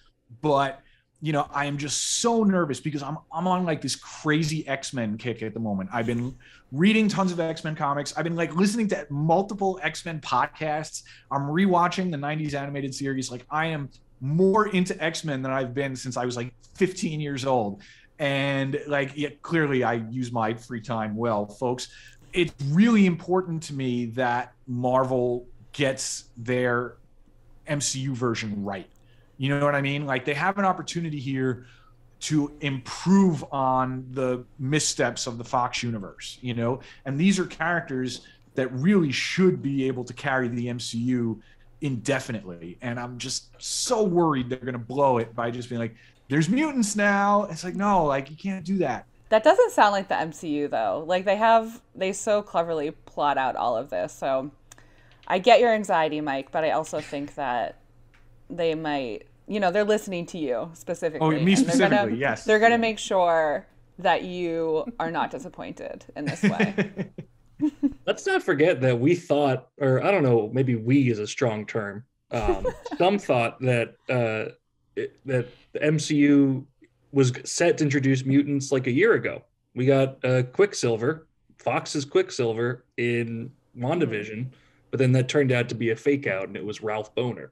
but 0.42 0.80
you 1.22 1.32
know, 1.32 1.46
I 1.52 1.66
am 1.66 1.76
just 1.76 2.20
so 2.20 2.44
nervous 2.44 2.80
because 2.80 3.02
I'm 3.02 3.18
I'm 3.32 3.46
on 3.46 3.64
like 3.64 3.82
this 3.82 3.94
crazy 3.94 4.66
X-Men 4.66 5.18
kick 5.18 5.42
at 5.42 5.52
the 5.52 5.60
moment. 5.60 5.90
I've 5.92 6.06
been 6.06 6.34
reading 6.72 7.08
tons 7.08 7.30
of 7.30 7.40
X-Men 7.40 7.76
comics. 7.76 8.16
I've 8.16 8.24
been 8.24 8.36
like 8.36 8.56
listening 8.56 8.88
to 8.88 9.06
multiple 9.10 9.78
X-Men 9.82 10.20
podcasts. 10.20 11.02
I'm 11.30 11.42
rewatching 11.42 12.10
the 12.10 12.16
90s 12.16 12.54
animated 12.54 12.94
series. 12.94 13.30
Like 13.30 13.44
I 13.50 13.66
am 13.66 13.90
more 14.20 14.68
into 14.68 15.02
X-Men 15.02 15.42
than 15.42 15.52
I've 15.52 15.74
been 15.74 15.94
since 15.94 16.16
I 16.16 16.24
was 16.24 16.36
like 16.36 16.54
15 16.76 17.20
years 17.20 17.44
old. 17.44 17.82
And 18.18 18.80
like 18.86 19.12
yeah, 19.14 19.30
clearly 19.42 19.84
I 19.84 19.94
use 19.94 20.32
my 20.32 20.54
free 20.54 20.80
time 20.80 21.16
well, 21.16 21.46
folks. 21.46 21.88
It's 22.32 22.54
really 22.68 23.06
important 23.06 23.62
to 23.64 23.74
me 23.74 24.06
that 24.06 24.54
Marvel 24.66 25.46
gets 25.72 26.30
their 26.36 26.96
MCU 27.68 28.10
version 28.10 28.64
right 28.64 28.89
you 29.40 29.48
know 29.48 29.64
what 29.64 29.74
I 29.74 29.80
mean? 29.80 30.04
Like 30.04 30.26
they 30.26 30.34
have 30.34 30.58
an 30.58 30.66
opportunity 30.66 31.18
here 31.18 31.64
to 32.20 32.52
improve 32.60 33.42
on 33.50 34.06
the 34.10 34.44
missteps 34.58 35.26
of 35.26 35.38
the 35.38 35.44
Fox 35.44 35.82
universe, 35.82 36.36
you 36.42 36.52
know? 36.52 36.80
And 37.06 37.18
these 37.18 37.38
are 37.38 37.46
characters 37.46 38.26
that 38.54 38.70
really 38.70 39.10
should 39.10 39.62
be 39.62 39.86
able 39.86 40.04
to 40.04 40.12
carry 40.12 40.48
the 40.48 40.66
MCU 40.66 41.40
indefinitely. 41.80 42.76
And 42.82 43.00
I'm 43.00 43.16
just 43.16 43.46
so 43.56 44.02
worried 44.02 44.50
they're 44.50 44.58
going 44.58 44.74
to 44.74 44.78
blow 44.78 45.16
it 45.16 45.34
by 45.34 45.50
just 45.50 45.70
being 45.70 45.80
like, 45.80 45.96
there's 46.28 46.50
mutants 46.50 46.94
now. 46.94 47.44
It's 47.44 47.64
like, 47.64 47.76
no, 47.76 48.04
like 48.04 48.28
you 48.28 48.36
can't 48.36 48.62
do 48.62 48.76
that. 48.78 49.06
That 49.30 49.42
doesn't 49.42 49.72
sound 49.72 49.92
like 49.92 50.08
the 50.08 50.16
MCU 50.16 50.68
though. 50.68 51.02
Like 51.06 51.24
they 51.24 51.36
have, 51.36 51.80
they 51.94 52.12
so 52.12 52.42
cleverly 52.42 52.90
plot 52.90 53.38
out 53.38 53.56
all 53.56 53.74
of 53.74 53.88
this. 53.88 54.12
So 54.12 54.50
I 55.26 55.38
get 55.38 55.60
your 55.60 55.72
anxiety, 55.72 56.20
Mike, 56.20 56.52
but 56.52 56.62
I 56.62 56.72
also 56.72 57.00
think 57.00 57.36
that 57.36 57.76
they 58.50 58.74
might 58.74 59.26
you 59.46 59.60
know 59.60 59.70
they're 59.70 59.84
listening 59.84 60.26
to 60.26 60.38
you 60.38 60.70
specifically. 60.74 61.26
Oh, 61.26 61.30
me 61.30 61.56
specifically, 61.56 61.88
they're 61.88 62.06
gonna, 62.06 62.16
yes. 62.16 62.44
They're 62.44 62.58
going 62.58 62.72
to 62.72 62.78
make 62.78 62.98
sure 62.98 63.66
that 63.98 64.24
you 64.24 64.84
are 64.98 65.10
not 65.10 65.30
disappointed 65.30 66.04
in 66.16 66.24
this 66.24 66.42
way. 66.42 67.10
Let's 68.06 68.26
not 68.26 68.42
forget 68.42 68.80
that 68.80 68.98
we 68.98 69.14
thought, 69.14 69.68
or 69.78 70.02
I 70.04 70.10
don't 70.10 70.22
know, 70.22 70.50
maybe 70.52 70.76
"we" 70.76 71.10
is 71.10 71.18
a 71.18 71.26
strong 71.26 71.66
term. 71.66 72.04
Um, 72.30 72.66
some 72.98 73.18
thought 73.18 73.60
that 73.60 73.96
uh, 74.08 74.52
it, 74.96 75.18
that 75.26 75.48
the 75.72 75.80
MCU 75.80 76.64
was 77.12 77.32
set 77.44 77.78
to 77.78 77.84
introduce 77.84 78.24
mutants 78.24 78.72
like 78.72 78.86
a 78.86 78.92
year 78.92 79.14
ago. 79.14 79.42
We 79.74 79.86
got 79.86 80.24
uh, 80.24 80.44
Quicksilver, 80.44 81.26
Fox's 81.58 82.04
Quicksilver 82.04 82.84
in 82.96 83.50
WandaVision, 83.76 84.50
but 84.90 84.98
then 84.98 85.12
that 85.12 85.28
turned 85.28 85.52
out 85.52 85.68
to 85.68 85.74
be 85.74 85.90
a 85.90 85.96
fake 85.96 86.26
out, 86.26 86.48
and 86.48 86.56
it 86.56 86.64
was 86.64 86.82
Ralph 86.82 87.14
Bohner. 87.14 87.50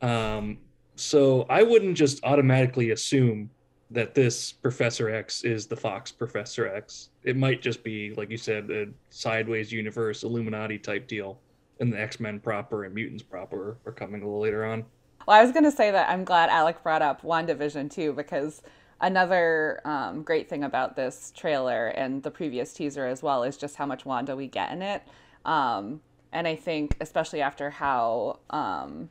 Um, 0.00 0.58
so 0.96 1.46
I 1.48 1.62
wouldn't 1.62 1.96
just 1.96 2.22
automatically 2.24 2.90
assume 2.90 3.50
that 3.90 4.14
this 4.14 4.50
Professor 4.50 5.08
X 5.10 5.44
is 5.44 5.66
the 5.66 5.76
Fox 5.76 6.10
Professor 6.10 6.66
X. 6.66 7.10
It 7.22 7.36
might 7.36 7.62
just 7.62 7.84
be, 7.84 8.12
like 8.14 8.30
you 8.30 8.36
said, 8.36 8.70
a 8.70 8.86
sideways 9.10 9.70
universe, 9.70 10.24
Illuminati 10.24 10.78
type 10.78 11.06
deal, 11.06 11.38
and 11.78 11.92
the 11.92 12.00
X 12.00 12.18
Men 12.18 12.40
proper 12.40 12.84
and 12.84 12.94
mutants 12.94 13.22
proper 13.22 13.76
are 13.86 13.92
coming 13.92 14.22
a 14.22 14.24
little 14.24 14.40
later 14.40 14.64
on. 14.64 14.84
Well, 15.26 15.38
I 15.38 15.42
was 15.42 15.52
going 15.52 15.64
to 15.64 15.72
say 15.72 15.90
that 15.90 16.08
I'm 16.08 16.24
glad 16.24 16.50
Alec 16.50 16.82
brought 16.82 17.02
up 17.02 17.22
WandaVision 17.22 17.90
too, 17.90 18.12
because 18.12 18.62
another 19.00 19.80
um, 19.84 20.22
great 20.22 20.48
thing 20.48 20.64
about 20.64 20.96
this 20.96 21.32
trailer 21.36 21.88
and 21.88 22.22
the 22.22 22.30
previous 22.30 22.72
teaser 22.72 23.06
as 23.06 23.22
well 23.22 23.42
is 23.44 23.56
just 23.56 23.76
how 23.76 23.86
much 23.86 24.04
Wanda 24.04 24.34
we 24.34 24.48
get 24.48 24.72
in 24.72 24.82
it. 24.82 25.02
Um, 25.44 26.00
and 26.32 26.48
I 26.48 26.56
think, 26.56 26.96
especially 27.00 27.40
after 27.40 27.70
how 27.70 28.40
um, 28.50 29.10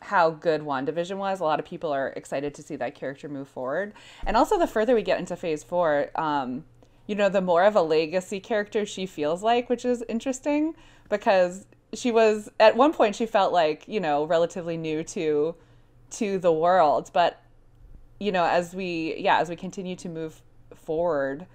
how 0.00 0.30
good 0.30 0.62
WandaVision 0.62 1.16
was. 1.16 1.40
A 1.40 1.44
lot 1.44 1.58
of 1.58 1.66
people 1.66 1.92
are 1.92 2.08
excited 2.08 2.54
to 2.54 2.62
see 2.62 2.76
that 2.76 2.94
character 2.94 3.28
move 3.28 3.48
forward. 3.48 3.92
And 4.26 4.36
also, 4.36 4.58
the 4.58 4.66
further 4.66 4.94
we 4.94 5.02
get 5.02 5.18
into 5.18 5.36
phase 5.36 5.64
four, 5.64 6.10
um, 6.14 6.64
you 7.06 7.14
know, 7.14 7.28
the 7.28 7.40
more 7.40 7.64
of 7.64 7.74
a 7.74 7.82
legacy 7.82 8.40
character 8.40 8.86
she 8.86 9.06
feels 9.06 9.42
like, 9.42 9.68
which 9.68 9.84
is 9.84 10.04
interesting 10.08 10.74
because 11.08 11.66
she 11.94 12.10
was, 12.10 12.50
at 12.60 12.76
one 12.76 12.92
point, 12.92 13.16
she 13.16 13.26
felt 13.26 13.52
like, 13.52 13.88
you 13.88 13.98
know, 13.98 14.24
relatively 14.24 14.76
new 14.76 15.02
to 15.04 15.54
to 16.10 16.38
the 16.38 16.52
world 16.52 17.10
but 17.12 17.42
you 18.18 18.32
know 18.32 18.44
as 18.44 18.74
we 18.74 19.14
yeah 19.18 19.38
as 19.38 19.48
we 19.48 19.56
continue 19.56 19.96
to 19.96 20.08
move 20.08 20.40
forward 20.74 21.46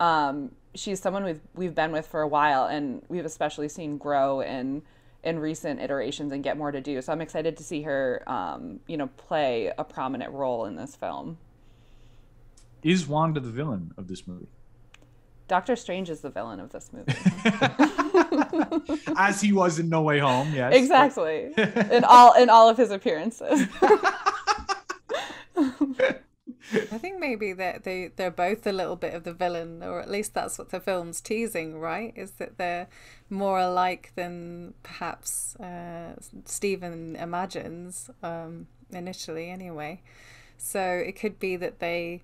um 0.00 0.50
she's 0.74 1.00
someone 1.00 1.24
we've 1.24 1.40
we've 1.54 1.74
been 1.74 1.92
with 1.92 2.06
for 2.06 2.22
a 2.22 2.28
while 2.28 2.66
and 2.66 3.02
we've 3.08 3.24
especially 3.24 3.68
seen 3.68 3.98
grow 3.98 4.40
in 4.40 4.82
in 5.26 5.40
recent 5.40 5.80
iterations 5.80 6.32
and 6.32 6.44
get 6.44 6.56
more 6.56 6.70
to 6.70 6.80
do. 6.80 7.02
So 7.02 7.12
I'm 7.12 7.20
excited 7.20 7.56
to 7.56 7.64
see 7.64 7.82
her, 7.82 8.22
um, 8.28 8.78
you 8.86 8.96
know, 8.96 9.08
play 9.16 9.72
a 9.76 9.82
prominent 9.82 10.32
role 10.32 10.64
in 10.66 10.76
this 10.76 10.94
film. 10.94 11.38
Is 12.84 13.08
Wanda 13.08 13.40
the 13.40 13.50
villain 13.50 13.92
of 13.98 14.06
this 14.06 14.28
movie? 14.28 14.46
Doctor 15.48 15.74
Strange 15.74 16.10
is 16.10 16.20
the 16.20 16.30
villain 16.30 16.60
of 16.60 16.70
this 16.70 16.90
movie. 16.92 17.12
As 19.16 19.40
he 19.40 19.52
was 19.52 19.80
in 19.80 19.88
No 19.88 20.02
Way 20.02 20.20
Home, 20.20 20.52
yes. 20.54 20.74
Exactly. 20.74 21.52
in 21.90 22.04
all 22.04 22.34
in 22.34 22.48
all 22.48 22.68
of 22.68 22.76
his 22.76 22.90
appearances. 22.90 23.66
I 26.72 26.98
think 26.98 27.20
maybe 27.20 27.52
that 27.52 27.84
they 27.84 28.10
they're 28.16 28.30
both 28.30 28.66
a 28.66 28.72
little 28.72 28.96
bit 28.96 29.14
of 29.14 29.22
the 29.22 29.32
villain, 29.32 29.82
or 29.84 30.00
at 30.00 30.10
least 30.10 30.34
that's 30.34 30.58
what 30.58 30.70
the 30.70 30.80
film's 30.80 31.20
teasing, 31.20 31.78
right? 31.78 32.12
Is 32.16 32.32
that 32.32 32.58
they're 32.58 32.88
more 33.28 33.58
alike 33.58 34.12
than 34.14 34.74
perhaps 34.82 35.56
uh, 35.56 36.14
Stephen 36.44 37.16
imagines 37.16 38.10
um, 38.22 38.66
initially, 38.90 39.50
anyway. 39.50 40.02
So 40.58 40.80
it 40.80 41.18
could 41.18 41.38
be 41.38 41.56
that 41.56 41.80
they 41.80 42.22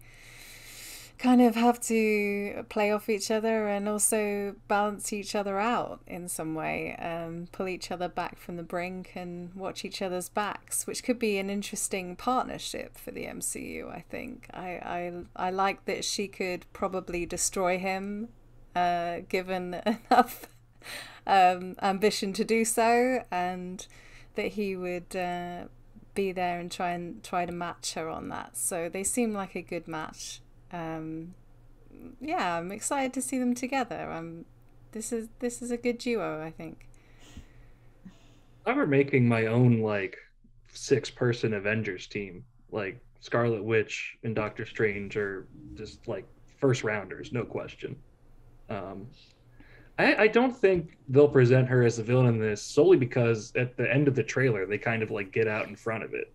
kind 1.22 1.40
of 1.40 1.54
have 1.54 1.80
to 1.80 2.64
play 2.68 2.90
off 2.90 3.08
each 3.08 3.30
other 3.30 3.68
and 3.68 3.88
also 3.88 4.56
balance 4.66 5.12
each 5.12 5.36
other 5.36 5.58
out 5.60 6.00
in 6.08 6.26
some 6.28 6.54
way, 6.54 6.96
um, 6.96 7.46
pull 7.52 7.68
each 7.68 7.92
other 7.92 8.08
back 8.08 8.40
from 8.40 8.56
the 8.56 8.62
brink 8.62 9.12
and 9.14 9.54
watch 9.54 9.84
each 9.84 10.02
other's 10.02 10.28
backs, 10.28 10.84
which 10.84 11.04
could 11.04 11.20
be 11.20 11.38
an 11.38 11.48
interesting 11.48 12.16
partnership 12.16 12.98
for 12.98 13.12
the 13.12 13.26
MCU. 13.26 13.88
I 13.88 14.00
think 14.00 14.48
I 14.52 15.22
I, 15.36 15.46
I 15.46 15.50
like 15.50 15.84
that 15.84 16.04
she 16.04 16.26
could 16.26 16.66
probably 16.72 17.24
destroy 17.24 17.78
him, 17.78 18.28
uh, 18.74 19.18
given 19.28 19.80
enough 20.10 20.48
um, 21.26 21.76
ambition 21.82 22.32
to 22.34 22.44
do 22.44 22.64
so, 22.64 23.24
and 23.30 23.86
that 24.34 24.48
he 24.52 24.76
would. 24.76 25.14
Uh, 25.14 25.64
be 26.14 26.30
there 26.30 26.60
and 26.60 26.70
try 26.70 26.90
and 26.90 27.24
try 27.24 27.46
to 27.46 27.52
match 27.52 27.94
her 27.94 28.06
on 28.06 28.28
that. 28.28 28.54
So 28.54 28.90
they 28.90 29.02
seem 29.02 29.32
like 29.32 29.54
a 29.54 29.62
good 29.62 29.88
match 29.88 30.42
um, 30.72 31.34
yeah, 32.20 32.56
I'm 32.56 32.72
excited 32.72 33.12
to 33.14 33.22
see 33.22 33.38
them 33.38 33.54
together. 33.54 34.10
Um, 34.10 34.44
this 34.92 35.12
is 35.12 35.28
this 35.38 35.62
is 35.62 35.70
a 35.70 35.76
good 35.76 35.98
duo, 35.98 36.42
I 36.42 36.50
think. 36.50 36.88
I 38.64 38.70
am 38.70 38.90
making 38.90 39.28
my 39.28 39.46
own 39.46 39.80
like 39.80 40.16
six 40.72 41.10
person 41.10 41.54
Avengers 41.54 42.06
team. 42.06 42.44
Like 42.70 42.98
Scarlet 43.20 43.62
Witch 43.62 44.16
and 44.24 44.34
Doctor 44.34 44.64
Strange 44.64 45.16
are 45.16 45.46
just 45.74 46.08
like 46.08 46.26
first 46.58 46.84
rounders, 46.84 47.32
no 47.32 47.44
question. 47.44 47.96
Um, 48.70 49.06
I, 49.98 50.14
I 50.16 50.26
don't 50.28 50.56
think 50.56 50.96
they'll 51.08 51.28
present 51.28 51.68
her 51.68 51.84
as 51.84 51.98
a 51.98 52.02
villain 52.02 52.26
in 52.26 52.38
this 52.38 52.62
solely 52.62 52.96
because 52.96 53.52
at 53.56 53.76
the 53.76 53.92
end 53.92 54.08
of 54.08 54.14
the 54.14 54.22
trailer 54.22 54.66
they 54.66 54.78
kind 54.78 55.02
of 55.02 55.10
like 55.10 55.32
get 55.32 55.46
out 55.46 55.68
in 55.68 55.76
front 55.76 56.02
of 56.02 56.14
it 56.14 56.32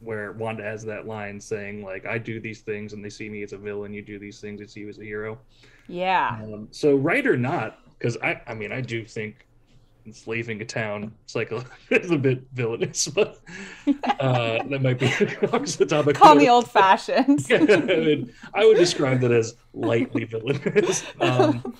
where 0.00 0.32
Wanda 0.32 0.62
has 0.62 0.84
that 0.84 1.06
line 1.06 1.40
saying 1.40 1.84
like 1.84 2.06
I 2.06 2.18
do 2.18 2.40
these 2.40 2.60
things 2.60 2.92
and 2.92 3.04
they 3.04 3.10
see 3.10 3.28
me 3.28 3.42
as 3.42 3.52
a 3.52 3.58
villain, 3.58 3.92
you 3.92 4.02
do 4.02 4.18
these 4.18 4.40
things, 4.40 4.60
they 4.60 4.66
see 4.66 4.80
you 4.80 4.88
as 4.88 4.98
a 4.98 5.04
hero. 5.04 5.38
Yeah. 5.88 6.38
Um, 6.42 6.68
so 6.70 6.96
right 6.96 7.26
or 7.26 7.36
not, 7.36 7.78
because 7.98 8.16
I 8.22 8.40
I 8.46 8.54
mean 8.54 8.72
I 8.72 8.80
do 8.80 9.04
think 9.04 9.46
enslaving 10.06 10.60
a 10.60 10.64
town. 10.64 11.12
It's 11.24 11.34
like 11.34 11.52
a, 11.52 11.64
it's 11.90 12.10
a 12.10 12.18
bit 12.18 12.42
villainous, 12.52 13.08
but 13.08 13.40
uh, 13.86 14.62
that 14.68 14.80
might 14.82 14.98
be 14.98 15.08
the 15.08 15.86
topic. 15.88 16.16
Call 16.16 16.34
me 16.34 16.48
old 16.48 16.70
fashioned. 16.70 17.46
I, 17.50 17.58
mean, 17.58 18.32
I 18.54 18.64
would 18.64 18.76
describe 18.76 19.20
that 19.20 19.32
as 19.32 19.54
lightly 19.72 20.24
villainous. 20.24 21.04
Um, 21.20 21.76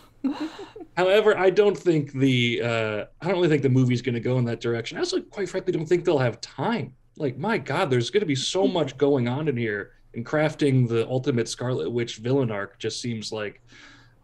however, 1.01 1.36
I 1.36 1.51
don't 1.51 1.76
think 1.76 2.12
the 2.12 2.61
uh, 2.62 3.05
I 3.20 3.26
don't 3.26 3.36
really 3.36 3.48
think 3.48 3.62
the 3.62 3.68
movie's 3.68 4.03
going 4.03 4.14
to 4.14 4.20
go 4.20 4.38
in 4.38 4.44
that 4.44 4.61
direction. 4.61 4.98
I 4.98 5.01
also, 5.01 5.20
quite 5.20 5.48
frankly, 5.48 5.72
don't 5.72 5.86
think 5.86 6.05
they'll 6.05 6.18
have 6.18 6.40
time. 6.40 6.94
Like, 7.16 7.38
my 7.38 7.59
God, 7.59 7.90
there's 7.90 8.11
going 8.11 8.20
to 8.20 8.26
be 8.26 8.34
so 8.34 8.66
much 8.66 8.96
going 8.98 9.26
on 9.26 9.48
in 9.48 9.57
here, 9.57 9.92
and 10.14 10.24
crafting 10.24 10.88
the 10.88 11.09
ultimate 11.09 11.48
Scarlet 11.48 11.90
Witch 11.90 12.16
villain 12.16 12.51
arc 12.51 12.78
just 12.78 13.01
seems 13.01 13.32
like 13.32 13.62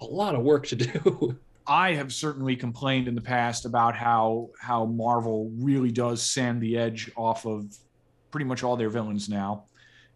a 0.00 0.04
lot 0.04 0.34
of 0.34 0.42
work 0.42 0.66
to 0.66 0.76
do. 0.76 1.38
I 1.66 1.94
have 1.94 2.12
certainly 2.12 2.54
complained 2.54 3.08
in 3.08 3.14
the 3.14 3.20
past 3.20 3.64
about 3.64 3.96
how 3.96 4.50
how 4.60 4.84
Marvel 4.84 5.50
really 5.56 5.90
does 5.90 6.22
sand 6.22 6.60
the 6.60 6.76
edge 6.78 7.10
off 7.16 7.44
of 7.46 7.76
pretty 8.30 8.44
much 8.44 8.62
all 8.62 8.76
their 8.76 8.90
villains 8.90 9.28
now, 9.28 9.64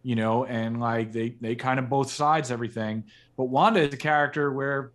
you 0.02 0.14
know, 0.14 0.44
and 0.44 0.78
like 0.78 1.10
they 1.10 1.30
they 1.40 1.56
kind 1.56 1.80
of 1.80 1.88
both 1.88 2.10
sides 2.10 2.50
everything. 2.50 3.04
But 3.36 3.44
Wanda 3.44 3.80
is 3.80 3.94
a 3.94 3.96
character 3.96 4.52
where 4.52 4.92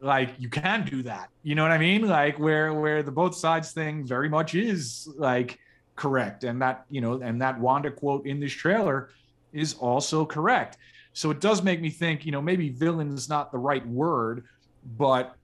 like 0.00 0.30
you 0.38 0.48
can 0.48 0.84
do 0.84 1.02
that. 1.02 1.30
You 1.42 1.54
know 1.54 1.62
what 1.62 1.72
I 1.72 1.78
mean? 1.78 2.06
Like 2.06 2.38
where 2.38 2.74
where 2.74 3.02
the 3.02 3.10
both 3.10 3.34
sides 3.34 3.72
thing 3.72 4.06
very 4.06 4.28
much 4.28 4.54
is 4.54 5.08
like 5.16 5.58
correct 5.96 6.44
and 6.44 6.62
that, 6.62 6.84
you 6.88 7.00
know, 7.00 7.20
and 7.20 7.40
that 7.42 7.58
Wanda 7.58 7.90
quote 7.90 8.26
in 8.26 8.40
this 8.40 8.52
trailer 8.52 9.10
is 9.52 9.74
also 9.74 10.24
correct. 10.24 10.78
So 11.12 11.30
it 11.30 11.40
does 11.40 11.62
make 11.62 11.80
me 11.80 11.90
think, 11.90 12.24
you 12.24 12.32
know, 12.32 12.40
maybe 12.40 12.68
villain 12.68 13.12
is 13.12 13.28
not 13.28 13.50
the 13.50 13.58
right 13.58 13.84
word, 13.86 14.44
but 14.96 15.34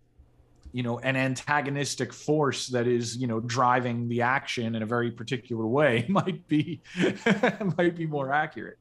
you 0.74 0.82
know 0.82 0.98
an 0.98 1.14
antagonistic 1.14 2.12
force 2.12 2.66
that 2.66 2.88
is 2.88 3.16
you 3.16 3.28
know 3.28 3.38
driving 3.38 4.08
the 4.08 4.20
action 4.20 4.74
in 4.74 4.82
a 4.82 4.86
very 4.86 5.10
particular 5.10 5.66
way 5.66 6.04
might 6.08 6.46
be 6.48 6.80
might 7.78 7.96
be 7.96 8.06
more 8.06 8.32
accurate 8.32 8.76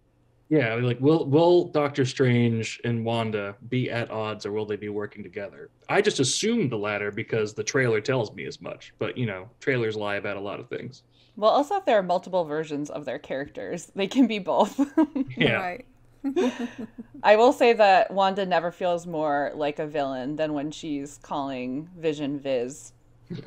yeah 0.49 0.75
like 0.75 0.99
will 0.99 1.25
will 1.25 1.69
doctor 1.69 2.05
strange 2.05 2.79
and 2.83 3.03
wanda 3.03 3.55
be 3.69 3.89
at 3.89 4.11
odds 4.11 4.45
or 4.45 4.51
will 4.51 4.65
they 4.65 4.75
be 4.75 4.89
working 4.89 5.23
together 5.23 5.69
i 5.89 6.01
just 6.01 6.19
assumed 6.19 6.71
the 6.71 6.77
latter 6.77 7.11
because 7.11 7.53
the 7.53 7.63
trailer 7.63 8.01
tells 8.01 8.33
me 8.33 8.45
as 8.45 8.61
much 8.61 8.93
but 8.99 9.17
you 9.17 9.25
know 9.25 9.49
trailers 9.59 9.95
lie 9.95 10.15
about 10.15 10.37
a 10.37 10.41
lot 10.41 10.59
of 10.59 10.69
things 10.69 11.03
well 11.35 11.51
also 11.51 11.75
if 11.75 11.85
there 11.85 11.97
are 11.97 12.03
multiple 12.03 12.45
versions 12.45 12.89
of 12.89 13.05
their 13.05 13.19
characters 13.19 13.91
they 13.95 14.07
can 14.07 14.27
be 14.27 14.39
both 14.39 14.79
yeah 15.37 15.59
Right. 15.59 15.85
I 17.23 17.35
will 17.35 17.53
say 17.53 17.73
that 17.73 18.11
Wanda 18.11 18.45
never 18.45 18.71
feels 18.71 19.05
more 19.05 19.51
like 19.55 19.79
a 19.79 19.87
villain 19.87 20.35
than 20.35 20.53
when 20.53 20.71
she's 20.71 21.17
calling 21.17 21.89
Vision 21.97 22.39
Viz. 22.39 22.93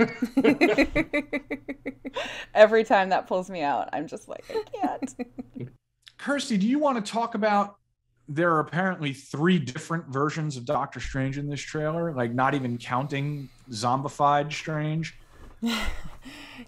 Every 2.55 2.84
time 2.84 3.11
that 3.11 3.26
pulls 3.26 3.51
me 3.51 3.62
out, 3.62 3.88
I'm 3.92 4.07
just 4.07 4.28
like, 4.28 4.44
I 4.51 4.62
can't. 4.72 5.14
Kirsty 6.27 6.57
do 6.57 6.66
you 6.66 6.79
want 6.79 7.05
to 7.05 7.12
talk 7.12 7.35
about 7.35 7.77
there 8.29 8.51
are 8.53 8.61
apparently 8.61 9.12
three 9.12 9.59
different 9.59 10.07
versions 10.09 10.57
of 10.57 10.64
doctor 10.64 10.99
strange 10.99 11.39
in 11.39 11.49
this 11.49 11.61
trailer 11.61 12.12
like 12.12 12.33
not 12.33 12.55
even 12.55 12.77
counting 12.79 13.49
zombified 13.70 14.53
strange 14.53 15.18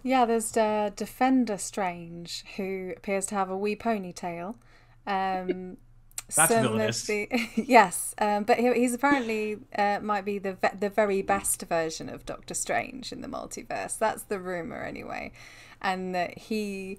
Yeah, 0.03 0.25
there's 0.27 0.57
uh, 0.57 0.91
Defender 0.97 1.57
Strange, 1.59 2.45
who 2.57 2.93
appears 2.97 3.27
to 3.27 3.35
have 3.35 3.51
a 3.51 3.57
wee 3.57 3.77
ponytail. 3.77 4.55
Um, 5.07 5.77
That's 6.37 6.53
villainous. 6.53 7.07
the- 7.07 7.29
yes, 7.57 8.15
um, 8.19 8.45
but 8.45 8.59
he, 8.59 8.73
he's 8.75 8.93
apparently 8.93 9.59
uh, 9.77 10.01
might 10.03 10.27
be 10.27 10.39
the 10.39 10.55
ve- 10.55 10.77
the 10.79 10.91
very 10.91 11.23
best 11.23 11.63
version 11.63 12.11
of 12.11 12.27
Doctor 12.27 12.53
Strange 12.53 13.13
in 13.13 13.23
the 13.23 13.29
multiverse. 13.29 13.99
That's 13.99 14.25
the 14.25 14.39
rumor, 14.39 14.83
anyway, 14.83 15.33
and 15.81 16.15
that 16.15 16.37
he, 16.37 16.99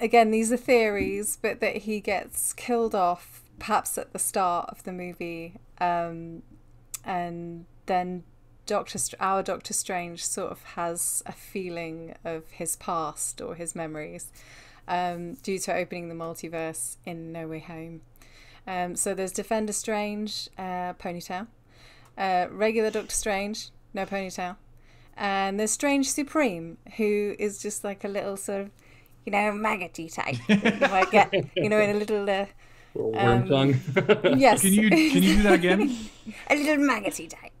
again, 0.00 0.30
these 0.30 0.52
are 0.52 0.56
theories, 0.56 1.38
but 1.40 1.60
that 1.60 1.78
he 1.78 2.00
gets 2.00 2.52
killed 2.52 2.94
off 2.94 3.42
perhaps 3.58 3.96
at 3.96 4.12
the 4.12 4.18
start 4.18 4.68
of 4.70 4.82
the 4.84 4.92
movie, 4.92 5.54
um, 5.80 6.42
and 7.04 7.64
then 7.86 8.24
Doctor 8.66 8.98
our 9.20 9.42
Doctor 9.42 9.72
Strange 9.72 10.24
sort 10.24 10.50
of 10.50 10.62
has 10.74 11.22
a 11.24 11.32
feeling 11.32 12.14
of 12.24 12.50
his 12.50 12.76
past 12.76 13.40
or 13.40 13.54
his 13.54 13.74
memories 13.74 14.30
um, 14.88 15.34
due 15.34 15.58
to 15.60 15.74
opening 15.74 16.08
the 16.08 16.14
multiverse 16.14 16.96
in 17.04 17.32
No 17.32 17.46
Way 17.46 17.60
Home. 17.60 18.02
Um, 18.66 18.96
so 18.96 19.14
there's 19.14 19.32
Defender 19.32 19.72
Strange, 19.72 20.48
uh, 20.58 20.94
ponytail, 20.94 21.46
uh, 22.18 22.46
regular 22.50 22.90
Doctor 22.90 23.14
Strange, 23.14 23.68
no 23.94 24.04
ponytail, 24.04 24.56
and 25.16 25.58
there's 25.58 25.70
Strange 25.70 26.10
Supreme, 26.10 26.76
who 26.96 27.36
is 27.38 27.62
just 27.62 27.84
like 27.84 28.04
a 28.04 28.08
little 28.08 28.36
sort 28.36 28.62
of, 28.62 28.70
you 29.26 29.32
know, 29.32 29.52
maggoty 29.52 30.08
type. 30.08 30.36
that 30.48 30.80
you 30.80 30.88
might 30.88 31.10
get, 31.10 31.32
you 31.54 31.68
know, 31.68 31.78
in 31.78 31.90
a 31.90 31.98
little. 31.98 32.28
Uh, 32.30 32.46
Little 32.94 33.12
worm 33.12 33.42
Um, 33.42 33.48
tongue. 33.48 33.74
yes. 34.38 34.62
can 34.62 34.72
you 34.72 34.88
can 34.88 35.22
you 35.22 35.36
do 35.36 35.42
that 35.42 35.52
again 35.52 35.98
a 36.50 36.56
little 36.56 36.78
maggoty 36.82 37.28
type. 37.28 37.52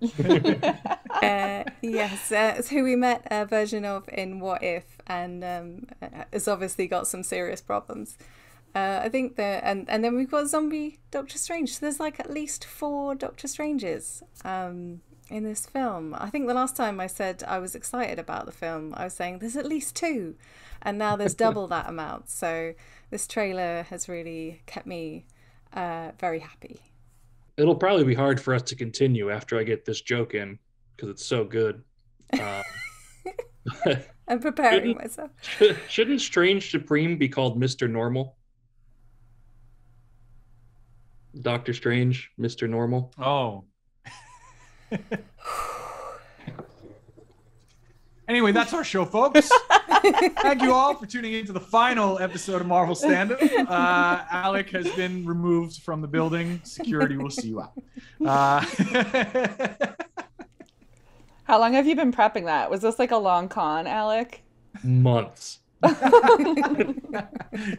uh, 1.22 1.64
yes, 1.82 2.32
uh, 2.32 2.54
it's 2.56 2.70
who 2.70 2.82
we 2.82 2.96
met 2.96 3.26
a 3.30 3.44
version 3.44 3.84
of 3.84 4.08
in 4.08 4.40
What 4.40 4.62
If, 4.62 4.84
and 5.06 5.44
um, 5.44 5.86
uh, 6.00 6.24
has 6.32 6.48
obviously 6.48 6.86
got 6.86 7.06
some 7.06 7.22
serious 7.22 7.60
problems. 7.60 8.16
Uh, 8.74 9.00
I 9.04 9.10
think 9.10 9.36
that, 9.36 9.62
and 9.62 9.84
and 9.90 10.02
then 10.02 10.16
we've 10.16 10.30
got 10.30 10.48
zombie 10.48 11.00
Doctor 11.10 11.36
Strange. 11.38 11.74
So 11.74 11.80
there's 11.84 12.00
like 12.00 12.18
at 12.18 12.30
least 12.30 12.64
four 12.64 13.14
Doctor 13.14 13.46
Stranges 13.46 14.22
um, 14.44 15.00
in 15.30 15.42
this 15.44 15.66
film. 15.66 16.14
I 16.18 16.30
think 16.30 16.46
the 16.46 16.54
last 16.54 16.76
time 16.76 17.00
I 17.00 17.06
said 17.06 17.42
I 17.46 17.58
was 17.58 17.74
excited 17.74 18.18
about 18.18 18.46
the 18.46 18.52
film, 18.52 18.94
I 18.96 19.04
was 19.04 19.14
saying 19.14 19.38
there's 19.38 19.56
at 19.56 19.66
least 19.66 19.96
two, 19.96 20.36
and 20.82 20.98
now 20.98 21.16
there's 21.16 21.34
double 21.46 21.66
that 21.68 21.88
amount. 21.88 22.30
So 22.30 22.74
this 23.10 23.26
trailer 23.26 23.82
has 23.84 24.08
really 24.08 24.62
kept 24.66 24.86
me 24.86 25.26
uh, 25.72 26.12
very 26.18 26.38
happy. 26.40 26.80
It'll 27.56 27.74
probably 27.76 28.04
be 28.04 28.14
hard 28.14 28.40
for 28.40 28.54
us 28.54 28.62
to 28.62 28.76
continue 28.76 29.30
after 29.30 29.58
I 29.58 29.62
get 29.64 29.84
this 29.84 30.00
joke 30.02 30.34
in 30.34 30.58
because 30.96 31.08
it's 31.10 31.24
so 31.24 31.44
good. 31.44 31.82
Um, 32.40 32.62
I'm 34.28 34.40
preparing 34.40 34.80
Shouldn't- 34.80 34.98
myself. 34.98 35.30
shouldn't 35.88 36.20
Strange 36.20 36.70
Supreme 36.70 37.16
be 37.18 37.28
called 37.28 37.60
Mr. 37.60 37.88
Normal? 37.90 38.36
Doctor 41.40 41.72
Strange, 41.72 42.30
Mr. 42.40 42.68
Normal. 42.68 43.12
Oh. 43.18 43.64
anyway, 48.28 48.52
that's 48.52 48.72
our 48.72 48.84
show, 48.84 49.04
folks. 49.04 49.50
Thank 50.42 50.62
you 50.62 50.72
all 50.72 50.94
for 50.94 51.06
tuning 51.06 51.32
in 51.32 51.46
to 51.46 51.52
the 51.52 51.60
final 51.60 52.18
episode 52.18 52.60
of 52.60 52.66
Marvel 52.66 52.94
Stand 52.94 53.32
Up. 53.32 53.40
Uh, 53.42 54.24
Alec 54.30 54.70
has 54.70 54.88
been 54.92 55.26
removed 55.26 55.82
from 55.82 56.00
the 56.00 56.08
building. 56.08 56.60
Security 56.64 57.16
will 57.16 57.30
see 57.30 57.48
you 57.48 57.60
out. 57.60 57.72
Uh, 58.24 58.60
How 61.44 61.58
long 61.60 61.74
have 61.74 61.86
you 61.86 61.94
been 61.94 62.12
prepping 62.12 62.44
that? 62.46 62.70
Was 62.70 62.82
this 62.82 62.98
like 62.98 63.10
a 63.12 63.16
long 63.16 63.48
con, 63.48 63.86
Alec? 63.86 64.42
Months. 64.82 65.60
I 65.82 65.92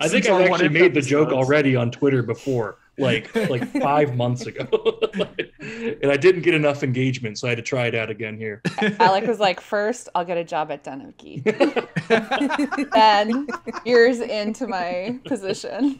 think 0.08 0.28
I've 0.28 0.42
actually 0.52 0.66
If 0.68 0.72
made 0.72 0.94
the 0.94 1.02
joke 1.02 1.28
episodes. 1.28 1.46
already 1.48 1.76
on 1.76 1.92
Twitter 1.92 2.24
before, 2.24 2.78
like 2.98 3.34
like 3.50 3.68
five 3.82 4.16
months 4.16 4.46
ago, 4.46 4.68
and 5.60 6.12
I 6.12 6.18
didn't 6.18 6.42
get 6.42 6.54
enough 6.54 6.84
engagement, 6.84 7.38
so 7.38 7.48
I 7.48 7.52
had 7.52 7.58
to 7.58 7.64
try 7.64 7.88
it 7.88 7.96
out 7.96 8.10
again 8.10 8.38
here. 8.38 8.62
Alec 9.00 9.26
was 9.28 9.40
like, 9.40 9.60
first, 9.60 10.10
I'll 10.16 10.26
get 10.26 10.38
a 10.38 10.44
job 10.44 10.72
at 10.72 10.84
Den 10.84 11.02
of 11.02 11.18
Geek. 11.18 11.44
then, 12.94 13.48
years 13.86 14.20
into 14.20 14.68
my 14.68 15.20
position. 15.26 16.00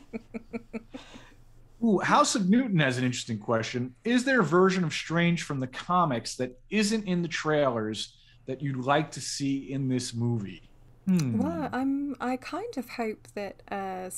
Ooh, 1.84 2.00
House 2.00 2.36
of 2.36 2.50
Newton 2.50 2.80
has 2.80 2.98
an 2.98 3.04
interesting 3.04 3.38
question. 3.38 3.94
Is 4.04 4.24
there 4.24 4.42
a 4.42 4.44
version 4.44 4.84
of 4.84 4.92
Strange 4.94 5.44
from 5.44 5.60
the 5.60 5.68
comics 5.68 6.36
that 6.36 6.60
isn't 6.70 7.04
in 7.06 7.22
the 7.22 7.28
trailers 7.28 8.16
that 8.48 8.62
you'd 8.62 8.78
like 8.78 9.12
to 9.12 9.22
see 9.22 9.72
in 9.72 9.88
this 9.88 10.14
movie? 10.14 10.64
Hmm. 11.06 11.38
Well, 11.38 11.70
I'm. 11.72 12.16
I 12.20 12.36
kind 12.38 12.76
of 12.78 12.90
hope 12.90 13.28
that 13.36 13.62
uh, 13.72 14.10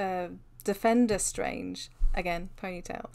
uh, 0.00 0.28
Defender 0.64 1.18
Strange 1.18 1.90
again 2.14 2.48
ponytail 2.60 3.06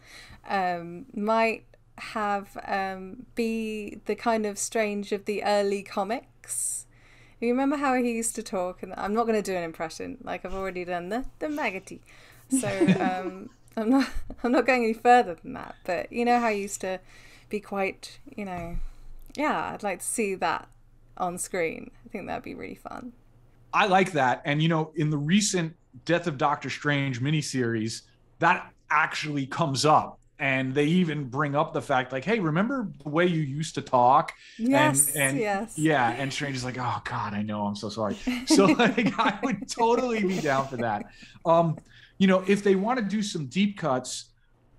um, 0.50 1.06
might 1.14 1.66
have 1.98 2.58
um, 2.68 3.26
be 3.36 4.00
the 4.06 4.16
kind 4.16 4.46
of 4.46 4.58
Strange 4.58 5.12
of 5.12 5.26
the 5.26 5.44
early 5.44 5.84
comics. 5.84 6.86
You 7.40 7.50
remember 7.50 7.78
how 7.78 7.96
he 7.96 8.12
used 8.12 8.36
to 8.36 8.44
talk? 8.44 8.82
And 8.82 8.94
I'm 8.98 9.14
not 9.14 9.28
going 9.28 9.42
to 9.42 9.52
do 9.52 9.56
an 9.56 9.64
impression. 9.64 10.18
Like 10.24 10.46
I've 10.46 10.54
already 10.54 10.86
done 10.86 11.10
the 11.10 11.26
the 11.40 11.50
maggoty. 11.50 12.02
So 12.50 12.68
um, 13.00 13.50
I'm 13.78 13.90
not. 13.90 14.10
I'm 14.44 14.52
not 14.52 14.66
going 14.66 14.84
any 14.84 14.94
further 14.94 15.36
than 15.36 15.54
that. 15.54 15.76
But 15.84 16.12
you 16.12 16.26
know 16.26 16.40
how 16.40 16.50
he 16.50 16.62
used 16.62 16.82
to 16.82 17.00
be 17.50 17.60
quite. 17.60 18.20
You 18.36 18.46
know. 18.46 18.78
Yeah, 19.36 19.72
I'd 19.74 19.84
like 19.84 20.00
to 20.00 20.06
see 20.06 20.36
that 20.36 20.70
on 21.18 21.38
screen. 21.38 21.92
I 22.06 22.10
think 22.10 22.28
that'd 22.28 22.44
be 22.44 22.56
really 22.56 22.76
fun. 22.76 23.12
I 23.74 23.88
like 23.88 24.14
that. 24.14 24.42
And 24.46 24.64
you 24.64 24.70
know, 24.70 24.92
in 24.96 25.10
the 25.10 25.18
recent 25.18 25.76
Death 26.06 26.28
of 26.28 26.38
Doctor 26.38 26.70
Strange 26.70 27.22
miniseries, 27.22 28.04
that 28.40 28.72
actually 28.90 29.46
comes 29.46 29.86
up. 29.86 30.20
And 30.38 30.76
they 30.76 30.84
even 30.86 31.30
bring 31.30 31.56
up 31.56 31.72
the 31.72 31.82
fact 31.82 32.12
like 32.12 32.26
hey 32.26 32.40
remember 32.40 32.90
the 33.02 33.08
way 33.08 33.26
you 33.26 33.40
used 33.40 33.76
to 33.76 33.82
talk? 33.82 34.34
Yes, 34.58 35.16
and, 35.16 35.24
and 35.24 35.40
yes. 35.40 35.78
yeah 35.78 36.10
and 36.12 36.32
strange 36.34 36.58
is 36.58 36.66
like 36.66 36.78
oh 36.78 37.02
god 37.06 37.34
i 37.34 37.42
know 37.42 37.66
i'm 37.66 37.76
so 37.78 37.88
sorry. 37.88 38.18
So 38.46 38.66
like 38.80 39.18
i 39.18 39.40
would 39.44 39.70
totally 39.70 40.22
be 40.24 40.42
down 40.42 40.68
for 40.68 40.76
that. 40.76 41.06
Um 41.46 41.78
you 42.18 42.28
know 42.28 42.44
if 42.48 42.66
they 42.66 42.76
want 42.76 43.00
to 43.00 43.06
do 43.06 43.24
some 43.24 43.46
deep 43.46 43.78
cuts 43.78 44.26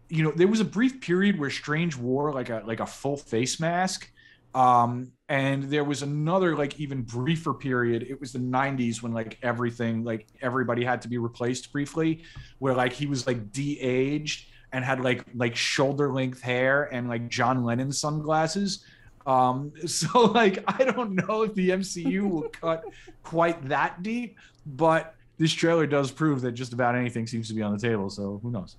you 0.09 0.23
know 0.23 0.33
there 0.33 0.49
was 0.49 0.61
a 0.61 0.65
brief 0.65 1.01
period 1.01 1.39
where 1.39 1.51
strange 1.51 1.97
wore 1.97 2.33
like 2.33 2.51
a 2.51 2.63
like 2.67 2.81
a 2.81 2.87
full 2.87 3.17
face 3.17 3.59
mask 3.59 4.11
um 4.57 5.13
and 5.29 5.65
there 5.65 5.85
was 5.85 6.01
another 6.03 6.57
like 6.57 6.81
even 6.81 7.03
briefer 7.03 7.53
period. 7.53 8.03
It 8.09 8.19
was 8.19 8.33
the 8.33 8.39
90s 8.39 9.03
when 9.03 9.13
like 9.13 9.39
everything 9.43 10.03
like 10.03 10.27
everybody 10.41 10.83
had 10.83 11.03
to 11.03 11.09
be 11.09 11.19
replaced 11.19 11.73
briefly 11.73 12.23
where 12.59 12.73
like 12.73 12.93
he 12.93 13.07
was 13.07 13.27
like 13.27 13.53
de-aged 13.53 14.49
and 14.73 14.83
had 14.83 15.01
like 15.01 15.25
like 15.35 15.55
shoulder 15.57 16.11
length 16.11 16.41
hair 16.41 16.85
and 16.85 17.09
like 17.09 17.29
john 17.29 17.65
lennon 17.65 17.93
sunglasses. 17.93 18.85
Um 19.27 19.73
so 19.87 20.23
like 20.23 20.65
i 20.67 20.85
don't 20.85 21.13
know 21.13 21.43
if 21.43 21.55
the 21.55 21.71
mcu 21.71 22.31
will 22.31 22.49
cut 22.61 22.85
quite 23.23 23.63
that 23.69 24.03
deep 24.03 24.39
but 24.65 25.15
this 25.37 25.53
trailer 25.53 25.87
does 25.87 26.11
prove 26.11 26.41
that 26.41 26.53
just 26.53 26.73
about 26.73 26.95
anything 26.95 27.27
seems 27.27 27.49
to 27.49 27.55
be 27.55 27.61
on 27.61 27.77
the 27.77 27.79
table 27.79 28.09
so 28.09 28.41
who 28.43 28.51
knows? 28.51 28.77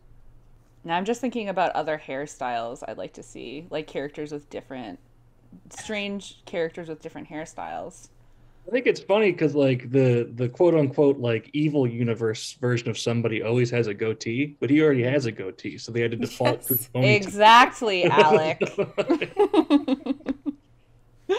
Now 0.84 0.96
I'm 0.96 1.06
just 1.06 1.20
thinking 1.20 1.50
about 1.50 1.72
other 1.74 2.02
hairstyles 2.04 2.82
I'd 2.88 2.98
like 2.98 3.14
to 3.14 3.24
see, 3.24 3.68
like 3.70 3.88
characters 3.88 4.32
with 4.32 4.50
different, 4.50 5.00
strange 5.70 6.44
characters 6.46 6.88
with 6.90 7.02
different 7.02 7.30
hairstyles. 7.30 8.10
I 8.68 8.72
think 8.72 8.86
it's 8.86 9.00
funny 9.00 9.32
because 9.32 9.56
like 9.56 9.90
the 9.92 10.30
the 10.36 10.50
quote 10.50 10.76
unquote 10.76 11.20
like 11.20 11.50
evil 11.54 11.88
universe 11.88 12.58
version 12.60 12.90
of 12.90 12.98
somebody 12.98 13.42
always 13.42 13.70
has 13.72 13.88
a 13.88 13.94
goatee, 13.94 14.58
but 14.60 14.70
he 14.70 14.82
already 14.82 15.04
has 15.04 15.26
a 15.26 15.32
goatee, 15.32 15.78
so 15.78 15.92
they 15.92 16.02
had 16.02 16.12
to 16.12 16.18
default 16.18 16.64
to 16.64 16.76
the 16.76 16.84
ponytail. 16.94 17.16
Exactly, 17.16 18.04
Alec. 18.06 18.62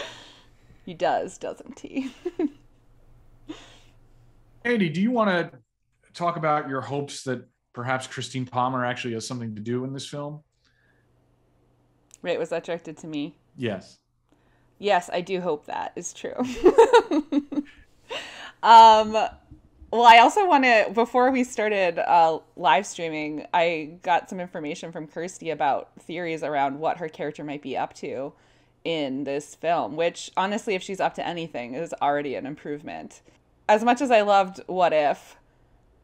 he 0.85 0.93
does, 0.95 1.37
doesn't 1.37 1.79
he? 1.79 2.11
andy 4.65 4.89
do 4.89 5.01
you 5.01 5.09
want 5.09 5.29
to 5.29 5.49
talk 6.13 6.35
about 6.35 6.67
your 6.67 6.81
hopes 6.81 7.23
that 7.23 7.47
perhaps 7.71 8.05
christine 8.07 8.45
palmer 8.45 8.83
actually 8.83 9.13
has 9.13 9.25
something 9.25 9.55
to 9.55 9.61
do 9.61 9.85
in 9.85 9.93
this 9.93 10.05
film 10.05 10.43
Right, 12.21 12.37
was 12.37 12.49
that 12.49 12.63
directed 12.63 12.97
to 12.97 13.07
me? 13.07 13.35
Yes 13.59 13.99
Yes, 14.79 15.09
I 15.11 15.19
do 15.19 15.41
hope 15.41 15.65
that 15.65 15.91
is 15.97 16.13
true. 16.13 16.33
um, 18.63 19.11
well, 19.91 20.05
I 20.05 20.19
also 20.19 20.47
want 20.47 20.63
to, 20.63 20.89
before 20.93 21.31
we 21.31 21.43
started 21.43 21.99
uh, 21.99 22.39
live 22.55 22.85
streaming, 22.85 23.45
I 23.53 23.97
got 24.01 24.29
some 24.29 24.39
information 24.39 24.93
from 24.93 25.05
Kirsty 25.05 25.49
about 25.49 25.89
theories 25.99 26.43
around 26.43 26.79
what 26.79 26.97
her 26.97 27.09
character 27.09 27.43
might 27.43 27.61
be 27.61 27.75
up 27.75 27.93
to 27.95 28.31
in 28.85 29.25
this 29.25 29.53
film, 29.55 29.97
which 29.97 30.31
honestly, 30.37 30.75
if 30.75 30.81
she's 30.81 31.01
up 31.01 31.13
to 31.15 31.27
anything, 31.27 31.73
is 31.73 31.93
already 32.01 32.35
an 32.35 32.45
improvement. 32.45 33.21
As 33.67 33.83
much 33.83 33.99
as 33.99 34.11
I 34.11 34.21
loved 34.21 34.61
What 34.67 34.93
If, 34.93 35.35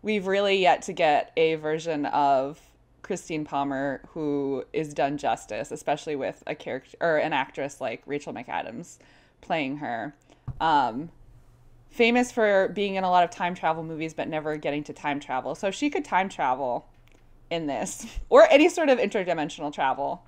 we've 0.02 0.28
really 0.28 0.58
yet 0.58 0.82
to 0.84 0.94
get 0.94 1.32
a 1.38 1.56
version 1.56 2.06
of 2.08 2.60
Christine 3.06 3.46
Palmer 3.46 4.02
who 4.14 4.66
is 4.74 4.92
done 4.92 5.18
justice, 5.18 5.72
especially 5.72 6.16
with 6.16 6.42
a 6.48 6.56
character 6.56 6.98
or 7.00 7.18
an 7.18 7.34
actress 7.34 7.80
like 7.80 8.02
Rachel 8.08 8.34
McAdams 8.34 8.98
playing 9.42 9.78
her. 9.78 10.16
Um, 10.60 11.12
famous 11.92 12.32
for 12.32 12.70
being 12.70 12.96
in 12.96 13.04
a 13.04 13.10
lot 13.12 13.24
of 13.24 13.30
time 13.30 13.54
travel 13.54 13.84
movies, 13.84 14.16
but 14.16 14.28
never 14.28 14.58
getting 14.58 14.84
to 14.86 14.94
time 14.94 15.20
travel. 15.20 15.54
So 15.54 15.70
she 15.70 15.92
could 15.92 16.04
time 16.04 16.30
travel 16.30 16.88
in 17.52 17.68
this, 17.68 18.08
or 18.30 18.52
any 18.52 18.70
sort 18.70 18.90
of 18.90 18.98
interdimensional 18.98 19.72
travel, 19.72 20.24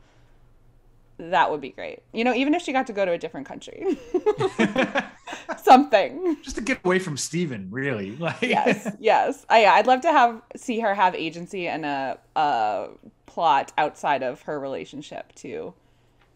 that 1.17 1.49
would 1.51 1.61
be 1.61 1.69
great. 1.69 2.03
You 2.13 2.23
know, 2.23 2.33
even 2.33 2.53
if 2.53 2.61
she 2.61 2.71
got 2.71 2.87
to 2.87 2.93
go 2.93 3.05
to 3.05 3.11
a 3.11 3.17
different 3.17 3.47
country, 3.47 3.97
something. 5.63 6.37
just 6.43 6.55
to 6.57 6.61
get 6.61 6.79
away 6.83 6.99
from 6.99 7.17
Stephen, 7.17 7.67
really. 7.71 8.07
Like 8.17 8.41
yes, 8.41 8.95
yes. 8.99 9.45
I, 9.49 9.65
I'd 9.65 9.87
love 9.87 10.01
to 10.01 10.11
have 10.11 10.41
see 10.55 10.79
her 10.79 10.93
have 10.95 11.13
agency 11.15 11.67
and 11.67 11.85
a, 11.85 12.17
a 12.35 12.87
plot 13.25 13.71
outside 13.77 14.23
of 14.23 14.41
her 14.43 14.59
relationship 14.59 15.33
to 15.35 15.73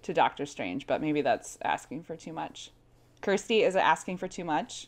to 0.03 0.13
Doctor 0.13 0.45
Strange, 0.45 0.87
but 0.87 1.01
maybe 1.01 1.21
that's 1.21 1.57
asking 1.63 2.03
for 2.03 2.15
too 2.15 2.33
much. 2.33 2.71
Kirsty, 3.21 3.61
is 3.61 3.75
it 3.75 3.79
asking 3.79 4.17
for 4.17 4.27
too 4.27 4.43
much? 4.43 4.87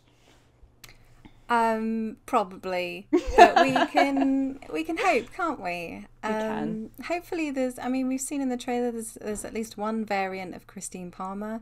Um, 1.50 2.18
probably, 2.26 3.08
but 3.36 3.62
we 3.62 3.74
can 3.92 4.60
we 4.72 4.84
can 4.84 4.98
hope, 4.98 5.32
can't 5.34 5.62
we? 5.62 6.06
Um, 6.24 6.32
can. 6.32 6.92
Hopefully, 7.08 7.52
there's. 7.52 7.78
I 7.80 7.90
mean, 7.90 8.08
we've 8.08 8.22
seen 8.22 8.42
in 8.42 8.50
the 8.50 8.58
trailer 8.58 8.92
there's 8.92 9.14
there's 9.14 9.46
at 9.46 9.54
least 9.54 9.78
one 9.78 10.06
variant 10.06 10.56
of 10.56 10.68
Christine 10.68 11.12
Palmer 11.12 11.62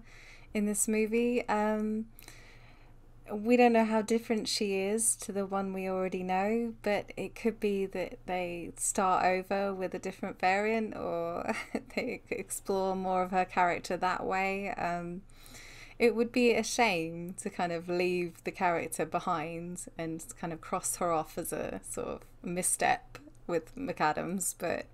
in 0.53 0.65
this 0.65 0.87
movie. 0.87 1.47
Um, 1.47 2.05
we 3.31 3.55
don't 3.55 3.73
know 3.73 3.85
how 3.85 4.01
different 4.01 4.47
she 4.47 4.79
is 4.79 5.15
to 5.15 5.31
the 5.31 5.45
one 5.45 5.73
we 5.73 5.87
already 5.87 6.23
know, 6.23 6.73
but 6.83 7.11
it 7.15 7.33
could 7.33 7.59
be 7.59 7.85
that 7.85 8.19
they 8.25 8.71
start 8.77 9.25
over 9.25 9.73
with 9.73 9.93
a 9.93 9.99
different 9.99 10.39
variant, 10.39 10.95
or 10.95 11.53
they 11.95 12.21
explore 12.29 12.95
more 12.95 13.23
of 13.23 13.31
her 13.31 13.45
character 13.45 13.95
that 13.97 14.25
way. 14.25 14.69
Um, 14.71 15.21
it 16.01 16.15
would 16.15 16.31
be 16.31 16.51
a 16.51 16.63
shame 16.63 17.35
to 17.43 17.47
kind 17.47 17.71
of 17.71 17.87
leave 17.87 18.43
the 18.43 18.49
character 18.49 19.05
behind 19.05 19.85
and 19.99 20.25
kind 20.39 20.51
of 20.51 20.59
cross 20.59 20.95
her 20.95 21.11
off 21.11 21.37
as 21.37 21.53
a 21.53 21.79
sort 21.87 22.07
of 22.07 22.21
misstep 22.41 23.19
with 23.45 23.75
McAdams, 23.75 24.55
but 24.57 24.87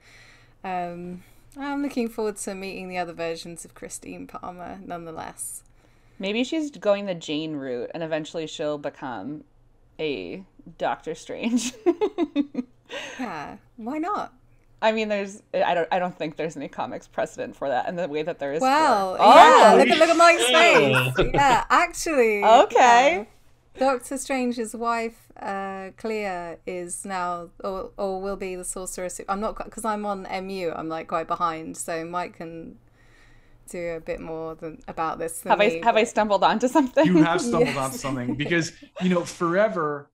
um, 0.65 1.23
I'm 1.57 1.81
looking 1.81 2.09
forward 2.09 2.35
to 2.35 2.53
meeting 2.53 2.89
the 2.89 2.97
other 2.97 3.13
versions 3.13 3.63
of 3.63 3.73
Christine 3.73 4.27
Palmer 4.27 4.79
nonetheless. 4.85 5.63
Maybe 6.19 6.43
she's 6.43 6.71
going 6.71 7.05
the 7.05 7.15
Jane 7.15 7.55
route, 7.55 7.91
and 7.93 8.03
eventually 8.03 8.45
she'll 8.45 8.77
become 8.77 9.45
a 9.97 10.43
Doctor 10.77 11.15
Strange. 11.15 11.73
Yeah, 13.19 13.57
why 13.75 13.97
not? 13.97 14.33
I 14.81 14.91
mean, 14.91 15.09
there's 15.09 15.41
I 15.53 15.73
don't 15.73 15.87
I 15.91 15.97
don't 15.99 16.15
think 16.17 16.35
there's 16.37 16.55
any 16.55 16.67
comics 16.67 17.07
precedent 17.07 17.55
for 17.55 17.67
that, 17.69 17.87
and 17.87 17.97
the 17.97 18.07
way 18.07 18.21
that 18.23 18.37
there 18.39 18.53
is. 18.53 18.59
for- 18.59 18.65
Well, 18.65 19.17
Oh! 19.19 19.35
yeah, 19.35 19.73
look 19.73 19.87
at 19.89 19.97
look 19.97 20.09
at 20.09 20.17
Mike's 20.17 20.43
Oh. 20.47 21.11
face. 21.23 21.29
Yeah, 21.33 21.63
actually. 21.69 22.43
Okay. 22.43 23.17
yeah. 23.17 23.23
Doctor 23.79 24.17
Strange's 24.17 24.75
wife, 24.75 25.27
uh, 25.39 25.91
Clea, 25.97 26.57
is 26.65 27.05
now 27.05 27.49
or, 27.63 27.91
or 27.97 28.19
will 28.21 28.35
be 28.35 28.55
the 28.55 28.63
sorceress. 28.65 29.21
I'm 29.29 29.39
not 29.39 29.55
because 29.63 29.85
I'm 29.85 30.05
on 30.05 30.25
MU. 30.45 30.71
I'm 30.75 30.89
like 30.89 31.07
quite 31.07 31.27
behind, 31.27 31.77
so 31.77 32.03
Mike 32.05 32.37
can 32.37 32.77
do 33.69 33.95
a 33.97 33.99
bit 33.99 34.19
more 34.19 34.55
than 34.55 34.79
about 34.87 35.19
this. 35.19 35.41
Than 35.41 35.51
Have 35.51 35.61
I 35.61 35.67
me, 35.67 35.81
have 35.83 35.95
I 35.95 36.05
stumbled 36.05 36.43
onto 36.43 36.67
something? 36.67 37.05
you 37.05 37.21
have 37.23 37.41
stumbled 37.41 37.67
Yes. 37.75 37.77
on 37.77 37.91
something 37.91 38.35
because 38.35 38.71
you 39.01 39.09
know 39.09 39.25
forever 39.25 40.09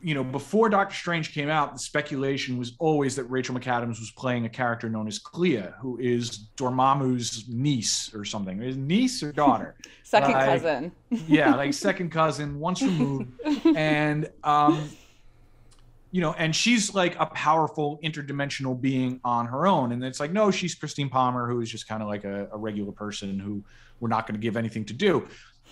you 0.00 0.14
know 0.14 0.22
before 0.22 0.68
doctor 0.68 0.94
strange 0.94 1.32
came 1.32 1.48
out 1.48 1.72
the 1.72 1.78
speculation 1.78 2.56
was 2.56 2.72
always 2.78 3.16
that 3.16 3.24
rachel 3.24 3.54
mcadams 3.54 3.98
was 3.98 4.12
playing 4.16 4.44
a 4.44 4.48
character 4.48 4.88
known 4.88 5.08
as 5.08 5.18
clea 5.18 5.64
who 5.80 5.98
is 5.98 6.46
dormammu's 6.56 7.48
niece 7.48 8.14
or 8.14 8.24
something. 8.24 8.58
His 8.58 8.76
niece 8.76 9.22
or 9.22 9.32
daughter? 9.32 9.74
Second 10.04 10.32
Like- 10.32 10.46
cousin. 10.46 10.92
yeah 11.26 11.54
like 11.54 11.74
second 11.74 12.10
cousin 12.10 12.58
once 12.60 12.82
removed. 12.82 13.32
And 13.76 14.30
um 14.44 14.88
you 16.10 16.20
know 16.20 16.32
and 16.38 16.54
she's 16.54 16.94
like 16.94 17.16
a 17.18 17.26
powerful 17.26 17.98
interdimensional 18.04 18.80
being 18.80 19.20
on 19.24 19.46
her 19.46 19.66
own. 19.66 19.92
And 19.92 20.04
it's 20.04 20.20
like 20.20 20.32
no 20.32 20.50
she's 20.50 20.74
christine 20.74 21.08
palmer 21.08 21.48
who 21.50 21.60
is 21.60 21.70
just 21.70 21.88
kind 21.88 22.02
of 22.02 22.08
like 22.08 22.24
a, 22.24 22.48
a 22.52 22.56
regular 22.56 22.92
person 22.92 23.38
who 23.38 23.64
we're 24.00 24.08
not 24.08 24.26
going 24.28 24.38
to 24.38 24.40
give 24.40 24.56
anything 24.56 24.84
to 24.84 24.92
do 24.92 25.26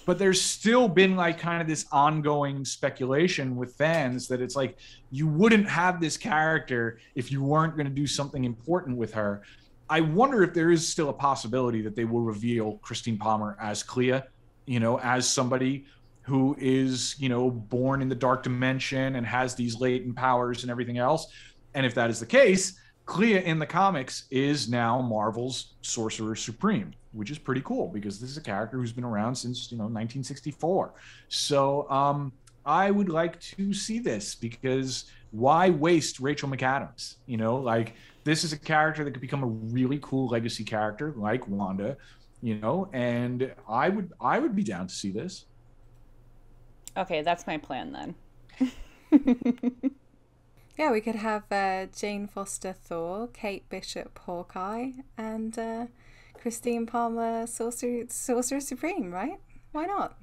but 0.07 0.19
there's 0.19 0.41
still 0.41 0.89
been 0.89 1.17
like 1.17 1.39
kind 1.39 1.61
of 1.61 1.69
this 1.69 1.85
ongoing 1.93 2.65
speculation 2.65 3.57
with 3.57 3.75
fans 3.75 4.29
that 4.29 4.41
it's 4.41 4.57
like 4.57 4.79
you 5.11 5.27
wouldn't 5.27 5.69
have 5.69 6.01
this 6.01 6.17
character 6.17 6.99
if 7.15 7.31
you 7.31 7.43
weren't 7.43 7.77
going 7.77 7.89
to 7.89 7.93
do 7.93 8.07
something 8.07 8.45
important 8.45 8.97
with 8.97 9.13
her. 9.13 9.43
I 9.91 10.01
wonder 10.01 10.43
if 10.43 10.55
there 10.55 10.71
is 10.71 10.87
still 10.87 11.11
a 11.11 11.13
possibility 11.13 11.83
that 11.83 11.95
they 11.95 12.05
will 12.05 12.23
reveal 12.23 12.79
christine 12.79 13.19
palmer 13.19 13.57
as 13.61 13.83
clea 13.83 14.21
you 14.65 14.81
know 14.81 14.99
as 15.01 15.29
somebody 15.29 15.85
who 16.23 16.57
is 16.59 17.15
you 17.19 17.29
know 17.29 17.51
born 17.51 18.01
in 18.01 18.09
the 18.09 18.15
dark 18.15 18.43
dimension 18.43 19.17
and 19.17 19.27
has 19.27 19.55
these 19.55 19.81
latent 19.81 20.17
powers 20.17 20.63
and 20.63 20.71
everything 20.71 20.99
else. 20.99 21.27
And 21.75 21.85
if 21.85 21.95
that 21.95 22.11
is 22.11 22.21
the 22.21 22.27
case 22.27 22.79
clea 23.07 23.45
in 23.45 23.59
the 23.59 23.67
comics 23.67 24.25
is 24.31 24.69
now 24.69 25.01
marvel's 25.01 25.75
sorcerer 25.81 26.37
supreme 26.37 26.93
which 27.13 27.31
is 27.31 27.39
pretty 27.39 27.63
cool 27.63 27.89
because 27.89 28.21
this 28.21 28.31
is 28.31 28.37
a 28.37 28.43
character 28.43 28.77
who's 28.77 28.93
been 28.93 29.05
around 29.05 29.35
since 29.35 29.71
you 29.71 29.79
know 29.79 29.85
1964 29.85 30.93
so 31.29 31.89
um 31.91 32.33
i 32.65 32.91
would 32.91 33.09
like 33.09 33.41
to 33.41 33.73
see 33.73 33.99
this 33.99 34.35
because 34.35 35.05
why 35.31 35.71
waste 35.71 36.21
rachel 36.21 36.49
mcadams? 36.49 37.17
You 37.27 37.37
know 37.37 37.57
like 37.57 37.95
this 38.25 38.45
is 38.45 38.53
a 38.53 38.59
character 38.59 39.05
that 39.05 39.13
could 39.13 39.21
become 39.21 39.43
a 39.43 39.47
really 39.47 39.99
cool 40.03 40.29
legacy 40.29 40.65
character 40.65 41.15
like 41.17 41.47
wanda 41.49 41.97
you 42.43 42.57
know 42.57 42.89
and 42.93 43.55
i 43.69 43.89
would 43.89 44.13
i 44.21 44.39
would 44.39 44.55
be 44.55 44.63
down 44.63 44.87
to 44.87 44.95
see 44.95 45.11
this. 45.11 45.47
Okay, 46.97 47.21
that's 47.21 47.47
my 47.47 47.59
plan 47.59 47.93
then. 47.93 48.15
Yeah, 50.79 50.93
we 50.93 51.01
could 51.01 51.15
have 51.15 51.45
uh, 51.51 51.87
Jane 51.87 52.27
Foster 52.27 52.75
Thor, 52.75 53.29
Kate 53.29 53.67
Bishop 53.71 54.19
Hawkeye, 54.19 54.91
and 55.17 55.59
uh, 55.59 55.87
Christine 56.39 56.85
Palmer 56.85 57.47
Sorcerer, 57.47 58.05
Sorcerer 58.09 58.61
Supreme, 58.61 59.11
right? 59.11 59.41
Why 59.73 59.87
not? 59.87 60.19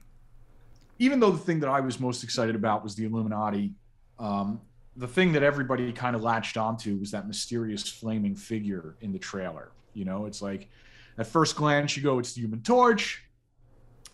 Even 1.00 1.20
though 1.20 1.32
the 1.32 1.40
thing 1.40 1.60
that 1.62 1.70
I 1.70 1.80
was 1.80 2.00
most 2.00 2.24
excited 2.24 2.56
about 2.56 2.84
was 2.84 2.94
the 2.94 3.06
Illuminati, 3.06 3.72
um, 4.20 4.62
the 4.96 5.08
thing 5.08 5.32
that 5.34 5.42
everybody 5.42 5.92
kind 5.92 6.16
of 6.16 6.22
latched 6.22 6.56
onto 6.56 6.98
was 6.98 7.10
that 7.12 7.28
mysterious 7.28 7.90
flaming 7.90 8.36
figure 8.36 8.96
in 9.02 9.12
the 9.12 9.18
trailer. 9.18 9.72
You 9.96 10.06
know, 10.06 10.28
it's 10.28 10.42
like 10.42 10.70
at 11.18 11.26
first 11.26 11.56
glance 11.56 11.98
you 11.98 12.04
go, 12.04 12.20
it's 12.20 12.34
the 12.34 12.42
Human 12.42 12.62
Torch. 12.62 13.24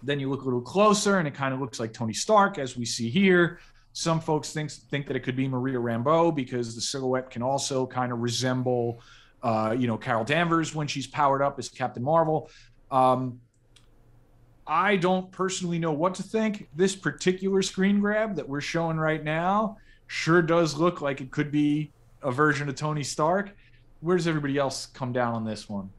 Then 0.02 0.22
you 0.22 0.30
look 0.30 0.44
a 0.44 0.46
little 0.46 0.62
closer, 0.62 1.20
and 1.20 1.28
it 1.28 1.34
kind 1.34 1.54
of 1.54 1.60
looks 1.60 1.82
like 1.82 1.92
Tony 1.92 2.14
Stark, 2.14 2.58
as 2.58 2.78
we 2.78 2.86
see 2.86 3.10
here. 3.10 3.60
Some 4.00 4.22
folks 4.22 4.54
think 4.54 4.72
think 4.72 5.08
that 5.08 5.18
it 5.18 5.24
could 5.24 5.36
be 5.36 5.46
Maria 5.46 5.78
Rambeau 5.78 6.34
because 6.34 6.74
the 6.74 6.80
silhouette 6.80 7.30
can 7.30 7.44
also 7.44 7.86
kind 7.86 8.14
of 8.14 8.20
resemble, 8.20 9.02
uh, 9.44 9.76
you 9.78 9.88
know, 9.88 9.98
Carol 9.98 10.24
Danvers 10.24 10.74
when 10.74 10.88
she's 10.88 11.06
powered 11.06 11.42
up 11.42 11.60
as 11.60 11.68
Captain 11.68 12.02
Marvel. 12.02 12.50
Um, 12.92 13.42
I 14.66 14.96
don't 14.96 15.30
personally 15.34 15.80
know 15.80 15.92
what 15.92 16.16
to 16.16 16.24
think. 16.24 16.70
This 16.74 16.96
particular 16.96 17.62
screen 17.62 18.00
grab 18.00 18.38
that 18.38 18.48
we're 18.48 18.62
showing 18.62 18.96
right 18.96 19.22
now 19.22 19.76
sure 20.08 20.42
does 20.42 20.76
look 20.76 21.02
like 21.02 21.20
it 21.20 21.30
could 21.30 21.52
be 21.52 21.92
a 22.22 22.32
version 22.32 22.70
of 22.70 22.76
Tony 22.76 23.04
Stark. 23.04 23.54
Where 24.00 24.16
does 24.16 24.28
everybody 24.28 24.58
else 24.58 24.86
come 24.86 25.12
down 25.12 25.34
on 25.34 25.44
this 25.44 25.68
one? 25.68 25.90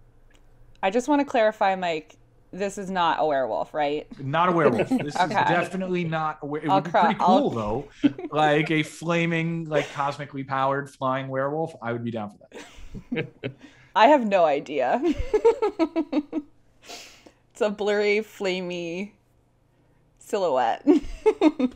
I 0.82 0.88
just 0.88 1.06
want 1.06 1.20
to 1.20 1.26
clarify, 1.26 1.74
Mike 1.74 2.16
this 2.52 2.78
is 2.78 2.90
not 2.90 3.18
a 3.20 3.26
werewolf, 3.26 3.72
right? 3.72 4.06
Not 4.18 4.48
a 4.48 4.52
werewolf. 4.52 4.88
This 4.88 5.16
okay. 5.16 5.24
is 5.24 5.30
definitely 5.30 6.04
not 6.04 6.38
a 6.42 6.46
werewolf. 6.46 6.64
It 6.64 6.74
would 6.74 6.84
be 6.84 6.90
pretty 6.90 7.14
cool 7.20 7.50
though, 7.50 7.88
like 8.30 8.70
a 8.70 8.82
flaming, 8.82 9.66
like 9.66 9.90
cosmically 9.92 10.44
powered 10.44 10.90
flying 10.90 11.28
werewolf. 11.28 11.74
I 11.80 11.92
would 11.92 12.04
be 12.04 12.10
down 12.10 12.30
for 12.30 12.38
that. 13.12 13.52
I 13.96 14.08
have 14.08 14.26
no 14.26 14.44
idea. 14.44 15.00
it's 15.32 16.42
a 17.60 17.70
blurry, 17.70 18.18
flamey 18.18 19.12
silhouette. 20.18 20.82
if 20.86 21.72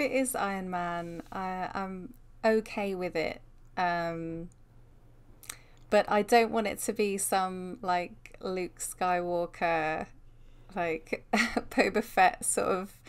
it 0.00 0.12
is 0.12 0.34
Iron 0.34 0.70
Man, 0.70 1.22
I, 1.32 1.70
I'm 1.74 2.14
okay 2.44 2.94
with 2.94 3.16
it. 3.16 3.40
Um, 3.76 4.48
but 5.90 6.10
I 6.10 6.22
don't 6.22 6.50
want 6.50 6.66
it 6.66 6.78
to 6.80 6.92
be 6.92 7.18
some 7.18 7.78
like 7.82 8.29
Luke 8.40 8.78
Skywalker, 8.78 10.06
like 10.74 11.26
Boba 11.32 12.02
Fett 12.02 12.44
sort 12.44 12.68
of 12.68 13.00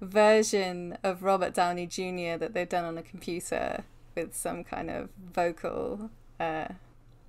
version 0.00 0.96
of 1.02 1.22
Robert 1.22 1.54
Downey 1.54 1.86
Jr. 1.86 2.38
that 2.38 2.54
they've 2.54 2.68
done 2.68 2.84
on 2.84 2.98
a 2.98 3.02
computer 3.02 3.84
with 4.14 4.34
some 4.34 4.64
kind 4.64 4.90
of 4.90 5.08
vocal 5.32 6.10
uh, 6.38 6.68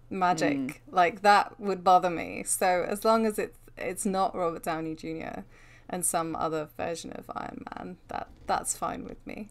magic. 0.09 0.57
Mm. 0.57 0.75
Like 0.91 1.21
that 1.21 1.59
would 1.59 1.83
bother 1.83 2.09
me. 2.09 2.43
So 2.45 2.85
as 2.87 3.05
long 3.05 3.25
as 3.25 3.39
it's 3.39 3.57
it's 3.77 4.05
not 4.05 4.35
Robert 4.35 4.63
Downey 4.63 4.93
Jr. 4.95 5.41
and 5.89 6.05
some 6.05 6.35
other 6.35 6.67
version 6.77 7.11
of 7.13 7.31
Iron 7.35 7.63
Man, 7.75 7.97
that 8.09 8.27
that's 8.45 8.77
fine 8.77 9.05
with 9.05 9.25
me. 9.25 9.49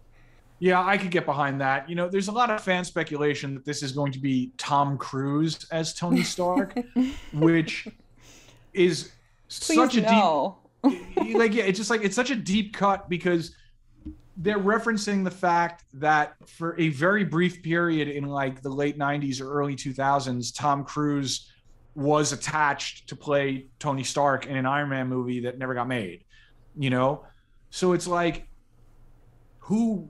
Yeah, 0.60 0.84
I 0.84 0.98
could 0.98 1.10
get 1.10 1.24
behind 1.24 1.60
that. 1.60 1.88
You 1.88 1.94
know, 1.94 2.08
there's 2.08 2.28
a 2.28 2.32
lot 2.32 2.50
of 2.50 2.60
fan 2.60 2.84
speculation 2.84 3.54
that 3.54 3.64
this 3.64 3.82
is 3.82 3.92
going 3.92 4.12
to 4.12 4.18
be 4.18 4.52
Tom 4.58 4.98
Cruise 4.98 5.66
as 5.70 5.94
Tony 5.94 6.22
Stark, 6.22 6.76
which 7.32 7.86
is 8.72 9.12
Please 9.48 9.76
such 9.76 9.96
a 9.96 10.00
no. 10.00 10.58
deep 10.62 10.68
like 11.34 11.54
yeah, 11.54 11.64
it's 11.64 11.78
just 11.78 11.90
like 11.90 12.02
it's 12.04 12.16
such 12.16 12.30
a 12.30 12.36
deep 12.36 12.74
cut 12.74 13.08
because 13.08 13.54
they're 14.36 14.58
referencing 14.58 15.24
the 15.24 15.30
fact 15.30 15.84
that 15.94 16.34
for 16.46 16.78
a 16.78 16.88
very 16.90 17.24
brief 17.24 17.62
period 17.62 18.08
in 18.08 18.24
like 18.24 18.62
the 18.62 18.68
late 18.68 18.96
90s 18.96 19.40
or 19.40 19.52
early 19.52 19.74
2000s, 19.74 20.56
Tom 20.56 20.84
Cruise 20.84 21.50
was 21.96 22.32
attached 22.32 23.08
to 23.08 23.16
play 23.16 23.66
Tony 23.80 24.04
Stark 24.04 24.46
in 24.46 24.56
an 24.56 24.64
Iron 24.64 24.88
Man 24.90 25.08
movie 25.08 25.40
that 25.40 25.58
never 25.58 25.74
got 25.74 25.88
made. 25.88 26.24
You 26.78 26.90
know? 26.90 27.24
So 27.70 27.92
it's 27.92 28.06
like 28.06 28.46
who 29.58 30.08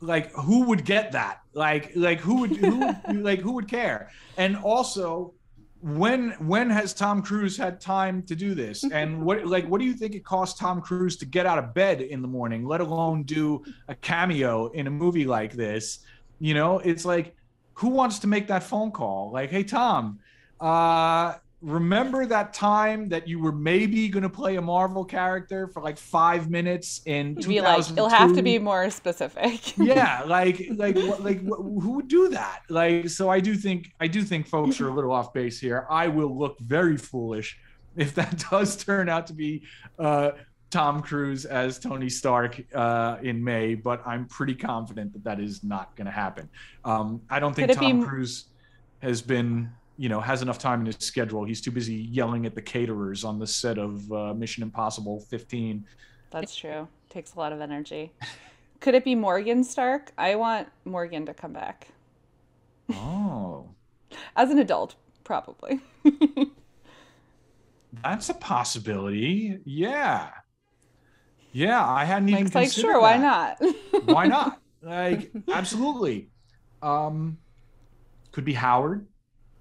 like 0.00 0.32
who 0.32 0.64
would 0.64 0.84
get 0.84 1.12
that? 1.12 1.40
Like 1.52 1.92
like 1.94 2.20
who 2.20 2.40
would 2.40 2.56
who 2.56 2.94
like 3.14 3.40
who 3.40 3.52
would 3.52 3.68
care? 3.68 4.10
And 4.36 4.56
also 4.56 5.34
when 5.82 6.32
when 6.46 6.68
has 6.68 6.92
tom 6.92 7.22
cruise 7.22 7.56
had 7.56 7.80
time 7.80 8.22
to 8.24 8.34
do 8.34 8.54
this? 8.54 8.84
And 8.92 9.22
what 9.24 9.46
like 9.46 9.66
what 9.66 9.80
do 9.80 9.86
you 9.86 9.94
think 9.94 10.14
it 10.14 10.24
costs 10.24 10.58
tom 10.58 10.80
cruise 10.80 11.16
to 11.18 11.26
get 11.26 11.46
out 11.46 11.58
of 11.58 11.74
bed 11.74 12.00
in 12.00 12.22
the 12.22 12.28
morning 12.28 12.64
let 12.64 12.80
alone 12.80 13.22
do 13.24 13.64
a 13.88 13.94
cameo 13.94 14.68
in 14.68 14.86
a 14.86 14.90
movie 14.90 15.26
like 15.26 15.52
this? 15.52 16.00
You 16.38 16.54
know 16.54 16.78
it's 16.78 17.04
like 17.04 17.34
who 17.74 17.88
wants 17.88 18.18
to 18.20 18.26
make 18.26 18.46
that 18.48 18.62
phone 18.62 18.90
call? 18.90 19.30
Like 19.32 19.50
hey 19.50 19.64
tom 19.64 20.18
uh 20.60 21.34
remember 21.62 22.24
that 22.26 22.54
time 22.54 23.08
that 23.10 23.28
you 23.28 23.38
were 23.38 23.52
maybe 23.52 24.08
going 24.08 24.22
to 24.22 24.30
play 24.30 24.56
a 24.56 24.62
Marvel 24.62 25.04
character 25.04 25.66
for 25.68 25.82
like 25.82 25.98
five 25.98 26.50
minutes 26.50 27.02
in 27.04 27.34
two 27.36 27.60
thousand? 27.60 27.96
Like, 27.96 28.04
it'll 28.04 28.08
have 28.08 28.34
to 28.34 28.42
be 28.42 28.58
more 28.58 28.88
specific. 28.90 29.76
yeah, 29.78 30.22
like 30.26 30.66
like 30.74 30.96
like 30.96 31.40
who 31.42 31.92
would 31.96 32.08
do 32.08 32.28
that? 32.28 32.62
Like, 32.68 33.08
so 33.08 33.28
I 33.28 33.40
do 33.40 33.54
think 33.54 33.92
I 34.00 34.06
do 34.06 34.22
think 34.22 34.46
folks 34.46 34.80
are 34.80 34.88
a 34.88 34.94
little 34.94 35.12
off 35.12 35.32
base 35.32 35.60
here. 35.60 35.86
I 35.90 36.08
will 36.08 36.36
look 36.36 36.58
very 36.60 36.96
foolish 36.96 37.58
if 37.96 38.14
that 38.14 38.44
does 38.50 38.76
turn 38.76 39.08
out 39.08 39.26
to 39.26 39.32
be 39.32 39.62
uh, 39.98 40.32
Tom 40.70 41.02
Cruise 41.02 41.44
as 41.44 41.78
Tony 41.78 42.08
Stark 42.08 42.62
uh, 42.74 43.18
in 43.22 43.42
May, 43.42 43.74
but 43.74 44.06
I'm 44.06 44.26
pretty 44.26 44.54
confident 44.54 45.12
that 45.12 45.24
that 45.24 45.40
is 45.40 45.64
not 45.64 45.94
going 45.96 46.06
to 46.06 46.12
happen. 46.12 46.48
Um, 46.84 47.22
I 47.28 47.40
don't 47.40 47.54
think 47.54 47.72
Tom 47.72 48.00
be... 48.00 48.06
Cruise 48.06 48.46
has 49.02 49.20
been 49.20 49.70
you 50.00 50.08
know 50.08 50.18
has 50.18 50.40
enough 50.40 50.58
time 50.58 50.80
in 50.80 50.86
his 50.86 50.96
schedule. 50.98 51.44
He's 51.44 51.60
too 51.60 51.70
busy 51.70 51.94
yelling 51.94 52.46
at 52.46 52.54
the 52.54 52.62
caterers 52.62 53.22
on 53.22 53.38
the 53.38 53.46
set 53.46 53.76
of 53.76 54.10
uh, 54.10 54.32
Mission 54.32 54.62
Impossible 54.62 55.20
15. 55.28 55.84
That's 56.30 56.56
true. 56.56 56.88
Takes 57.10 57.34
a 57.34 57.38
lot 57.38 57.52
of 57.52 57.60
energy. 57.60 58.10
Could 58.80 58.94
it 58.94 59.04
be 59.04 59.14
Morgan 59.14 59.62
Stark? 59.62 60.12
I 60.16 60.36
want 60.36 60.68
Morgan 60.86 61.26
to 61.26 61.34
come 61.34 61.52
back. 61.52 61.88
Oh. 62.94 63.68
As 64.36 64.50
an 64.50 64.58
adult, 64.58 64.94
probably. 65.22 65.80
That's 68.02 68.30
a 68.30 68.34
possibility. 68.34 69.58
Yeah. 69.66 70.30
Yeah, 71.52 71.86
I 71.86 72.06
hadn't 72.06 72.30
even 72.30 72.44
Mike's 72.44 72.54
like, 72.54 72.72
sure, 72.72 72.94
that. 72.94 73.02
why 73.02 73.16
not? 73.18 74.06
why 74.06 74.26
not? 74.26 74.56
Like, 74.82 75.30
absolutely. 75.52 76.30
Um, 76.80 77.36
could 78.32 78.46
be 78.46 78.54
Howard 78.54 79.06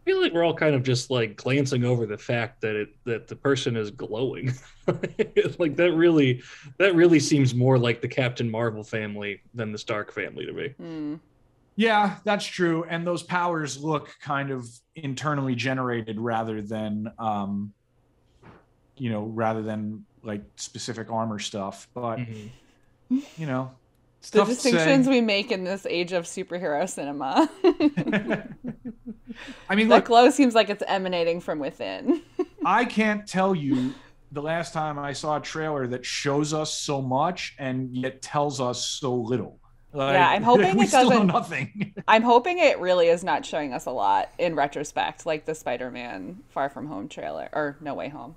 feel 0.05 0.21
like 0.21 0.33
we're 0.33 0.43
all 0.43 0.53
kind 0.53 0.75
of 0.75 0.83
just 0.83 1.09
like 1.09 1.35
glancing 1.35 1.83
over 1.83 2.05
the 2.05 2.17
fact 2.17 2.61
that 2.61 2.75
it 2.75 2.89
that 3.05 3.27
the 3.27 3.35
person 3.35 3.75
is 3.75 3.91
glowing. 3.91 4.53
like 4.87 5.75
that 5.75 5.93
really 5.95 6.41
that 6.77 6.95
really 6.95 7.19
seems 7.19 7.53
more 7.53 7.77
like 7.77 8.01
the 8.01 8.07
Captain 8.07 8.49
Marvel 8.49 8.83
family 8.83 9.41
than 9.53 9.71
the 9.71 9.77
Stark 9.77 10.11
family 10.11 10.45
to 10.45 10.53
me. 10.53 10.73
Mm. 10.81 11.19
Yeah, 11.75 12.17
that's 12.25 12.45
true. 12.45 12.85
And 12.89 13.07
those 13.07 13.23
powers 13.23 13.81
look 13.81 14.13
kind 14.21 14.51
of 14.51 14.67
internally 14.95 15.55
generated 15.55 16.19
rather 16.19 16.61
than 16.61 17.11
um 17.17 17.73
you 18.97 19.09
know, 19.09 19.23
rather 19.23 19.61
than 19.61 20.05
like 20.23 20.43
specific 20.57 21.09
armor 21.09 21.39
stuff. 21.39 21.87
But 21.93 22.17
mm-hmm. 22.17 23.19
you 23.37 23.47
know, 23.47 23.71
the 24.31 24.43
distinctions 24.43 25.07
we 25.07 25.21
make 25.21 25.51
in 25.51 25.63
this 25.63 25.85
age 25.85 26.11
of 26.11 26.25
superhero 26.25 26.87
cinema. 26.87 27.49
I 29.69 29.75
mean, 29.75 29.88
that 29.89 29.95
look, 29.95 30.05
glow 30.05 30.30
seems 30.30 30.55
like 30.55 30.69
it's 30.69 30.84
emanating 30.88 31.41
from 31.41 31.59
within. 31.59 32.21
I 32.65 32.86
can't 32.86 33.27
tell 33.27 33.55
you 33.55 33.93
the 34.32 34.41
last 34.41 34.73
time 34.73 34.99
I 34.99 35.13
saw 35.13 35.38
a 35.38 35.41
trailer 35.41 35.88
that 35.88 36.05
shows 36.05 36.53
us 36.53 36.73
so 36.73 37.01
much 37.01 37.55
and 37.57 37.95
yet 37.95 38.21
tells 38.21 38.59
us 38.61 38.86
so 38.86 39.15
little. 39.15 39.59
Like, 39.91 40.13
yeah, 40.13 40.30
I'm 40.30 40.43
hoping 40.43 40.80
it 40.82 40.91
doesn't. 40.91 41.27
nothing. 41.27 41.93
I'm 42.07 42.21
hoping 42.21 42.59
it 42.59 42.80
really 42.80 43.07
is 43.07 43.23
not 43.23 43.45
showing 43.45 43.73
us 43.73 43.86
a 43.86 43.91
lot 43.91 44.30
in 44.38 44.55
retrospect, 44.55 45.25
like 45.25 45.45
the 45.45 45.55
Spider-Man 45.55 46.43
Far 46.49 46.69
From 46.69 46.88
Home 46.88 47.07
trailer 47.07 47.49
or 47.51 47.77
No 47.82 47.95
Way 47.95 48.09
Home. 48.09 48.36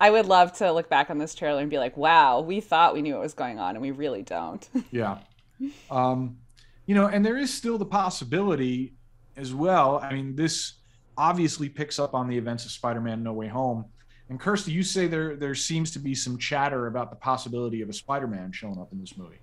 I 0.00 0.10
would 0.10 0.26
love 0.26 0.54
to 0.54 0.72
look 0.72 0.88
back 0.88 1.10
on 1.10 1.18
this 1.18 1.34
trailer 1.34 1.60
and 1.60 1.70
be 1.70 1.78
like, 1.78 1.96
"Wow, 1.96 2.40
we 2.40 2.60
thought 2.60 2.94
we 2.94 3.02
knew 3.02 3.14
what 3.14 3.22
was 3.22 3.34
going 3.34 3.58
on, 3.58 3.76
and 3.76 3.82
we 3.82 3.90
really 3.90 4.22
don't." 4.22 4.66
yeah. 4.90 5.18
Um, 5.90 6.38
you 6.88 6.94
know, 6.94 7.06
and 7.06 7.24
there 7.24 7.36
is 7.36 7.52
still 7.52 7.76
the 7.76 7.84
possibility 7.84 8.94
as 9.36 9.52
well. 9.52 10.00
I 10.02 10.14
mean, 10.14 10.34
this 10.34 10.78
obviously 11.18 11.68
picks 11.68 11.98
up 11.98 12.14
on 12.14 12.28
the 12.28 12.38
events 12.38 12.64
of 12.64 12.70
Spider-Man: 12.70 13.22
No 13.22 13.34
Way 13.34 13.48
Home. 13.48 13.84
And 14.30 14.40
Kirsty, 14.40 14.72
you 14.72 14.82
say 14.82 15.06
there 15.06 15.36
there 15.36 15.54
seems 15.54 15.90
to 15.92 15.98
be 15.98 16.14
some 16.14 16.38
chatter 16.38 16.86
about 16.86 17.10
the 17.10 17.16
possibility 17.16 17.82
of 17.82 17.90
a 17.90 17.92
Spider-Man 17.92 18.52
showing 18.52 18.78
up 18.78 18.90
in 18.90 19.00
this 19.00 19.18
movie. 19.18 19.36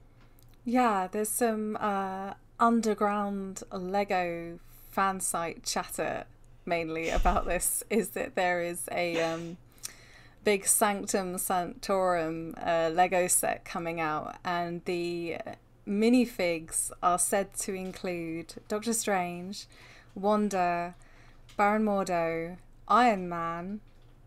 Yeah, 0.64 1.08
there's 1.08 1.30
some 1.30 1.78
uh, 1.80 2.34
underground 2.60 3.62
Lego 3.72 4.58
fan 4.90 5.20
site 5.20 5.64
chatter 5.64 6.24
mainly 6.66 7.10
about 7.10 7.46
this. 7.46 7.84
Is 7.92 8.10
that 8.10 8.34
there 8.34 8.64
is 8.64 8.90
a 8.92 9.22
um, 9.22 9.58
big 10.44 10.66
Sanctum 10.66 11.38
Sanctorum 11.38 12.56
uh, 12.58 12.90
Lego 12.92 13.28
set 13.28 13.66
coming 13.66 14.02
out, 14.02 14.38
and 14.44 14.84
the 14.86 15.38
minifigs 15.88 16.92
are 17.02 17.20
said 17.20 17.54
to 17.56 17.74
include 17.74 18.56
Doctor 18.68 18.94
Strange, 18.94 19.68
Wanda, 20.16 20.96
Baron 21.58 21.86
Mordo, 21.86 22.58
Iron 22.88 23.30
Man, 23.30 23.82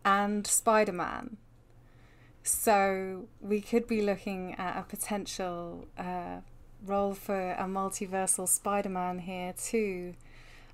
and 0.05 0.47
Spider 0.47 0.93
Man. 0.93 1.37
So 2.43 3.27
we 3.41 3.61
could 3.61 3.87
be 3.87 4.01
looking 4.01 4.55
at 4.55 4.79
a 4.79 4.83
potential 4.83 5.87
uh, 5.99 6.41
role 6.87 7.15
for 7.15 7.53
a 7.53 7.65
multiversal 7.65 8.49
Spider 8.49 8.89
Man 8.89 9.19
here 9.19 9.53
too. 9.53 10.15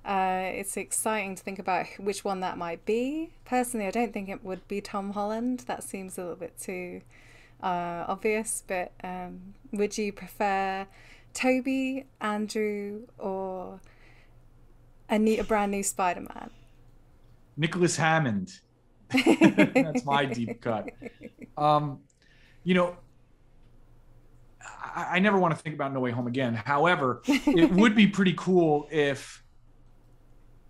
Uh, 0.05 0.51
it's 0.53 0.77
exciting 0.77 1.35
to 1.35 1.43
think 1.43 1.57
about 1.57 1.87
which 1.97 2.23
one 2.23 2.39
that 2.39 2.57
might 2.57 2.85
be. 2.85 3.31
Personally, 3.43 3.87
I 3.87 3.91
don't 3.91 4.13
think 4.13 4.29
it 4.29 4.43
would 4.43 4.67
be 4.67 4.79
Tom 4.79 5.11
Holland. 5.11 5.61
That 5.67 5.83
seems 5.83 6.17
a 6.17 6.21
little 6.21 6.35
bit 6.35 6.59
too 6.59 7.01
uh, 7.61 8.05
obvious. 8.07 8.63
But 8.67 8.91
um, 9.03 9.53
would 9.71 9.97
you 9.97 10.11
prefer 10.11 10.87
Tobey, 11.33 12.05
Andrew, 12.21 13.01
or 13.17 13.79
a, 15.09 15.19
new, 15.19 15.39
a 15.39 15.43
brand 15.43 15.71
new 15.71 15.83
Spider 15.83 16.21
Man? 16.21 16.49
Nicholas 17.57 17.95
Hammond. 17.95 18.59
That's 19.09 20.03
my 20.05 20.25
deep 20.25 20.61
cut. 20.61 20.89
Um, 21.57 21.99
you 22.63 22.73
know, 22.73 22.97
I, 24.61 25.07
I 25.13 25.19
never 25.19 25.37
want 25.37 25.55
to 25.55 25.61
think 25.61 25.75
about 25.75 25.93
No 25.93 25.99
Way 25.99 26.11
Home 26.11 26.27
again. 26.27 26.53
However, 26.53 27.21
it 27.27 27.71
would 27.71 27.95
be 27.95 28.07
pretty 28.07 28.33
cool 28.33 28.87
if 28.91 29.43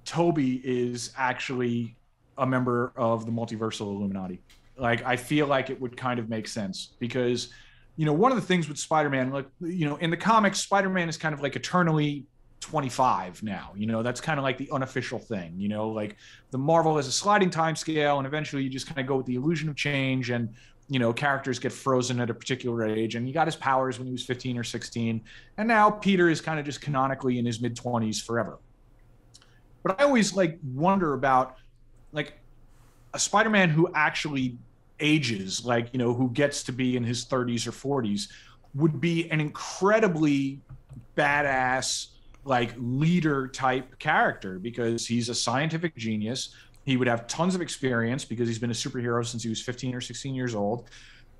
Tobey 0.03 0.61
is 0.63 1.11
actually 1.17 1.97
a 2.37 2.45
member 2.45 2.93
of 2.95 3.25
the 3.25 3.31
multiversal 3.31 3.87
Illuminati. 3.87 4.41
Like, 4.77 5.03
I 5.05 5.15
feel 5.15 5.47
like 5.47 5.69
it 5.69 5.79
would 5.79 5.95
kind 5.95 6.19
of 6.19 6.29
make 6.29 6.47
sense 6.47 6.95
because, 6.99 7.49
you 7.95 8.05
know, 8.05 8.13
one 8.13 8.31
of 8.31 8.35
the 8.35 8.45
things 8.45 8.67
with 8.67 8.77
Spider 8.77 9.09
Man, 9.09 9.31
like, 9.31 9.47
you 9.61 9.87
know, 9.87 9.95
in 9.97 10.09
the 10.09 10.17
comics, 10.17 10.59
Spider 10.59 10.89
Man 10.89 11.07
is 11.09 11.17
kind 11.17 11.33
of 11.33 11.41
like 11.41 11.55
eternally 11.55 12.25
25 12.65 13.43
now. 13.43 13.71
You 13.75 13.85
know, 13.85 14.01
that's 14.01 14.19
kind 14.19 14.39
of 14.39 14.43
like 14.43 14.57
the 14.57 14.69
unofficial 14.71 15.19
thing. 15.19 15.53
You 15.57 15.69
know, 15.69 15.89
like 15.89 16.17
the 16.51 16.57
Marvel 16.57 16.95
has 16.97 17.07
a 17.07 17.11
sliding 17.11 17.49
time 17.49 17.75
scale, 17.75 18.17
and 18.17 18.25
eventually 18.25 18.63
you 18.63 18.69
just 18.69 18.87
kind 18.87 18.99
of 18.99 19.05
go 19.05 19.17
with 19.17 19.27
the 19.27 19.35
illusion 19.35 19.69
of 19.69 19.75
change, 19.75 20.29
and 20.31 20.53
you 20.89 20.99
know, 20.99 21.13
characters 21.13 21.57
get 21.57 21.71
frozen 21.71 22.19
at 22.19 22.29
a 22.29 22.33
particular 22.33 22.85
age. 22.85 23.15
And 23.15 23.25
he 23.25 23.33
got 23.33 23.47
his 23.47 23.55
powers 23.55 23.97
when 23.97 24.05
he 24.07 24.11
was 24.11 24.23
15 24.23 24.57
or 24.57 24.63
16, 24.63 25.21
and 25.57 25.67
now 25.67 25.89
Peter 25.91 26.29
is 26.29 26.41
kind 26.41 26.59
of 26.59 26.65
just 26.65 26.81
canonically 26.81 27.37
in 27.37 27.45
his 27.45 27.61
mid 27.61 27.75
20s 27.75 28.21
forever. 28.21 28.57
But 29.83 30.01
I 30.01 30.05
always 30.05 30.35
like 30.35 30.57
wonder 30.63 31.13
about 31.13 31.57
like 32.11 32.33
a 33.15 33.19
Spider-Man 33.19 33.69
who 33.69 33.89
actually 33.95 34.57
ages, 34.99 35.65
like 35.65 35.87
you 35.93 35.97
know, 35.97 36.13
who 36.13 36.29
gets 36.31 36.63
to 36.63 36.71
be 36.71 36.97
in 36.97 37.03
his 37.03 37.25
30s 37.25 37.65
or 37.65 37.71
40s, 37.71 38.27
would 38.73 38.99
be 38.99 39.31
an 39.31 39.39
incredibly 39.39 40.59
badass 41.17 42.07
like 42.43 42.73
leader 42.77 43.47
type 43.47 43.97
character 43.97 44.59
because 44.59 45.07
he's 45.07 45.29
a 45.29 45.35
scientific 45.35 45.95
genius. 45.95 46.53
He 46.83 46.97
would 46.97 47.07
have 47.07 47.25
tons 47.25 47.55
of 47.55 47.61
experience 47.61 48.25
because 48.25 48.47
he's 48.47 48.59
been 48.59 48.69
a 48.69 48.73
superhero 48.73 49.25
since 49.25 49.41
he 49.41 49.49
was 49.49 49.61
15 49.61 49.95
or 49.95 50.01
16 50.01 50.35
years 50.35 50.53
old. 50.53 50.89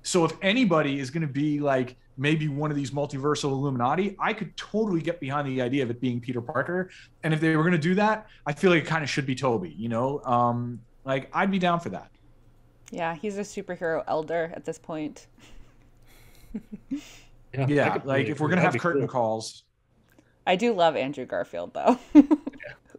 So 0.02 0.24
if 0.24 0.32
anybody 0.40 0.98
is 0.98 1.10
going 1.10 1.26
to 1.26 1.32
be 1.32 1.60
like 1.60 1.96
maybe 2.16 2.48
one 2.48 2.70
of 2.70 2.76
these 2.76 2.90
multiversal 2.90 3.50
Illuminati, 3.50 4.16
I 4.18 4.32
could 4.32 4.56
totally 4.56 5.00
get 5.00 5.20
behind 5.20 5.46
the 5.46 5.60
idea 5.60 5.82
of 5.82 5.90
it 5.90 6.00
being 6.00 6.20
Peter 6.20 6.40
Parker. 6.40 6.90
And 7.22 7.34
if 7.34 7.40
they 7.40 7.54
were 7.54 7.62
going 7.62 7.72
to 7.72 7.78
do 7.78 7.94
that, 7.96 8.26
I 8.46 8.52
feel 8.52 8.70
like 8.70 8.82
it 8.84 8.86
kind 8.86 9.04
of 9.04 9.10
should 9.10 9.26
be 9.26 9.34
Tobey, 9.34 9.74
You 9.76 9.88
know, 9.88 10.22
um, 10.24 10.80
like 11.06 11.30
I'd 11.32 11.50
be 11.50 11.58
down 11.58 11.80
for 11.80 11.88
that. 11.90 12.10
Yeah, 12.90 13.14
he's 13.14 13.38
a 13.38 13.42
superhero 13.42 14.04
elder 14.06 14.52
at 14.54 14.64
this 14.64 14.78
point. 14.78 15.26
yeah, 16.90 17.66
yeah 17.66 17.98
like 18.04 18.26
if 18.26 18.40
we're 18.40 18.48
gonna 18.48 18.60
have 18.60 18.76
curtain 18.78 19.02
cool. 19.02 19.08
calls. 19.08 19.64
I 20.46 20.56
do 20.56 20.72
love 20.72 20.96
Andrew 20.96 21.24
Garfield 21.24 21.72
though. 21.72 21.98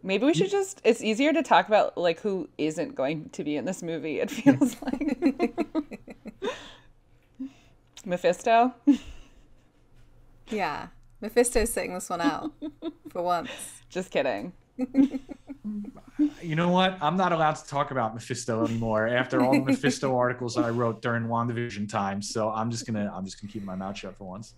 Maybe 0.02 0.26
we 0.26 0.34
should 0.34 0.50
just 0.50 0.80
it's 0.84 1.02
easier 1.02 1.32
to 1.32 1.42
talk 1.42 1.68
about 1.68 1.96
like 1.96 2.20
who 2.20 2.48
isn't 2.58 2.94
going 2.94 3.30
to 3.30 3.44
be 3.44 3.56
in 3.56 3.64
this 3.64 3.82
movie, 3.82 4.20
it 4.20 4.30
feels 4.30 4.76
like. 4.82 5.54
Mephisto? 8.04 8.74
Yeah. 10.48 10.88
Mephisto's 11.20 11.70
sitting 11.72 11.94
this 11.94 12.08
one 12.08 12.20
out 12.20 12.52
for 13.10 13.22
once. 13.22 13.50
Just 13.88 14.10
kidding. 14.10 14.52
you 16.42 16.54
know 16.54 16.68
what? 16.68 16.98
I'm 17.00 17.16
not 17.16 17.32
allowed 17.32 17.56
to 17.56 17.66
talk 17.66 17.90
about 17.90 18.14
Mephisto 18.14 18.64
anymore 18.64 19.08
after 19.08 19.42
all 19.42 19.52
the 19.52 19.60
Mephisto 19.60 20.16
articles 20.18 20.56
I 20.56 20.70
wrote 20.70 21.02
during 21.02 21.24
WandaVision 21.24 21.88
time. 21.88 22.22
So 22.22 22.50
I'm 22.50 22.70
just 22.70 22.86
gonna 22.86 23.12
I'm 23.14 23.24
just 23.24 23.40
gonna 23.40 23.52
keep 23.52 23.64
my 23.64 23.74
mouth 23.74 23.96
shut 23.96 24.16
for 24.16 24.24
once. 24.24 24.54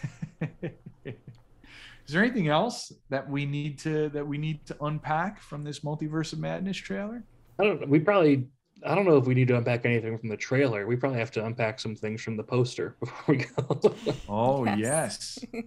Is 1.04 2.12
there 2.12 2.22
anything 2.22 2.48
else 2.48 2.92
that 3.08 3.28
we 3.28 3.46
need 3.46 3.78
to 3.80 4.08
that 4.10 4.26
we 4.26 4.36
need 4.38 4.66
to 4.66 4.76
unpack 4.84 5.40
from 5.40 5.64
this 5.64 5.80
multiverse 5.80 6.32
of 6.32 6.38
madness 6.40 6.76
trailer? 6.76 7.24
I 7.58 7.64
don't. 7.64 7.88
We 7.88 8.00
probably 8.00 8.48
I 8.84 8.94
don't 8.94 9.06
know 9.06 9.16
if 9.16 9.24
we 9.24 9.34
need 9.34 9.48
to 9.48 9.56
unpack 9.56 9.86
anything 9.86 10.18
from 10.18 10.28
the 10.28 10.36
trailer. 10.36 10.86
We 10.86 10.96
probably 10.96 11.18
have 11.18 11.30
to 11.32 11.44
unpack 11.44 11.80
some 11.80 11.96
things 11.96 12.22
from 12.22 12.36
the 12.36 12.42
poster 12.42 12.96
before 13.00 13.34
we 13.34 13.44
go. 13.44 13.94
oh, 14.28 14.64
yes. 14.64 15.38
yes. 15.52 15.64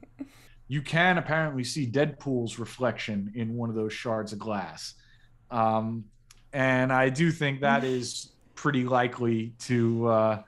You 0.67 0.81
can 0.81 1.17
apparently 1.17 1.63
see 1.63 1.87
Deadpool's 1.87 2.59
reflection 2.59 3.31
in 3.35 3.55
one 3.55 3.69
of 3.69 3.75
those 3.75 3.93
shards 3.93 4.33
of 4.33 4.39
glass. 4.39 4.95
Um, 5.49 6.05
and 6.53 6.91
I 6.91 7.09
do 7.09 7.31
think 7.31 7.61
that 7.61 7.83
is 7.83 8.33
pretty 8.55 8.83
likely 8.83 9.53
to, 9.59 10.07
uh, 10.07 10.41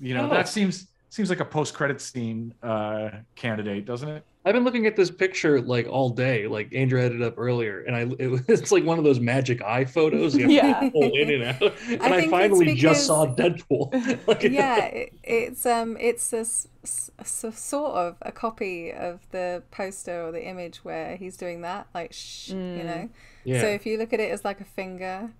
you 0.00 0.14
know, 0.14 0.26
oh. 0.26 0.30
that 0.30 0.48
seems 0.48 0.88
seems 1.10 1.28
like 1.28 1.40
a 1.40 1.44
post 1.44 1.74
credit 1.74 2.00
scene 2.00 2.54
uh, 2.62 3.10
candidate, 3.34 3.84
doesn't 3.84 4.08
it? 4.08 4.24
I've 4.44 4.54
been 4.54 4.64
looking 4.64 4.86
at 4.86 4.96
this 4.96 5.10
picture 5.10 5.60
like 5.60 5.86
all 5.86 6.10
day, 6.10 6.48
like 6.48 6.74
Andrew 6.74 7.00
had 7.00 7.12
it 7.12 7.22
up 7.22 7.34
earlier, 7.36 7.82
and 7.82 7.94
I 7.94 8.00
it, 8.18 8.44
it's 8.48 8.72
like 8.72 8.84
one 8.84 8.98
of 8.98 9.04
those 9.04 9.20
magic 9.20 9.62
eye 9.62 9.84
photos. 9.84 10.34
You 10.34 10.48
yeah, 10.48 10.90
pull 10.92 11.12
in 11.16 11.30
and 11.30 11.44
out, 11.44 11.72
and 11.88 12.02
I, 12.02 12.16
I 12.16 12.28
finally 12.28 12.66
because, 12.66 12.80
just 12.80 13.06
saw 13.06 13.26
Deadpool. 13.26 14.26
like, 14.26 14.42
yeah, 14.42 14.84
it, 14.86 15.12
it's 15.22 15.64
um, 15.64 15.96
it's 16.00 16.32
a, 16.32 16.44
a, 17.20 17.24
sort 17.24 17.94
of 17.94 18.16
a 18.22 18.32
copy 18.32 18.92
of 18.92 19.20
the 19.30 19.62
poster 19.70 20.26
or 20.26 20.32
the 20.32 20.44
image 20.44 20.78
where 20.78 21.14
he's 21.16 21.36
doing 21.36 21.60
that, 21.60 21.86
like 21.94 22.12
shh, 22.12 22.50
mm. 22.50 22.78
you 22.78 22.84
know. 22.84 23.08
Yeah. 23.44 23.60
So 23.60 23.66
if 23.68 23.86
you 23.86 23.96
look 23.96 24.12
at 24.12 24.18
it 24.18 24.32
as 24.32 24.44
like 24.44 24.60
a 24.60 24.64
finger, 24.64 25.30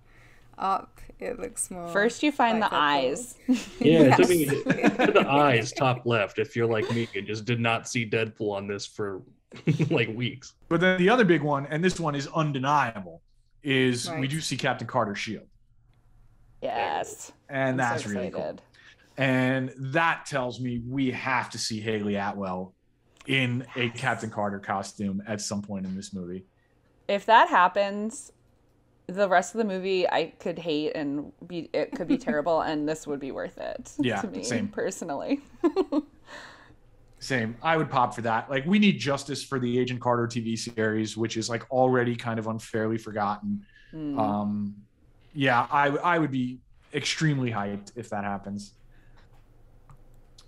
up, 0.57 1.01
it 1.19 1.39
looks 1.39 1.71
more. 1.71 1.87
First, 1.89 2.23
you 2.23 2.31
find 2.31 2.59
like 2.59 2.69
the 2.69 2.75
eyes. 2.75 3.35
Yeah, 3.79 4.15
yes. 4.17 4.29
me, 4.29 4.45
the 4.45 5.25
eyes 5.27 5.71
top 5.71 6.05
left. 6.05 6.39
If 6.39 6.55
you're 6.55 6.67
like 6.67 6.89
me 6.91 7.07
and 7.15 7.27
just 7.27 7.45
did 7.45 7.59
not 7.59 7.87
see 7.87 8.09
Deadpool 8.09 8.51
on 8.51 8.67
this 8.67 8.85
for 8.85 9.21
like 9.89 10.09
weeks. 10.09 10.53
But 10.69 10.81
then 10.81 10.97
the 10.97 11.09
other 11.09 11.25
big 11.25 11.41
one, 11.41 11.65
and 11.67 11.83
this 11.83 11.99
one 11.99 12.15
is 12.15 12.27
undeniable, 12.27 13.21
is 13.61 14.09
right. 14.09 14.19
we 14.19 14.27
do 14.27 14.41
see 14.41 14.57
Captain 14.57 14.87
Carter's 14.87 15.19
shield. 15.19 15.47
Yes, 16.61 17.31
and 17.49 17.69
I'm 17.69 17.77
that's 17.77 18.03
so 18.03 18.09
really 18.09 18.29
cool. 18.31 18.57
And 19.17 19.73
that 19.77 20.25
tells 20.25 20.59
me 20.59 20.81
we 20.87 21.11
have 21.11 21.49
to 21.51 21.57
see 21.57 21.79
Hayley 21.79 22.15
Atwell 22.15 22.73
in 23.27 23.65
a 23.75 23.89
Captain 23.89 24.29
Carter 24.29 24.59
costume 24.59 25.21
at 25.27 25.41
some 25.41 25.61
point 25.61 25.85
in 25.85 25.95
this 25.95 26.13
movie. 26.13 26.45
If 27.07 27.25
that 27.25 27.49
happens, 27.49 28.31
the 29.07 29.27
rest 29.27 29.53
of 29.53 29.59
the 29.59 29.65
movie 29.65 30.09
I 30.09 30.33
could 30.39 30.57
hate 30.57 30.91
and 30.93 31.31
be 31.47 31.69
it 31.73 31.91
could 31.91 32.07
be 32.07 32.17
terrible 32.29 32.61
and 32.61 32.87
this 32.87 33.05
would 33.05 33.19
be 33.19 33.31
worth 33.31 33.57
it. 33.57 33.91
Yeah, 33.99 34.21
to 34.21 34.27
me 34.27 34.43
same 34.43 34.67
personally. 34.67 35.41
same. 37.19 37.55
I 37.61 37.77
would 37.77 37.89
pop 37.89 38.15
for 38.15 38.21
that. 38.21 38.49
Like 38.49 38.65
we 38.65 38.79
need 38.79 38.99
justice 38.99 39.43
for 39.43 39.59
the 39.59 39.79
Agent 39.79 39.99
Carter 39.99 40.27
TV 40.27 40.57
series, 40.57 41.17
which 41.17 41.37
is 41.37 41.49
like 41.49 41.69
already 41.71 42.15
kind 42.15 42.39
of 42.39 42.47
unfairly 42.47 42.97
forgotten. 42.97 43.65
Mm. 43.93 44.17
Um, 44.17 44.75
yeah, 45.33 45.67
I 45.71 45.89
would 45.89 46.01
I 46.01 46.19
would 46.19 46.31
be 46.31 46.59
extremely 46.93 47.51
hyped 47.51 47.91
if 47.95 48.09
that 48.09 48.23
happens. 48.23 48.73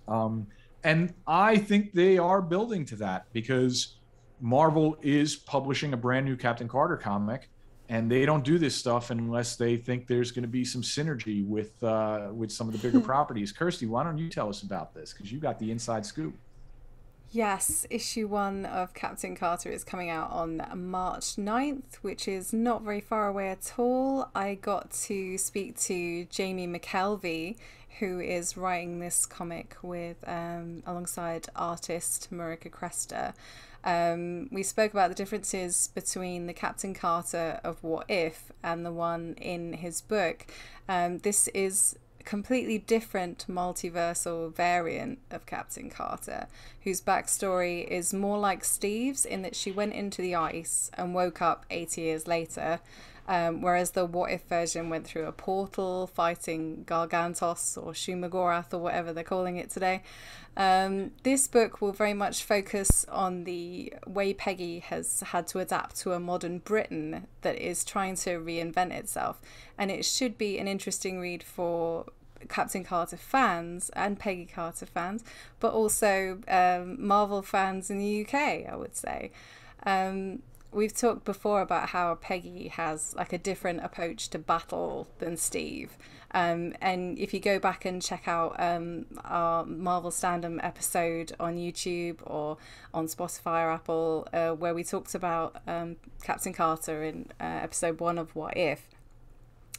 Um, 0.08 0.46
and 0.84 1.12
I 1.26 1.56
think 1.56 1.92
they 1.92 2.16
are 2.16 2.40
building 2.40 2.84
to 2.86 2.96
that 2.96 3.26
because 3.32 3.96
Marvel 4.40 4.96
is 5.02 5.34
publishing 5.34 5.92
a 5.92 5.96
brand 5.96 6.26
new 6.26 6.36
Captain 6.36 6.68
Carter 6.68 6.96
comic 6.96 7.48
and 7.88 8.10
they 8.10 8.26
don't 8.26 8.44
do 8.44 8.58
this 8.58 8.74
stuff 8.74 9.10
unless 9.10 9.56
they 9.56 9.76
think 9.76 10.06
there's 10.06 10.32
going 10.32 10.42
to 10.42 10.48
be 10.48 10.64
some 10.64 10.82
synergy 10.82 11.46
with 11.46 11.82
uh, 11.82 12.28
with 12.32 12.50
some 12.50 12.68
of 12.68 12.72
the 12.72 12.78
bigger 12.78 13.00
properties. 13.00 13.52
Kirsty, 13.52 13.86
why 13.86 14.02
don't 14.02 14.18
you 14.18 14.28
tell 14.28 14.48
us 14.48 14.62
about 14.62 14.94
this 14.94 15.12
because 15.12 15.30
you 15.30 15.38
got 15.38 15.58
the 15.58 15.70
inside 15.70 16.04
scoop? 16.04 16.34
Yes, 17.32 17.86
issue 17.90 18.28
one 18.28 18.66
of 18.66 18.94
Captain 18.94 19.34
Carter 19.34 19.68
is 19.68 19.82
coming 19.82 20.10
out 20.10 20.30
on 20.30 20.62
March 20.74 21.34
9th, 21.36 21.96
which 22.00 22.28
is 22.28 22.52
not 22.52 22.82
very 22.82 23.00
far 23.00 23.26
away 23.26 23.48
at 23.50 23.74
all. 23.76 24.30
I 24.34 24.54
got 24.54 24.92
to 24.92 25.36
speak 25.36 25.78
to 25.80 26.24
Jamie 26.26 26.68
McKelvie, 26.68 27.56
who 27.98 28.20
is 28.20 28.56
writing 28.56 29.00
this 29.00 29.26
comic 29.26 29.76
with 29.82 30.16
um, 30.26 30.84
alongside 30.86 31.48
artist 31.56 32.28
Marika 32.32 32.70
Cresta. 32.70 33.34
Um, 33.86 34.48
we 34.50 34.64
spoke 34.64 34.92
about 34.92 35.10
the 35.10 35.14
differences 35.14 35.90
between 35.94 36.48
the 36.48 36.52
Captain 36.52 36.92
Carter 36.92 37.60
of 37.62 37.82
What 37.84 38.10
If 38.10 38.50
and 38.62 38.84
the 38.84 38.90
one 38.90 39.34
in 39.40 39.74
his 39.74 40.00
book. 40.00 40.44
Um, 40.88 41.18
this 41.18 41.46
is 41.48 41.96
a 42.18 42.24
completely 42.24 42.78
different 42.78 43.46
multiversal 43.48 44.52
variant 44.52 45.20
of 45.30 45.46
Captain 45.46 45.88
Carter, 45.88 46.48
whose 46.82 47.00
backstory 47.00 47.86
is 47.86 48.12
more 48.12 48.38
like 48.38 48.64
Steve's 48.64 49.24
in 49.24 49.42
that 49.42 49.54
she 49.54 49.70
went 49.70 49.94
into 49.94 50.20
the 50.20 50.34
ice 50.34 50.90
and 50.94 51.14
woke 51.14 51.40
up 51.40 51.64
80 51.70 52.00
years 52.00 52.26
later. 52.26 52.80
Um, 53.28 53.60
whereas 53.60 53.90
the 53.90 54.04
What 54.04 54.30
If 54.30 54.42
version 54.42 54.88
went 54.88 55.06
through 55.06 55.26
a 55.26 55.32
portal 55.32 56.06
fighting 56.06 56.84
Gargantos 56.86 57.76
or 57.76 57.92
Shuma-Gorath 57.92 58.72
or 58.72 58.78
whatever 58.78 59.12
they're 59.12 59.24
calling 59.24 59.56
it 59.56 59.70
today. 59.70 60.02
Um, 60.56 61.10
this 61.22 61.48
book 61.48 61.80
will 61.80 61.92
very 61.92 62.14
much 62.14 62.42
focus 62.42 63.04
on 63.10 63.44
the 63.44 63.92
way 64.06 64.32
Peggy 64.32 64.78
has 64.78 65.20
had 65.20 65.46
to 65.48 65.58
adapt 65.58 65.96
to 65.96 66.12
a 66.12 66.20
modern 66.20 66.58
Britain 66.60 67.26
that 67.42 67.56
is 67.56 67.84
trying 67.84 68.14
to 68.16 68.38
reinvent 68.38 68.92
itself. 68.92 69.40
And 69.76 69.90
it 69.90 70.04
should 70.04 70.38
be 70.38 70.58
an 70.58 70.66
interesting 70.66 71.20
read 71.20 71.42
for 71.42 72.06
Captain 72.48 72.84
Carter 72.84 73.16
fans 73.16 73.90
and 73.90 74.18
Peggy 74.18 74.46
Carter 74.46 74.86
fans, 74.86 75.24
but 75.60 75.72
also 75.72 76.38
um, 76.48 77.04
Marvel 77.04 77.42
fans 77.42 77.90
in 77.90 77.98
the 77.98 78.24
UK, 78.24 78.70
I 78.70 78.76
would 78.76 78.96
say. 78.96 79.32
Um, 79.84 80.42
we've 80.76 80.94
talked 80.94 81.24
before 81.24 81.62
about 81.62 81.88
how 81.88 82.14
Peggy 82.16 82.68
has 82.68 83.14
like 83.16 83.32
a 83.32 83.38
different 83.38 83.82
approach 83.82 84.28
to 84.28 84.38
battle 84.38 85.08
than 85.18 85.36
Steve. 85.36 85.96
Um, 86.32 86.74
and 86.82 87.18
if 87.18 87.32
you 87.32 87.40
go 87.40 87.58
back 87.58 87.86
and 87.86 88.02
check 88.02 88.28
out 88.28 88.54
um, 88.58 89.06
our 89.24 89.64
Marvel 89.64 90.10
Standom 90.10 90.62
episode 90.62 91.32
on 91.40 91.56
YouTube 91.56 92.18
or 92.24 92.58
on 92.92 93.06
Spotify 93.06 93.64
or 93.64 93.70
Apple, 93.70 94.28
uh, 94.34 94.50
where 94.50 94.74
we 94.74 94.84
talked 94.84 95.14
about 95.14 95.56
um, 95.66 95.96
Captain 96.22 96.52
Carter 96.52 97.02
in 97.02 97.32
uh, 97.40 97.44
episode 97.44 97.98
one 97.98 98.18
of 98.18 98.36
What 98.36 98.54
If, 98.56 98.90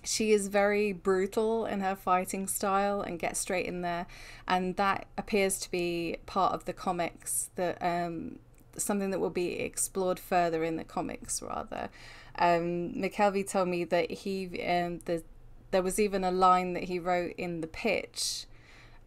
she 0.03 0.31
is 0.31 0.47
very 0.47 0.93
brutal 0.93 1.65
in 1.65 1.81
her 1.81 1.95
fighting 1.95 2.47
style 2.47 3.01
and 3.01 3.19
gets 3.19 3.39
straight 3.39 3.65
in 3.65 3.81
there. 3.81 4.07
And 4.47 4.75
that 4.77 5.05
appears 5.17 5.59
to 5.59 5.69
be 5.69 6.17
part 6.25 6.53
of 6.53 6.65
the 6.65 6.73
comics 6.73 7.49
that 7.55 7.77
um, 7.81 8.39
something 8.77 9.09
that 9.11 9.19
will 9.19 9.29
be 9.29 9.59
explored 9.59 10.19
further 10.19 10.63
in 10.63 10.75
the 10.75 10.83
comics 10.83 11.41
rather. 11.41 11.89
Um, 12.37 12.93
McKelvie 12.93 13.49
told 13.49 13.67
me 13.67 13.83
that 13.85 14.11
he 14.11 14.45
um, 14.63 14.99
the 15.05 15.23
there 15.71 15.83
was 15.83 15.99
even 15.99 16.23
a 16.23 16.31
line 16.31 16.73
that 16.73 16.83
he 16.83 16.97
wrote 16.97 17.33
in 17.37 17.61
the 17.61 17.67
pitch 17.67 18.45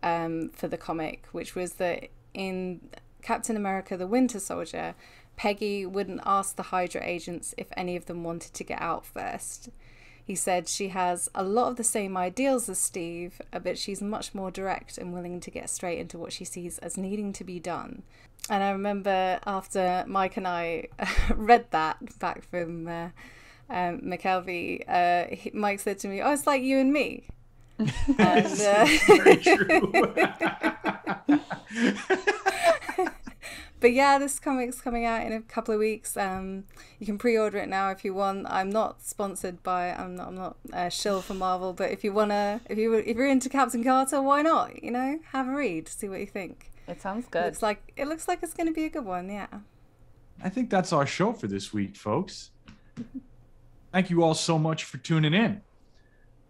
um, 0.02 0.50
for 0.50 0.68
the 0.68 0.76
comic, 0.76 1.26
which 1.32 1.54
was 1.54 1.74
that 1.74 2.08
in 2.34 2.80
Captain 3.22 3.56
America: 3.56 3.96
The 3.96 4.06
Winter 4.06 4.40
Soldier, 4.40 4.94
Peggy 5.36 5.86
wouldn't 5.86 6.20
ask 6.26 6.56
the 6.56 6.64
Hydra 6.64 7.02
agents 7.04 7.54
if 7.56 7.68
any 7.76 7.96
of 7.96 8.06
them 8.06 8.24
wanted 8.24 8.52
to 8.54 8.64
get 8.64 8.80
out 8.80 9.06
first. 9.06 9.70
He 10.24 10.34
said 10.34 10.68
she 10.68 10.88
has 10.88 11.28
a 11.34 11.42
lot 11.42 11.70
of 11.70 11.76
the 11.76 11.84
same 11.84 12.16
ideals 12.16 12.68
as 12.68 12.78
Steve, 12.78 13.40
but 13.62 13.78
she's 13.78 14.00
much 14.00 14.34
more 14.34 14.50
direct 14.50 14.98
and 14.98 15.12
willing 15.12 15.40
to 15.40 15.50
get 15.50 15.70
straight 15.70 15.98
into 15.98 16.18
what 16.18 16.32
she 16.32 16.44
sees 16.44 16.78
as 16.78 16.96
needing 16.96 17.32
to 17.34 17.44
be 17.44 17.58
done. 17.58 18.02
And 18.48 18.62
I 18.62 18.70
remember 18.70 19.38
after 19.46 20.04
Mike 20.06 20.36
and 20.36 20.46
I 20.46 20.88
read 21.34 21.66
that 21.70 22.18
back 22.18 22.44
from 22.44 22.88
uh, 22.88 23.08
um, 23.68 24.00
McKelvie, 24.00 24.84
uh, 24.88 25.34
he, 25.34 25.50
Mike 25.52 25.80
said 25.80 25.98
to 26.00 26.08
me, 26.08 26.20
"Oh, 26.20 26.32
it's 26.32 26.46
like 26.46 26.62
you 26.62 26.78
and 26.78 26.92
me." 26.92 27.24
and, 28.18 28.60
uh, 28.60 28.86
very 29.06 29.36
true. 29.36 29.92
but 33.80 33.92
yeah, 33.92 34.18
this 34.18 34.38
comic's 34.38 34.80
coming 34.80 35.04
out 35.04 35.26
in 35.26 35.32
a 35.32 35.40
couple 35.40 35.74
of 35.74 35.80
weeks. 35.80 36.16
Um, 36.16 36.64
you 36.98 37.06
can 37.06 37.18
pre-order 37.18 37.58
it 37.58 37.68
now 37.68 37.90
if 37.90 38.04
you 38.04 38.14
want. 38.14 38.46
I'm 38.48 38.70
not 38.70 39.02
sponsored 39.02 39.62
by. 39.62 39.92
I'm 39.92 40.14
not. 40.14 40.28
I'm 40.28 40.34
not 40.34 40.56
a 40.72 40.90
shill 40.90 41.22
for 41.22 41.34
Marvel. 41.34 41.72
But 41.72 41.90
if 41.90 42.04
you 42.04 42.12
wanna, 42.12 42.60
if 42.68 42.78
you 42.78 42.94
if 42.94 43.16
you're 43.16 43.26
into 43.26 43.48
Captain 43.48 43.82
Carter, 43.82 44.20
why 44.22 44.42
not? 44.42 44.82
You 44.82 44.90
know, 44.90 45.18
have 45.32 45.48
a 45.48 45.52
read, 45.52 45.88
see 45.88 46.08
what 46.08 46.20
you 46.20 46.26
think. 46.26 46.70
It 46.86 47.00
sounds 47.00 47.26
good. 47.30 47.42
It 47.42 47.46
looks 47.46 47.62
like 47.62 47.92
it 47.96 48.08
looks 48.08 48.28
like 48.28 48.42
it's 48.42 48.54
going 48.54 48.66
to 48.66 48.72
be 48.72 48.84
a 48.84 48.90
good 48.90 49.04
one. 49.04 49.30
Yeah. 49.30 49.46
I 50.42 50.48
think 50.48 50.70
that's 50.70 50.92
our 50.92 51.06
show 51.06 51.32
for 51.32 51.46
this 51.46 51.72
week, 51.72 51.96
folks. 51.96 52.50
Thank 53.92 54.10
you 54.10 54.22
all 54.22 54.34
so 54.34 54.58
much 54.58 54.84
for 54.84 54.98
tuning 54.98 55.34
in. 55.34 55.62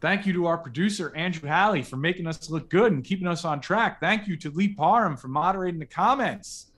Thank 0.00 0.24
you 0.26 0.32
to 0.32 0.46
our 0.46 0.56
producer, 0.56 1.12
Andrew 1.14 1.48
Halley, 1.48 1.82
for 1.82 1.96
making 1.96 2.26
us 2.26 2.48
look 2.48 2.70
good 2.70 2.92
and 2.92 3.04
keeping 3.04 3.26
us 3.26 3.44
on 3.44 3.60
track. 3.60 4.00
Thank 4.00 4.26
you 4.26 4.36
to 4.38 4.50
Lee 4.50 4.68
Parham 4.68 5.16
for 5.16 5.28
moderating 5.28 5.78
the 5.78 5.86
comments. 5.86 6.69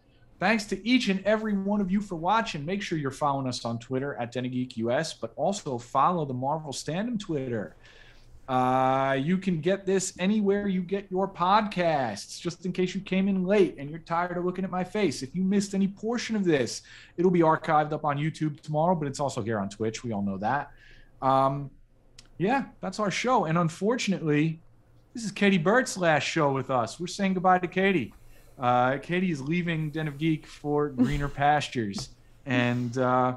Thanks 0.42 0.64
to 0.64 0.84
each 0.84 1.06
and 1.06 1.24
every 1.24 1.52
one 1.52 1.80
of 1.80 1.88
you 1.88 2.00
for 2.00 2.16
watching. 2.16 2.66
Make 2.66 2.82
sure 2.82 2.98
you're 2.98 3.12
following 3.12 3.46
us 3.46 3.64
on 3.64 3.78
Twitter 3.78 4.16
at 4.16 4.34
DenofGeekUS, 4.34 5.14
but 5.20 5.32
also 5.36 5.78
follow 5.78 6.24
the 6.24 6.34
Marvel 6.34 6.72
Standom 6.72 7.16
Twitter. 7.16 7.76
Uh, 8.48 9.16
you 9.22 9.38
can 9.38 9.60
get 9.60 9.86
this 9.86 10.14
anywhere 10.18 10.66
you 10.66 10.82
get 10.82 11.08
your 11.12 11.28
podcasts, 11.28 12.40
just 12.40 12.66
in 12.66 12.72
case 12.72 12.92
you 12.92 13.00
came 13.00 13.28
in 13.28 13.44
late 13.44 13.76
and 13.78 13.88
you're 13.88 14.00
tired 14.00 14.36
of 14.36 14.44
looking 14.44 14.64
at 14.64 14.70
my 14.72 14.82
face. 14.82 15.22
If 15.22 15.32
you 15.36 15.44
missed 15.44 15.76
any 15.76 15.86
portion 15.86 16.34
of 16.34 16.44
this, 16.44 16.82
it'll 17.16 17.30
be 17.30 17.42
archived 17.42 17.92
up 17.92 18.04
on 18.04 18.18
YouTube 18.18 18.60
tomorrow, 18.62 18.96
but 18.96 19.06
it's 19.06 19.20
also 19.20 19.42
here 19.42 19.60
on 19.60 19.68
Twitch. 19.68 20.02
We 20.02 20.10
all 20.10 20.22
know 20.22 20.38
that. 20.38 20.72
Um, 21.24 21.70
yeah, 22.38 22.64
that's 22.80 22.98
our 22.98 23.12
show. 23.12 23.44
And 23.44 23.58
unfortunately, 23.58 24.58
this 25.14 25.22
is 25.22 25.30
Kayti 25.30 25.62
Burt's 25.62 25.96
last 25.96 26.24
show 26.24 26.52
with 26.52 26.68
us. 26.68 26.98
We're 26.98 27.06
saying 27.06 27.34
goodbye 27.34 27.60
to 27.60 27.68
Kayti. 27.68 28.10
Uh, 28.58 28.92
Kayti 28.92 29.30
is 29.30 29.40
leaving 29.40 29.90
Den 29.90 30.08
of 30.08 30.18
Geek 30.18 30.46
for 30.46 30.88
greener 30.88 31.28
pastures. 31.42 32.10
And 32.46 32.96
uh, 32.98 33.36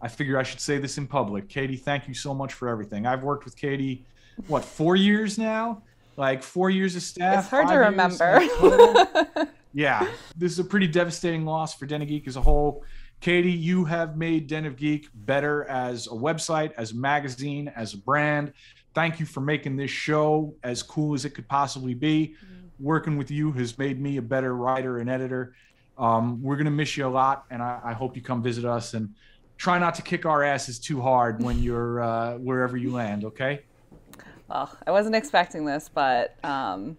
I 0.00 0.08
figure 0.08 0.38
I 0.38 0.42
should 0.42 0.60
say 0.60 0.78
this 0.78 0.98
in 0.98 1.06
public. 1.06 1.48
Kayti, 1.48 1.80
thank 1.80 2.08
you 2.08 2.14
so 2.14 2.34
much 2.34 2.52
for 2.52 2.68
everything. 2.68 3.06
I've 3.06 3.22
worked 3.22 3.44
with 3.44 3.56
Kayti, 3.56 4.02
what, 4.46 4.64
four 4.64 4.96
years 4.96 5.38
now? 5.38 5.82
Like 6.16 6.42
four 6.42 6.70
years 6.70 6.96
of 6.96 7.02
staff. 7.02 7.44
It's 7.44 7.50
hard 7.50 7.68
to 7.68 7.74
remember. 7.74 9.48
yeah, 9.74 10.08
this 10.36 10.52
is 10.52 10.58
a 10.58 10.64
pretty 10.64 10.86
devastating 10.86 11.44
loss 11.44 11.74
for 11.74 11.84
Den 11.86 12.02
of 12.02 12.08
Geek 12.08 12.26
as 12.26 12.36
a 12.36 12.40
whole. 12.40 12.84
Kayti, 13.20 13.58
you 13.58 13.84
have 13.84 14.16
made 14.16 14.46
Den 14.46 14.66
of 14.66 14.76
Geek 14.76 15.08
better 15.14 15.64
as 15.64 16.06
a 16.06 16.10
website, 16.10 16.72
as 16.76 16.92
a 16.92 16.96
magazine, 16.96 17.72
as 17.74 17.94
a 17.94 17.98
brand. 17.98 18.52
Thank 18.94 19.20
you 19.20 19.26
for 19.26 19.40
making 19.40 19.76
this 19.76 19.90
show 19.90 20.54
as 20.62 20.82
cool 20.82 21.14
as 21.14 21.24
it 21.24 21.30
could 21.30 21.48
possibly 21.48 21.94
be. 21.94 22.34
Mm-hmm. 22.36 22.65
Working 22.78 23.16
with 23.16 23.30
you 23.30 23.52
has 23.52 23.76
made 23.78 24.00
me 24.00 24.16
a 24.18 24.22
better 24.22 24.54
writer 24.54 24.98
and 24.98 25.08
editor. 25.08 25.54
Um, 25.98 26.42
we're 26.42 26.56
going 26.56 26.66
to 26.66 26.70
miss 26.70 26.96
you 26.96 27.06
a 27.06 27.08
lot, 27.08 27.44
and 27.50 27.62
I, 27.62 27.80
I 27.82 27.92
hope 27.92 28.16
you 28.16 28.22
come 28.22 28.42
visit 28.42 28.64
us. 28.64 28.94
And 28.94 29.14
try 29.56 29.78
not 29.78 29.94
to 29.94 30.02
kick 30.02 30.26
our 30.26 30.42
asses 30.42 30.78
too 30.78 31.00
hard 31.00 31.42
when 31.42 31.62
you're 31.62 32.02
uh, 32.02 32.34
wherever 32.34 32.76
you 32.76 32.92
land. 32.92 33.24
Okay. 33.24 33.62
Well, 34.48 34.76
I 34.86 34.90
wasn't 34.90 35.16
expecting 35.16 35.64
this, 35.64 35.90
but 35.92 36.36
um, 36.44 36.98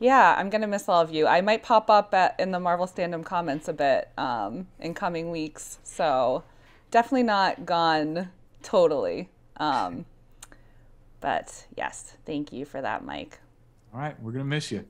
yeah, 0.00 0.34
I'm 0.36 0.50
gonna 0.50 0.66
miss 0.66 0.88
all 0.88 1.00
of 1.00 1.12
you. 1.12 1.26
I 1.26 1.40
might 1.40 1.62
pop 1.62 1.88
up 1.88 2.12
at, 2.12 2.38
in 2.38 2.50
the 2.50 2.60
Marvel 2.60 2.86
Standom 2.86 3.24
comments 3.24 3.68
a 3.68 3.72
bit 3.72 4.10
um, 4.18 4.66
in 4.78 4.94
coming 4.94 5.30
weeks, 5.30 5.78
so 5.82 6.44
definitely 6.90 7.22
not 7.22 7.64
gone 7.64 8.30
totally. 8.62 9.30
Um, 9.56 10.04
but 11.20 11.66
yes, 11.76 12.16
thank 12.26 12.52
you 12.52 12.64
for 12.64 12.82
that, 12.82 13.04
Mike. 13.04 13.38
All 13.92 14.00
right, 14.00 14.20
we're 14.22 14.32
gonna 14.32 14.44
miss 14.44 14.70
you. 14.70 14.84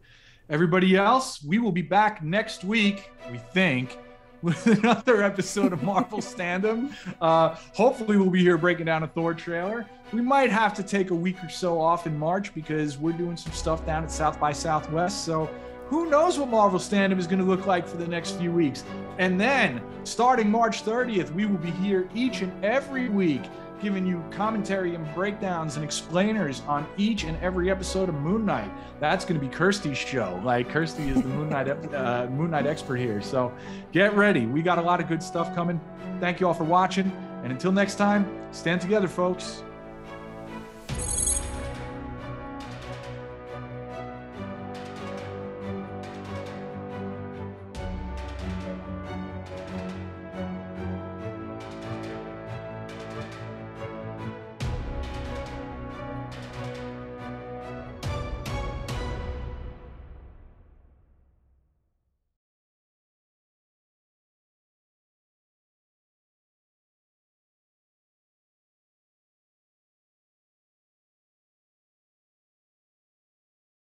Everybody 0.50 0.96
else, 0.96 1.42
we 1.44 1.58
will 1.58 1.72
be 1.72 1.82
back 1.82 2.22
next 2.22 2.64
week. 2.64 3.10
We 3.30 3.38
think 3.38 3.96
with 4.42 4.66
another 4.66 5.22
episode 5.22 5.72
of 5.72 5.82
Marvel 5.82 6.18
Standom. 6.18 6.92
Uh, 7.20 7.54
hopefully, 7.74 8.16
we'll 8.16 8.30
be 8.30 8.42
here 8.42 8.58
breaking 8.58 8.86
down 8.86 9.04
a 9.04 9.06
Thor 9.06 9.34
trailer. 9.34 9.86
We 10.12 10.20
might 10.20 10.50
have 10.50 10.74
to 10.74 10.82
take 10.82 11.10
a 11.10 11.14
week 11.14 11.36
or 11.44 11.48
so 11.48 11.80
off 11.80 12.06
in 12.06 12.18
March 12.18 12.54
because 12.54 12.98
we're 12.98 13.12
doing 13.12 13.36
some 13.36 13.52
stuff 13.52 13.86
down 13.86 14.02
at 14.02 14.10
South 14.10 14.40
by 14.40 14.52
Southwest. 14.52 15.24
So, 15.24 15.48
who 15.86 16.10
knows 16.10 16.38
what 16.38 16.48
Marvel 16.48 16.78
Standom 16.78 17.18
is 17.18 17.26
going 17.26 17.38
to 17.38 17.44
look 17.44 17.66
like 17.66 17.86
for 17.86 17.96
the 17.96 18.06
next 18.06 18.32
few 18.32 18.52
weeks. 18.52 18.84
And 19.18 19.40
then, 19.40 19.80
starting 20.04 20.50
March 20.50 20.84
30th, 20.84 21.32
we 21.32 21.46
will 21.46 21.56
be 21.58 21.70
here 21.70 22.08
each 22.14 22.42
and 22.42 22.52
every 22.64 23.08
week 23.08 23.42
giving 23.80 24.06
you 24.06 24.24
commentary 24.30 24.94
and 24.94 25.12
breakdowns 25.14 25.76
and 25.76 25.84
explainers 25.84 26.62
on 26.66 26.86
each 26.96 27.24
and 27.24 27.36
every 27.42 27.70
episode 27.70 28.08
of 28.08 28.14
Moon 28.16 28.44
Knight. 28.44 28.70
That's 29.00 29.24
going 29.24 29.40
to 29.40 29.46
be 29.46 29.52
Kirsty's 29.52 29.98
show. 29.98 30.40
Like 30.44 30.68
Kirsty 30.68 31.08
is 31.08 31.22
the 31.22 31.28
Moon 31.28 31.48
Knight 31.48 31.68
uh, 31.94 32.26
Moon 32.30 32.50
Knight 32.50 32.66
expert 32.66 32.96
here. 32.96 33.22
So 33.22 33.52
get 33.92 34.14
ready. 34.14 34.46
We 34.46 34.62
got 34.62 34.78
a 34.78 34.82
lot 34.82 35.00
of 35.00 35.08
good 35.08 35.22
stuff 35.22 35.54
coming. 35.54 35.80
Thank 36.20 36.40
you 36.40 36.46
all 36.46 36.54
for 36.54 36.64
watching. 36.64 37.10
And 37.42 37.52
until 37.52 37.72
next 37.72 37.96
time, 37.96 38.26
stand 38.52 38.80
together, 38.80 39.08
folks. 39.08 39.62